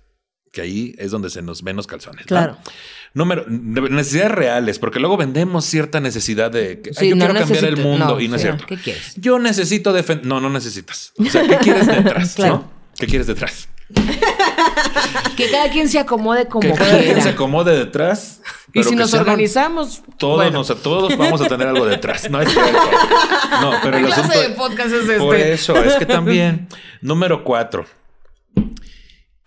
[0.51, 2.30] Que ahí es donde se nos ven los calzones.
[2.30, 2.59] ¿no?
[3.14, 7.40] Número, necesidades reales, porque luego vendemos cierta necesidad de que "Ay, Sí, yo no quiero
[7.40, 8.64] cambiar el mundo no, y no es sí, cierto.
[8.66, 9.12] ¿qué quieres?
[9.16, 10.26] Yo necesito defender.
[10.26, 11.12] No, no necesitas.
[11.18, 12.34] O sea, ¿qué quieres detrás?
[12.34, 12.52] Claro.
[12.54, 12.72] ¿no?
[12.98, 13.68] ¿Qué quieres detrás?
[15.36, 18.42] Que cada quien se acomode como que cada quien se acomode detrás.
[18.74, 20.58] y si nos organizamos, Todos, bueno.
[20.58, 22.28] nos- todos vamos a tener algo detrás.
[22.30, 22.48] No es.
[22.54, 24.40] No, pero el ¿Qué clase asunto.
[24.40, 25.18] de podcast es este?
[25.18, 26.68] Por eso, es que también.
[27.00, 27.86] Número cuatro.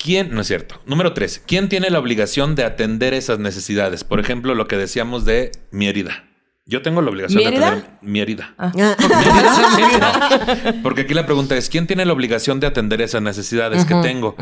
[0.05, 0.35] ¿Quién?
[0.35, 0.79] No es cierto.
[0.85, 1.41] Número tres.
[1.47, 4.03] ¿Quién tiene la obligación de atender esas necesidades?
[4.03, 6.25] Por ejemplo, lo que decíamos de mi herida.
[6.67, 8.53] Yo tengo la obligación ¿Mi de atender mi herida.
[8.59, 8.71] Ah,
[10.75, 13.95] No, porque aquí la pregunta es, ¿quién tiene la obligación de atender esas necesidades que
[13.95, 14.35] tengo?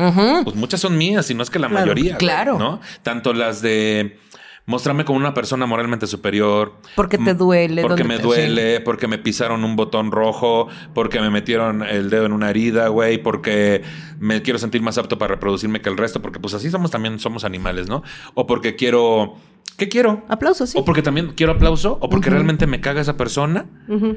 [0.44, 1.86] Pues muchas son mías, y no es que la Claro.
[1.86, 2.18] mayoría.
[2.18, 2.58] Claro.
[2.58, 2.82] ¿no?
[3.02, 4.18] Tanto las de
[4.66, 6.72] mostrarme como una persona moralmente superior.
[6.96, 11.30] Porque te duele, Porque me te- duele, porque me pisaron un botón rojo, porque me
[11.30, 13.82] metieron el dedo en una herida, güey, porque
[14.18, 17.18] me quiero sentir más apto para reproducirme que el resto, porque pues así somos también,
[17.18, 18.02] somos animales, ¿no?
[18.34, 19.34] O porque quiero...
[19.76, 20.22] ¿Qué quiero?
[20.28, 20.78] Aplausos, sí.
[20.78, 23.66] O porque también quiero aplauso, o porque realmente me caga esa persona,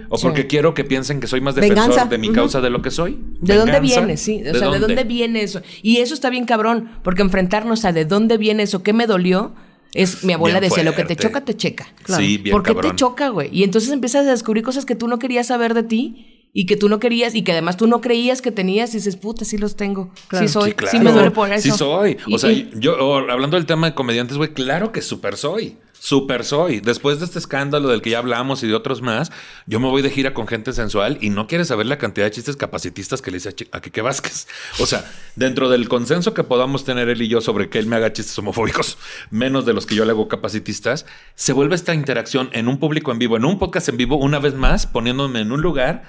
[0.10, 0.24] o Sí.
[0.28, 2.06] porque quiero que piensen que soy más defensor Venganza.
[2.06, 3.20] de mi causa de lo que soy.
[3.42, 4.18] ¿De dónde viene?
[4.18, 5.62] Sí, o sea, ¿de dónde viene eso?
[5.82, 9.54] Y eso está bien cabrón, porque enfrentarnos a de dónde viene eso, qué me dolió,
[9.94, 11.88] es mi abuela Bien decía, lo que te choca, te checa.
[12.06, 12.92] Sí, bien ¿Por qué cabrón.
[12.92, 13.50] te choca, güey?
[13.52, 16.76] Y entonces empiezas a descubrir cosas que tú no querías saber de ti y que
[16.76, 19.58] tú no querías y que además tú no creías que tenías y dices, puta, sí
[19.58, 20.12] los tengo.
[20.28, 20.48] Claro.
[20.48, 20.98] Sí soy, Sí, claro.
[20.98, 21.62] sí me duele por eso.
[21.72, 22.18] Sí soy.
[22.28, 25.78] O Y- sea, y- yo hablando del tema de comediantes, güey, claro que súper soy.
[26.00, 26.80] Súper soy.
[26.80, 29.32] Después de este escándalo del que ya hablamos y de otros más,
[29.66, 32.32] yo me voy de gira con gente sensual y no quieres saber la cantidad de
[32.32, 34.48] chistes capacitistas que le hice a, Quique Vázquez.
[34.80, 37.96] O sea, dentro del consenso que podamos tener él y yo sobre que él me
[37.96, 38.98] haga chistes homofóbicos,
[39.32, 43.12] menos de los que yo le hago capacitistas, se vuelve esta interacción en un público
[43.12, 46.04] en vivo, en un podcast en vivo, una vez más, poniéndome en un lugar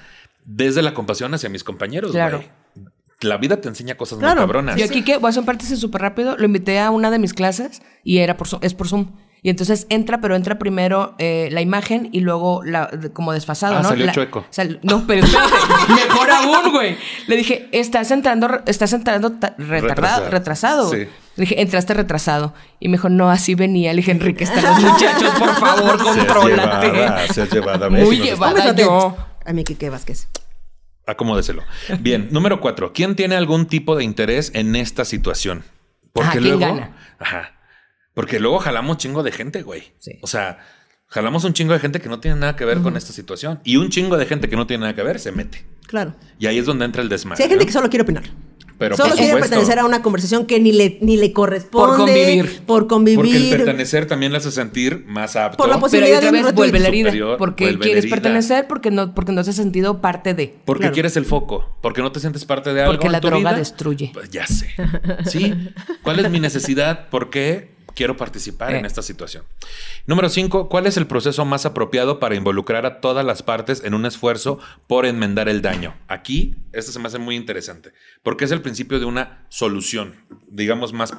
[0.45, 2.11] desde la compasión hacia mis compañeros.
[2.11, 2.43] Claro.
[3.21, 4.35] La vida te enseña cosas Claro.
[4.35, 4.77] muy cabronas.
[4.77, 7.33] Yo aquí que voy a hacer un súper rápido, lo invité a una de mis
[7.33, 9.07] clases y era por es por Zoom.
[9.41, 13.75] Y entonces entra, pero entra primero eh, la imagen y luego la, de- como desfasado,
[13.77, 13.89] Ah, ¿no?
[13.89, 14.45] salió La- chueco.
[14.49, 15.53] sal- no, pero espérate,
[15.93, 16.97] mejor aún, güey.
[17.27, 20.29] Le dije, estás entrando, estás entrando ta- retardado, Retrasado.
[20.29, 20.89] retrasado.
[20.91, 20.97] Sí.
[21.37, 22.53] Le dije, entraste retrasado.
[22.81, 23.93] Y me dijo, no, así venía.
[23.93, 26.87] Le dije, Enrique, están los muchachos, por favor, contrólate.
[26.91, 27.89] llevada, seas llevada.
[27.89, 28.75] Muy llevada.
[28.75, 29.15] yo.
[29.45, 30.27] A mi Quique Vázquez.
[31.05, 31.63] Acomódeselo.
[32.01, 32.91] Bien, número cuatro.
[32.93, 35.63] ¿Quién tiene algún tipo de interés en esta situación?
[36.13, 36.59] Porque Ah, ¿quién luego.
[36.75, 36.91] gana?
[37.19, 37.51] Ajá.
[38.13, 39.83] Porque luego jalamos chingo de gente, güey.
[39.99, 40.13] Sí.
[40.21, 40.59] O sea,
[41.07, 43.59] jalamos un chingo de gente que no tiene nada que ver con esta situación.
[43.63, 45.65] Y un chingo de gente que no tiene nada que ver se mete.
[45.87, 46.15] Claro.
[46.37, 47.37] Y ahí es donde entra el desmadre.
[47.37, 47.67] Si hay gente ¿no?
[47.67, 48.23] que solo quiere opinar.
[48.77, 49.49] Pero solo quiere supuesto.
[49.49, 51.87] pertenecer a una conversación que ni le, ni le corresponde.
[51.87, 52.61] Por convivir.
[52.65, 53.17] Por convivir.
[53.19, 55.57] Porque el pertenecer también le hace sentir más apto.
[55.57, 57.37] Por la Pero posibilidad otra de un vez vuelve la herida.
[57.37, 58.15] Porque vuelve quieres herida.
[58.15, 60.55] pertenecer, porque no, porque no te has sentido parte de.
[60.63, 60.93] Porque Claro.
[60.93, 62.93] quieres el foco, porque no te sientes parte de algo.
[62.93, 63.59] Porque en la tu droga vida.
[63.59, 64.11] destruye.
[64.13, 64.69] Pues ya sé.
[65.25, 65.53] Sí.
[66.01, 67.09] ¿Cuál es mi necesidad?
[67.09, 68.87] ¿Por qué quiero participar en Eh.
[68.87, 69.43] esta situación?
[70.05, 73.93] Número cinco, ¿cuál es el proceso más apropiado para involucrar a todas las partes en
[73.93, 75.95] un esfuerzo por enmendar el daño?
[76.07, 77.91] Aquí, esto se me hace muy interesante,
[78.23, 80.15] porque es el principio de una solución,
[80.47, 81.13] digamos, más,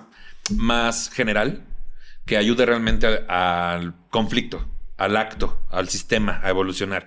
[0.56, 1.64] más general,
[2.26, 7.06] que ayude realmente al- al conflicto, al acto, al sistema, a evolucionar.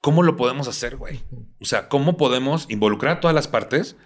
[0.00, 1.20] ¿Cómo lo podemos hacer, güey?
[1.60, 3.96] O sea, ¿cómo podemos involucrar a todas las partes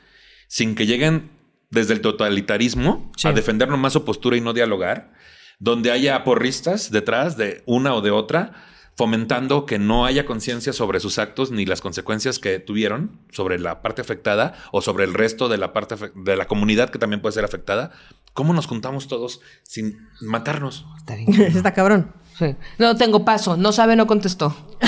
[0.49, 1.31] sin que lleguen
[1.71, 3.29] desde el totalitarismo Sí.
[3.29, 5.13] a defender nomás su postura y no dialogar?
[5.59, 8.53] Donde haya porristas detrás de una o de otra,
[8.97, 13.81] fomentando que no haya conciencia sobre sus actos ni las consecuencias que tuvieron sobre la
[13.83, 17.33] parte afectada o sobre el resto de la parte de la comunidad que también puede
[17.35, 17.93] ser afectada.
[18.35, 20.85] ¿Cómo nos juntamos todos sin matarnos?
[20.99, 21.33] Está bien.
[21.41, 22.13] Está cabrón.
[22.41, 22.57] Sí.
[22.79, 23.59] No tengo paso.
[23.59, 24.57] No sabe, no contestó.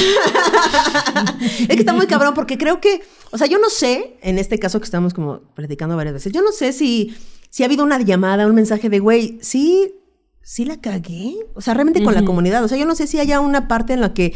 [1.61, 4.59] Es que está muy cabrón porque creo que, o sea, yo no sé, en este
[4.59, 7.15] caso que estamos como platicando varias veces, yo no sé si,
[7.51, 9.95] si ha habido una llamada, un mensaje de, güey, sí,
[10.41, 11.37] sí la cagué.
[11.55, 12.65] O sea, realmente con la comunidad.
[12.65, 14.35] O sea, yo no sé si haya una parte en la que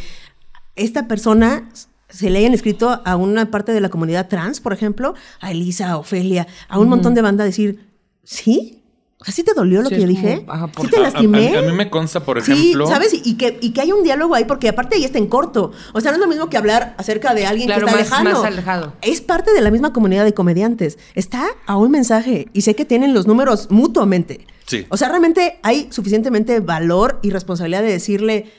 [0.75, 1.71] esta persona
[2.11, 5.91] se le hayan escrito a una parte de la comunidad trans, por ejemplo, a Elisa,
[5.91, 7.89] a Ofelia, a un montón de banda decir,
[8.25, 8.83] ¿sí?
[9.19, 10.45] O sea, ¿sí te dolió lo Sí, que yo dije?
[10.47, 11.57] ajá, ¿Sí te a- lastimé?
[11.57, 12.87] A, a mí me consta, por Sí, ejemplo.
[12.87, 13.15] ¿sabes?
[13.15, 15.73] Y, y que, y que hay un diálogo ahí, porque aparte ahí está en corto.
[15.95, 18.25] O sea, no es lo mismo que hablar acerca de alguien Claro, que está más-
[18.25, 18.43] lejano.
[18.43, 18.93] más alejado.
[19.01, 20.99] Es parte de la misma comunidad de comediantes.
[21.15, 24.47] Está a un mensaje y sé que tienen los números mutuamente.
[24.67, 24.85] Sí.
[24.91, 28.53] O sea, realmente hay suficientemente valor y responsabilidad de decirle,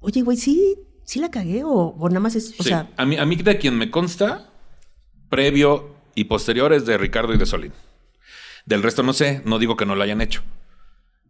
[0.00, 3.04] oye, güey, sí, sí la cagué o, o nada más es, o Sí, sea, a,
[3.04, 4.48] mí, a mí de quien me consta,
[5.28, 7.72] previo y posterior es de Ricardo y de Solín.
[8.66, 10.42] Del resto no sé, no digo que no lo hayan hecho.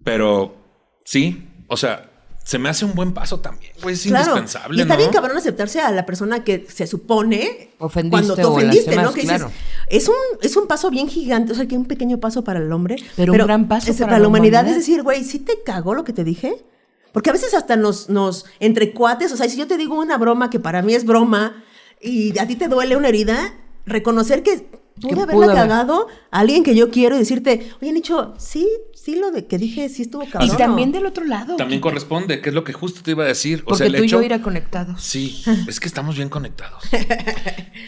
[0.04, 0.56] Pero
[1.04, 2.10] sí, o sea,
[2.44, 3.94] se me hace un buen paso también, güey.
[3.94, 4.24] Es Claro.
[4.36, 4.98] indispensable, Y está ¿no?
[4.98, 9.12] bien cabrón aceptarse a la persona que se supone Ofendiste cuando te ofendiste, ¿no?
[9.12, 9.52] Que dices, claro.
[9.88, 12.72] es un, es un paso bien gigante, o sea, que un pequeño paso para el
[12.72, 12.96] hombre.
[13.16, 14.60] Pero un gran paso es- para la la humanidad.
[14.62, 14.78] humanidad.
[14.78, 16.64] Es decir, güey, ¿sí te cagó lo que te dije?
[17.12, 20.16] Porque a veces hasta nos, nos, entre cuates, o sea, si yo te digo una
[20.18, 21.64] broma que para mí es broma
[22.00, 23.54] y a ti te duele una herida,
[23.86, 24.68] reconocer que
[25.00, 29.30] pude haberla cagado a alguien que yo quiero y decirte, oye, Nicho, sí, sí lo
[29.30, 30.50] de que dije, sí estuvo cabrón.
[30.52, 31.56] Y también del otro lado.
[31.56, 33.60] También corresponde, que es lo que justo te iba a decir.
[33.62, 35.02] O Porque sea, el tú y yo irá conectados.
[35.02, 36.82] Sí, es que estamos bien conectados.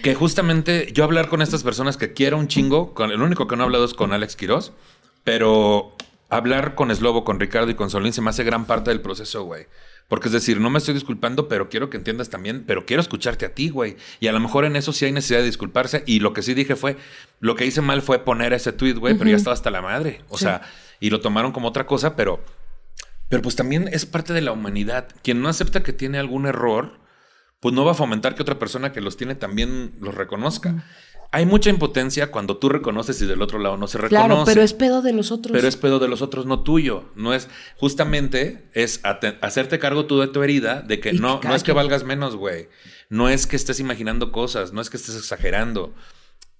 [0.02, 3.56] que justamente yo hablar con estas personas que quiero un chingo, con el único que
[3.56, 4.72] no he hablado es con Alex Quiroz,
[5.24, 5.94] pero
[6.28, 9.44] hablar con Slobo, con Ricardo y con Solín se me hace gran parte del proceso,
[9.44, 9.66] güey.
[10.08, 13.44] Porque es decir, no me estoy disculpando, pero quiero que entiendas también, pero quiero escucharte
[13.44, 13.96] a ti, güey.
[14.20, 16.02] Y a lo mejor en eso sí hay necesidad de disculparse.
[16.06, 16.96] Y lo que sí dije fue,
[17.40, 20.22] lo que hice mal fue poner ese tweet, güey, pero ya estaba hasta la madre.
[20.28, 20.62] O sea,
[20.98, 22.42] y lo tomaron como otra cosa, pero
[23.28, 25.08] pero pues también es parte de la humanidad.
[25.22, 26.98] Quien no acepta que tiene algún error,
[27.60, 30.84] pues no va a fomentar que otra persona que los tiene también los reconozca.
[31.30, 34.26] Hay mucha impotencia cuando tú reconoces y del otro lado no se reconoce.
[34.26, 35.52] Claro, pero es pedo de los otros.
[35.52, 37.10] Pero es pedo de los otros, no tuyo.
[37.16, 41.48] No es, justamente, es hacerte cargo tú de tu herida, de que Y no, que
[41.48, 42.68] no es que valgas menos, güey.
[43.10, 45.94] No es que estés imaginando cosas, no es que estés exagerando.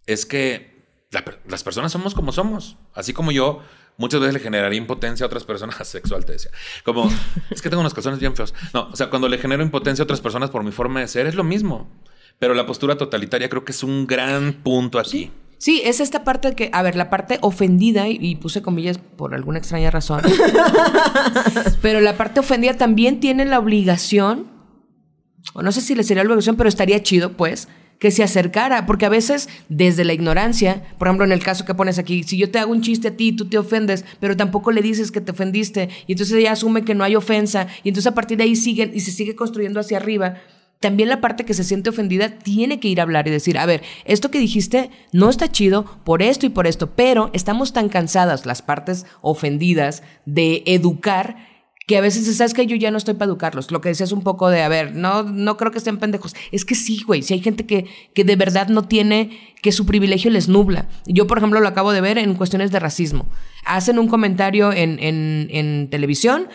[0.07, 2.77] Es que la las personas somos como somos.
[2.93, 3.63] Así como yo
[3.97, 6.51] muchas veces le generaría impotencia a otras personas, sexual te decía.
[6.85, 7.11] Como,
[7.51, 8.55] es que tengo unos calzones bien feos.
[8.73, 11.27] No, o sea, cuando le genero impotencia a otras personas por mi forma de ser,
[11.27, 11.91] es lo mismo.
[12.39, 15.31] Pero la postura totalitaria creo que es un gran punto aquí.
[15.59, 19.35] Sí, es esta parte que, a ver, la parte ofendida, y, y puse comillas por
[19.35, 20.23] alguna extraña razón,
[21.83, 24.47] pero la parte ofendida también tiene la obligación,
[25.55, 27.67] o no sé si le sería la obligación, pero estaría chido, pues,
[27.99, 31.75] que se acercara, porque a veces desde la ignorancia, por ejemplo, en el caso que
[31.75, 34.71] pones aquí, si yo te hago un chiste a ti, tú te ofendes, pero tampoco
[34.71, 38.11] le dices que te ofendiste, y entonces ella asume que no hay ofensa, y entonces
[38.11, 40.37] a partir de ahí siguen y se sigue construyendo hacia arriba.
[40.81, 43.67] También la parte que se siente ofendida tiene que ir a hablar y decir, a
[43.67, 47.89] ver, esto que dijiste no está chido por esto y por esto, pero estamos tan
[47.89, 51.49] cansadas las partes ofendidas de educar
[51.89, 53.71] que a veces sabes que yo ya no estoy para educarlos.
[53.71, 56.37] Lo que decías un poco de, a ver, no, no creo que estén pendejos.
[56.53, 59.87] Es que sí, güey, si hay gente que, que de verdad no tiene, que su
[59.87, 60.87] privilegio les nubla.
[61.07, 63.27] Yo, por ejemplo, lo acabo de ver en cuestiones de racismo.
[63.65, 66.49] Hacen un comentario en, en, en televisión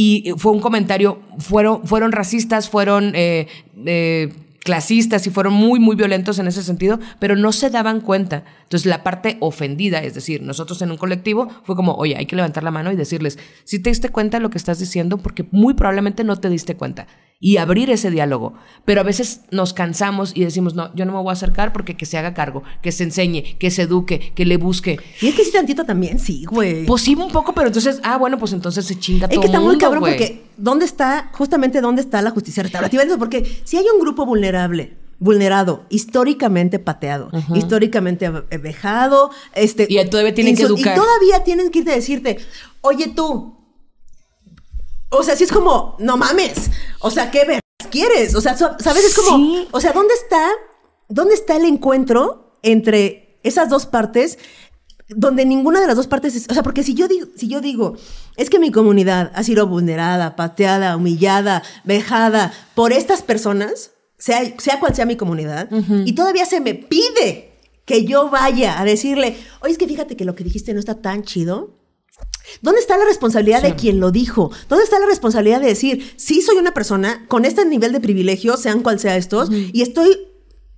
[0.00, 3.48] y fue un comentario, fueron, fueron racistas, fueron eh,
[3.84, 8.44] eh, clasistas y fueron muy, muy violentos en ese sentido, pero no se daban cuenta.
[8.62, 12.36] Entonces la parte ofendida, es decir, nosotros en un colectivo fue como, oye, hay que
[12.36, 15.44] levantar la mano y decirles, si te diste cuenta de lo que estás diciendo, porque
[15.50, 17.08] muy probablemente no te diste cuenta.
[17.40, 18.54] Y abrir ese diálogo.
[18.84, 21.96] Pero a veces nos cansamos y decimos, no, yo no me voy a acercar porque
[21.96, 24.98] que se haga cargo, que se enseñe, que se eduque, que le busque.
[25.20, 26.84] Y es que sí, tantito también, sí, güey.
[26.84, 29.46] Pues sí, un poco, pero entonces, ah, bueno, pues entonces se chinga Es todo que
[29.46, 30.14] está muy cabrón güey.
[30.16, 33.04] porque ¿dónde está, justamente dónde está la justicia restaurativa?
[33.18, 39.86] Porque si hay un grupo vulnerable, vulnerado, históricamente pateado, históricamente ve- vejado, este...
[39.88, 40.96] Y todavía tienen que educar.
[40.96, 42.38] Y todavía tienen que irte a decirte,
[42.80, 43.57] oye tú,
[45.10, 46.70] o sea, si es como, no mames,
[47.00, 47.60] o sea, ¿qué ver
[47.90, 48.34] quieres?
[48.34, 49.04] O sea, ¿sabes?
[49.04, 49.68] Es como, Sí.
[49.70, 50.48] o sea, ¿dónde está,
[51.08, 54.38] dónde está el encuentro entre esas dos partes?
[55.10, 57.62] donde ninguna de las dos partes es, o sea, porque si yo digo, si yo
[57.62, 57.96] digo,
[58.36, 64.78] es que mi comunidad ha sido vulnerada, pateada, humillada, vejada por estas personas, sea, sea
[64.80, 65.70] cual sea mi comunidad,
[66.04, 67.52] y todavía se me pide
[67.86, 71.00] que yo vaya a decirle, oye, es que fíjate que lo que dijiste no está
[71.00, 71.77] tan chido.
[72.62, 73.66] ¿Dónde está la responsabilidad Sí.
[73.68, 74.50] de quien lo dijo?
[74.68, 78.56] ¿Dónde está la responsabilidad de decir, sí soy una persona con este nivel de privilegio,
[78.56, 80.18] sean cual sea estos, y estoy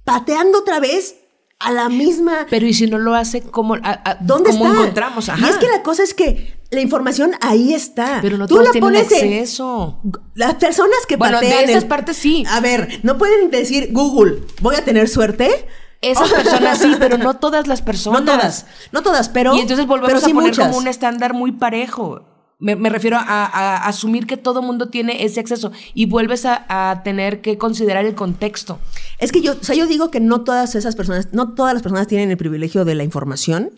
[0.04, 1.16] pateando otra vez
[1.60, 2.46] a la misma...
[2.50, 4.78] Pero y si no lo hace, ¿cómo, a- a- ¿Dónde cómo está?
[4.80, 5.28] encontramos?
[5.28, 5.46] Ajá.
[5.46, 8.18] Y es que la cosa es que la información ahí está.
[8.22, 10.00] Pero no Tú todos la tienen pones en- acceso.
[10.34, 12.44] Las personas que Bueno, de patean esas partes sí.
[12.48, 15.66] A ver, no pueden decir Google, voy a tener suerte.
[16.01, 18.20] Esas personas sí, pero no todas las personas.
[18.24, 20.66] No todas, no todas, pero y entonces volvemos pero sí a poner muchas.
[20.68, 22.22] como un estándar muy parejo.
[22.61, 26.66] Me, me refiero a, a asumir que todo mundo tiene ese acceso y vuelves a,
[26.69, 28.78] a tener que considerar el contexto.
[29.19, 31.82] Es que yo, o sea, yo digo que no todas esas personas, no todas las
[31.82, 33.70] personas tienen el privilegio de la información,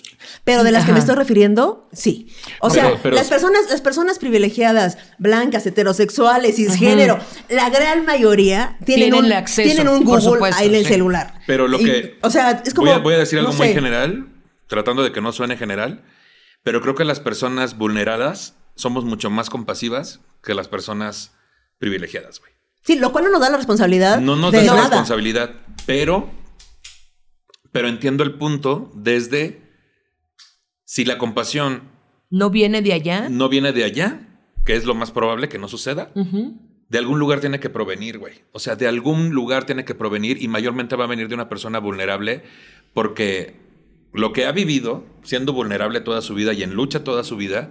[0.44, 0.94] pero de las que Ajá.
[0.94, 2.32] me estoy refiriendo, sí.
[2.60, 7.18] O Pero- sea, pero- las personas, las personas privilegiadas, blancas, heterosexuales, cisgénero,
[7.50, 10.74] la gran mayoría tienen, Tienen un, el acceso, tienen un por Google supuesto, ahí en
[10.74, 10.92] el sí.
[10.94, 11.34] celular.
[11.46, 12.18] Pero lo Y, que.
[12.22, 12.88] o sea, es como.
[12.88, 13.74] Voy a, voy a decir no algo muy sé.
[13.74, 14.26] general,
[14.66, 16.02] tratando de que no suene general,
[16.64, 21.32] pero creo que las personas vulneradas somos mucho más compasivas que las personas
[21.78, 22.52] privilegiadas, güey.
[22.82, 24.20] Sí, lo cual no nos da la responsabilidad.
[24.20, 24.80] No nos da nada.
[24.82, 25.50] responsabilidad,
[25.86, 26.28] pero,
[27.70, 29.62] pero entiendo el punto desde
[30.84, 31.90] si la compasión
[32.28, 33.28] ¿No viene de allá?
[33.28, 34.28] no viene de allá,
[34.64, 38.42] que es lo más probable que no suceda, de algún lugar tiene que provenir, güey.
[38.52, 41.48] O sea, de algún lugar tiene que provenir y mayormente va a venir de una
[41.48, 42.42] persona vulnerable
[42.94, 43.56] porque
[44.12, 47.70] lo que ha vivido, siendo vulnerable toda su vida y en lucha toda su vida,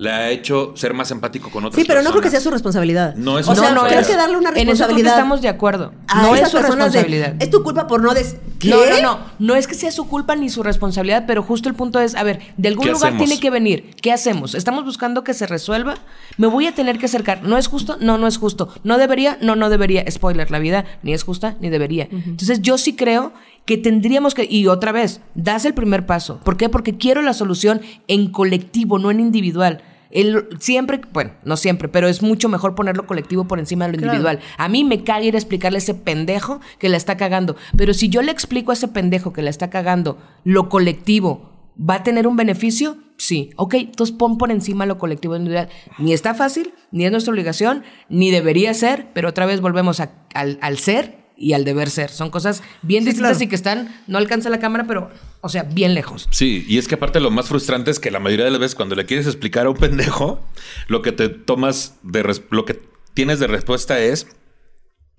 [0.00, 2.42] le ha hecho ser más empático con otras Sí, pero no creo que sea personas.
[2.44, 3.14] su responsabilidad.
[3.16, 5.12] No es O su sea, no, no creo que darle una En eso responsabilidad.
[5.12, 5.92] estamos de acuerdo.
[6.08, 7.34] a no es su personas de, responsabilidad.
[7.38, 8.36] es tu culpa por no des.
[8.58, 8.70] ¿Qué?
[8.70, 9.18] No, no, no.
[9.38, 12.22] No es que sea su culpa ni su responsabilidad, pero justo el punto es, a
[12.22, 13.26] ver, de algún ¿Qué lugar hacemos?
[13.28, 13.94] tiene que venir.
[14.00, 14.54] ¿Qué hacemos?
[14.54, 15.96] ¿Estamos buscando que se resuelva?
[16.38, 17.42] ¿Me voy a tener que acercar?
[17.42, 17.98] ¿No es justo?
[18.00, 18.70] No, no es justo.
[18.84, 19.36] ¿No debería?
[19.42, 20.04] No, no debería.
[20.10, 22.08] Spoiler, la vida ni es justa ni debería.
[22.10, 23.34] Entonces yo sí creo
[23.66, 26.40] que tendríamos que, y otra vez, das el primer paso.
[26.42, 26.70] ¿Por qué?
[26.70, 29.82] Porque quiero la solución en colectivo, no en individual.
[30.10, 33.98] El, siempre, bueno, no siempre, pero es mucho mejor ponerlo colectivo por encima de lo
[33.98, 34.12] Claro.
[34.14, 34.40] individual.
[34.58, 37.56] A mí me caga ir a explicarle a ese pendejo que la está cagando.
[37.76, 41.94] Pero si yo le explico a ese pendejo que la está cagando lo colectivo, ¿va
[41.96, 42.96] a tener un beneficio?
[43.16, 43.50] Sí.
[43.56, 45.68] Ok, entonces pon por encima lo colectivo individual.
[45.98, 50.10] Ni está fácil, ni es nuestra obligación, ni debería ser, pero otra vez volvemos a-
[50.34, 52.10] al, al ser y al deber ser.
[52.10, 53.44] Son cosas bien Sí, distintas claro.
[53.44, 55.10] y que están, no alcanza la cámara, pero,
[55.40, 56.28] o sea, bien lejos.
[56.30, 58.74] Sí, y es que aparte lo más frustrante es que la mayoría de las veces
[58.74, 60.38] cuando le quieres explicar a un pendejo,
[60.86, 62.80] lo que te tomas de lo que
[63.14, 64.28] tienes de respuesta es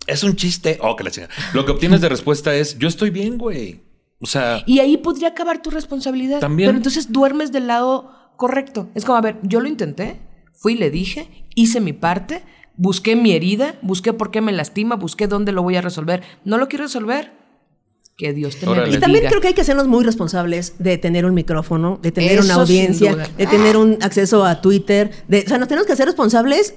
[0.07, 0.77] es un chiste.
[0.81, 1.33] Oh, que la chingada.
[1.53, 3.81] Lo que obtienes de respuesta es yo estoy bien, güey.
[4.19, 6.39] O sea, Y ahí podría acabar tu responsabilidad.
[6.39, 6.67] También.
[6.69, 8.89] Pero entonces duermes del lado correcto.
[8.93, 10.19] Es como, a ver, yo lo intenté,
[10.53, 12.43] fui, le dije, hice mi parte,
[12.81, 16.23] busqué mi herida, busqué por qué me lastima, busqué dónde lo voy a resolver.
[16.43, 17.31] No lo quiero resolver.
[18.17, 18.65] Que Dios te.
[18.89, 22.39] Y también creo que hay que hacernos muy responsables de tener un micrófono, de tener
[22.39, 25.11] Eso una audiencia, de tener un acceso a Twitter.
[25.27, 26.73] De, o sea, nos tenemos que hacer responsables,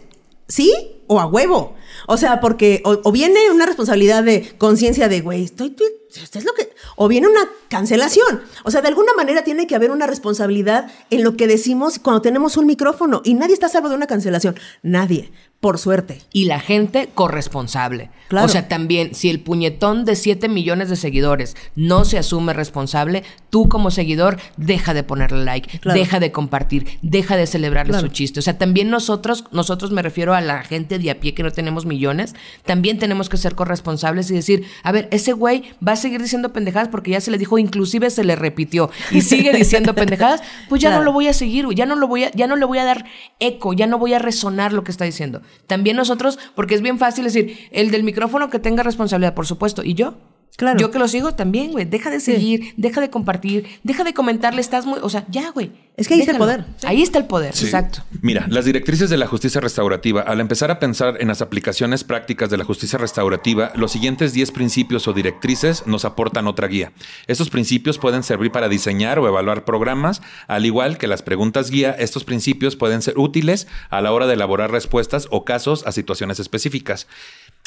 [0.47, 0.73] sí
[1.07, 1.75] o a huevo.
[2.07, 5.87] O sea, porque o, o viene una responsabilidad de conciencia de, güey, estoy, estoy-
[6.23, 6.69] esto es lo que...
[6.97, 8.41] O viene una cancelación.
[8.63, 12.23] O sea, de alguna manera tiene que haber una responsabilidad en lo que decimos cuando
[12.23, 13.21] tenemos un micrófono.
[13.25, 14.55] Y nadie está a salvo de una cancelación.
[14.83, 15.33] Nadie,
[15.65, 16.21] por suerte.
[16.31, 18.11] Y la gente corresponsable.
[18.29, 18.45] Claro.
[18.45, 23.23] O sea, también, si el puñetón de 7 millones de seguidores no se asume responsable,
[23.49, 25.99] tú como seguidor deja de ponerle like, Claro.
[25.99, 28.07] deja de compartir, deja de celebrarle Claro.
[28.07, 28.41] su chiste.
[28.41, 31.51] O sea, también nosotros, nosotros me refiero a la gente de a pie que no
[31.51, 32.35] tenemos millones,
[32.67, 36.53] también tenemos que ser corresponsables y decir, a ver, ese güey va a seguir diciendo
[36.53, 40.83] pendejadas porque ya se le dijo, inclusive se le repitió y sigue diciendo pendejadas, pues
[40.83, 42.77] ya no lo voy a seguir, ya no lo voy a, ya no le voy
[42.77, 43.07] a dar
[43.41, 45.41] eco, ya no voy a resonar lo que está diciendo.
[45.67, 49.83] También nosotros, porque es bien fácil decir, el del micrófono que tenga responsabilidad, por supuesto,
[49.83, 50.15] y yo.
[50.57, 50.79] Claro.
[50.79, 51.85] Yo que lo sigo también, güey.
[51.85, 55.01] Deja de seguir, deja de compartir, deja de comentarle, estás muy.
[55.03, 55.73] O sea, ya, güey.
[55.97, 56.65] Es que ahí está el poder.
[56.85, 57.67] Ahí está el poder, Sí.
[57.67, 58.01] exacto.
[58.21, 62.51] Mira, las directrices de la justicia restaurativa, al empezar a pensar en las aplicaciones prácticas
[62.51, 66.91] de la justicia restaurativa, los siguientes 10 principios o directrices nos aportan otra guía.
[67.29, 71.93] Estos principios pueden servir para diseñar o evaluar programas, al igual que las preguntas guía,
[71.93, 76.41] estos principios pueden ser útiles a la hora de elaborar respuestas o casos a situaciones
[76.41, 77.07] específicas.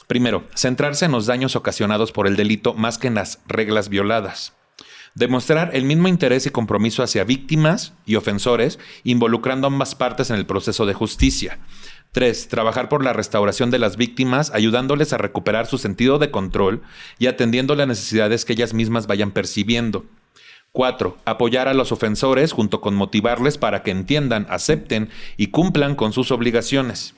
[0.08, 4.54] Primero, centrarse en los daños ocasionados por el delito más que en las reglas violadas.
[5.16, 10.46] Demostrar el mismo interés y compromiso hacia víctimas y ofensores, involucrando ambas partes en el
[10.46, 11.60] proceso de justicia.
[12.12, 12.48] 3.
[12.48, 16.84] Trabajar por la restauración de las víctimas, ayudándoles a recuperar su sentido de control
[17.20, 20.06] y atendiendo las necesidades que ellas mismas vayan percibiendo.
[20.72, 21.18] 4.
[21.26, 26.32] Apoyar a los ofensores junto con motivarles para que entiendan, acepten y cumplan con sus
[26.32, 27.17] obligaciones.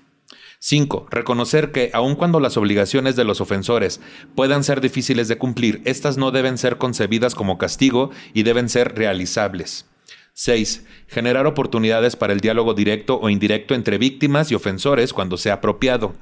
[0.60, 1.07] 5.
[1.10, 4.02] Reconocer que, aun cuando las obligaciones de los ofensores
[4.36, 8.95] puedan ser difíciles de cumplir, estas no deben ser concebidas como castigo y deben ser
[8.95, 9.86] realizables.
[10.34, 10.86] 6.
[11.07, 16.14] Generar oportunidades para el diálogo directo o indirecto entre víctimas y ofensores cuando sea apropiado.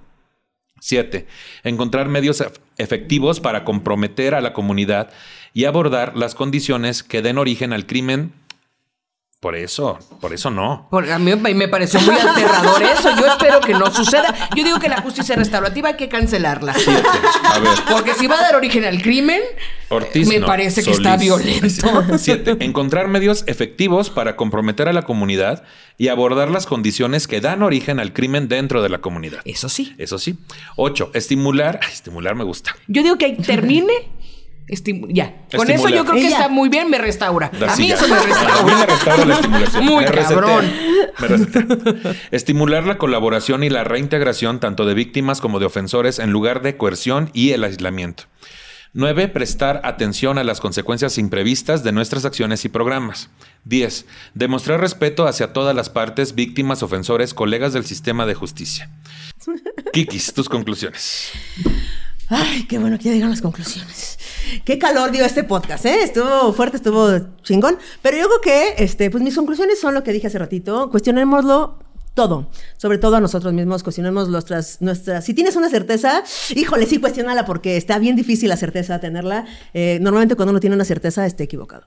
[0.82, 1.26] 7.
[1.64, 2.44] Encontrar medios
[2.78, 5.12] efectivos para comprometer a la comunidad
[5.54, 8.34] y abordar las condiciones que den origen al crimen
[9.40, 10.90] por eso, por eso no.
[10.92, 13.16] a mí me pareció muy aterrador eso.
[13.16, 14.34] Yo espero que no suceda.
[14.56, 16.74] Yo digo que la justicia restaurativa hay que cancelarla.
[16.74, 17.78] A ver.
[17.88, 19.40] Porque si va a dar origen al crimen,
[20.28, 21.68] me parece que está violento.
[22.18, 22.58] Siete.
[22.62, 25.64] Encontrar medios efectivos para comprometer a la comunidad
[26.00, 29.42] y abordar las condiciones que dan origen al crimen dentro de la comunidad.
[29.46, 29.94] Eso sí.
[30.00, 30.40] Eso sí.
[30.78, 31.12] Ocho.
[31.14, 31.80] Estimular.
[31.92, 32.76] estimular me gusta.
[32.88, 34.10] Yo digo que termine
[35.10, 35.46] ya.
[35.56, 37.52] Con eso yo creo que está muy bien, me restaura.
[37.68, 38.60] a mí eso me restaura.
[38.60, 39.86] A mí me restaura la estimulación.
[39.86, 40.72] Muy cabrón.
[42.32, 46.78] Estimular la colaboración y la reintegración tanto de víctimas como de ofensores en lugar de
[46.78, 48.24] coerción y el aislamiento.
[48.94, 49.28] 9.
[49.28, 53.30] Prestar atención a las consecuencias imprevistas de nuestras acciones y programas.
[53.66, 54.06] 10.
[54.34, 58.90] Demostrar respeto hacia todas las partes, víctimas, ofensores, colegas del sistema de justicia.
[59.94, 61.32] Kikis, tus conclusiones.
[62.30, 64.20] Ay, qué bueno que ya digan las conclusiones.
[64.66, 66.04] Qué calor dio este podcast, ¿eh?
[66.04, 67.78] Estuvo fuerte, estuvo chingón.
[68.02, 70.90] Pero yo creo que, este, pues mis conclusiones son lo que dije hace ratito.
[70.90, 71.80] Cuestionémoslo
[72.14, 76.24] todo, sobre todo a nosotros mismos, cuestionemos nuestras, nuestras, si tienes una certeza,
[76.56, 79.46] híjole, sí, cuestionala porque está bien difícil la certeza tenerla.
[79.74, 81.86] Eh, normalmente cuando uno tiene una certeza, está equivocado.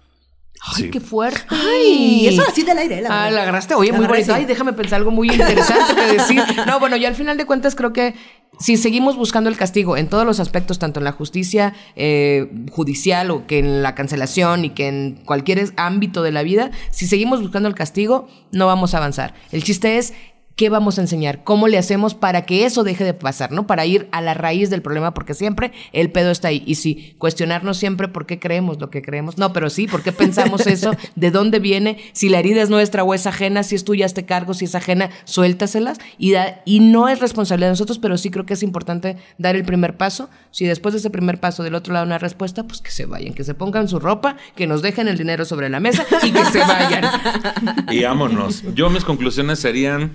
[0.62, 1.40] Ay, qué fuerte.
[1.48, 3.00] Ay, eso así del aire.
[3.00, 3.74] La ah, la agarraste.
[3.74, 4.34] Oye, muy bonito.
[4.34, 6.42] Ay, déjame pensar algo muy interesante que decir.
[6.66, 8.14] No, bueno, yo al final de cuentas creo que
[8.58, 13.30] si seguimos buscando el castigo en todos los aspectos, tanto en la justicia eh, judicial
[13.30, 17.40] o que en la cancelación y que en cualquier ámbito de la vida, si seguimos
[17.40, 19.34] buscando el castigo, no vamos a avanzar.
[19.52, 20.12] El chiste es
[20.60, 21.42] ¿qué vamos a enseñar?
[21.42, 23.66] ¿Cómo le hacemos para que eso deje de pasar, ¿no?
[23.66, 26.62] Para ir a la raíz del problema, porque siempre el pedo está ahí.
[26.66, 29.38] Y sí, cuestionarnos siempre por qué creemos lo que creemos.
[29.38, 30.90] No, pero sí, ¿por qué pensamos eso?
[31.16, 31.96] ¿De dónde viene?
[32.12, 34.74] Si la herida es nuestra o es ajena, si es tuya, te cargo, si es
[34.74, 35.96] ajena, suéltaselas.
[36.18, 36.34] Y,
[36.66, 39.96] y no es responsabilidad de nosotros, pero sí creo que es importante dar el primer
[39.96, 40.28] paso.
[40.50, 43.32] Si después de ese primer paso del otro lado una respuesta, pues que se vayan,
[43.32, 46.44] que se pongan su ropa, que nos dejen el dinero sobre la mesa y que
[46.44, 47.04] se vayan.
[47.90, 48.62] Y vámonos.
[48.74, 50.12] Yo mis conclusiones serían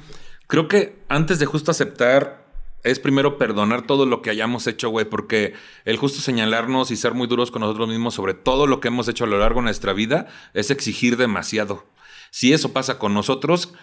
[0.48, 2.46] Creo que antes de justo aceptar
[2.84, 5.54] es primero perdonar todo lo que hayamos hecho, güey, porque
[5.86, 9.08] el justo señalarnos y ser muy duros con nosotros mismos sobre todo lo que hemos
[9.08, 11.86] hecho a lo largo de nuestra vida es exigir demasiado.
[12.30, 13.74] Si eso pasa con nosotros,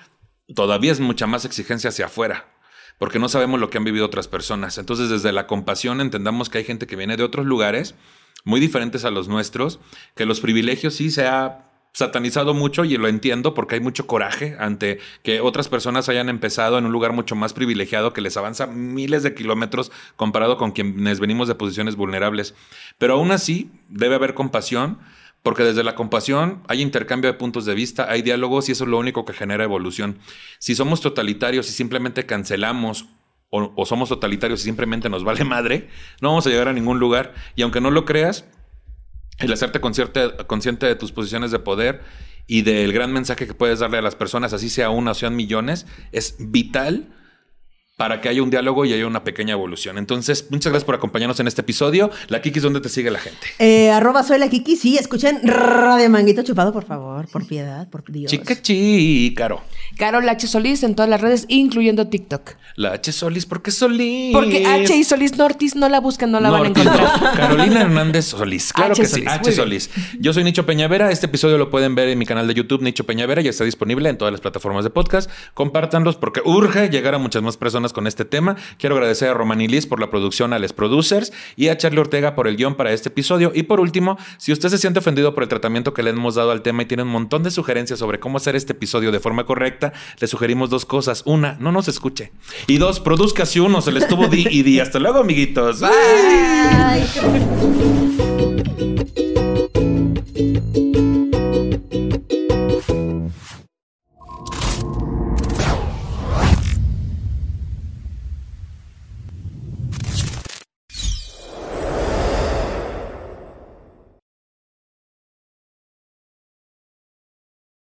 [0.54, 2.54] todavía es mucha más exigencia hacia afuera,
[2.98, 4.78] porque no sabemos lo que han vivido otras personas.
[4.78, 7.96] Entonces, desde la compasión entendamos que hay gente que viene de otros lugares
[8.44, 9.80] muy diferentes a los nuestros,
[10.14, 14.98] que los privilegios sí sea satanizado mucho y lo entiendo porque hay mucho coraje ante
[15.22, 19.22] que otras personas hayan empezado en un lugar mucho más privilegiado que les avanza miles
[19.22, 22.54] de kilómetros comparado con quienes venimos de posiciones vulnerables.
[22.98, 24.98] Pero aún así debe haber compasión
[25.42, 28.90] porque desde la compasión hay intercambio de puntos de vista, hay diálogos y eso es
[28.90, 30.18] lo único que genera evolución.
[30.58, 33.06] Si somos totalitarios y simplemente cancelamos
[33.50, 35.90] o, o somos totalitarios y simplemente nos vale madre,
[36.20, 37.34] no vamos a llegar a ningún lugar.
[37.56, 38.46] Y aunque no lo creas,
[39.42, 42.00] el hacerte consciente, de tus posiciones de poder
[42.46, 45.36] y del gran mensaje que puedes darle a las personas, así sea una o sean
[45.36, 47.08] millones, es vital
[48.02, 49.96] para que haya un diálogo y haya una pequeña evolución.
[49.96, 52.10] Entonces, muchas gracias por acompañarnos en este episodio.
[52.26, 53.46] La Kikis, ¿dónde te sigue la gente?
[53.60, 58.02] Eh, arroba soy la Kiki, sí, escuchen Radio Manguito Chupado, por favor, por piedad, por
[58.10, 58.32] Dios.
[58.32, 58.56] Chica
[59.36, 59.60] Caro.
[59.96, 60.48] Carol H.
[60.48, 62.54] Solís en todas las redes, incluyendo TikTok.
[62.74, 63.12] La H.
[63.12, 64.32] Solís, ¿por qué Solís?
[64.32, 67.34] Porque H y Solís Nortis no la buscan, no la van a encontrar.
[67.36, 69.52] Carolina Hernández Solís, claro que sí, H.
[69.52, 69.90] Solís.
[70.18, 73.04] Yo soy Nicho Peñavera, este episodio lo pueden ver en mi canal de YouTube, Nicho
[73.04, 75.30] Peñavera, ya está disponible en todas las plataformas de podcast.
[75.54, 78.56] Compártanlos porque urge llegar a muchas más personas con este tema.
[78.78, 82.48] Quiero agradecer a Romanilis por la producción, a Les Producers y a Charlie Ortega por
[82.48, 83.52] el guion para este episodio.
[83.54, 86.50] Y por último, si usted se siente ofendido por el tratamiento que le hemos dado
[86.50, 89.44] al tema y tiene un montón de sugerencias sobre cómo hacer este episodio de forma
[89.44, 91.22] correcta, le sugerimos dos cosas.
[91.26, 92.32] Una, no nos escuche.
[92.66, 94.80] Y dos, produzca si uno se le estuvo di y di.
[94.82, 95.80] Hasta luego, amiguitos.
[95.80, 95.92] Bye.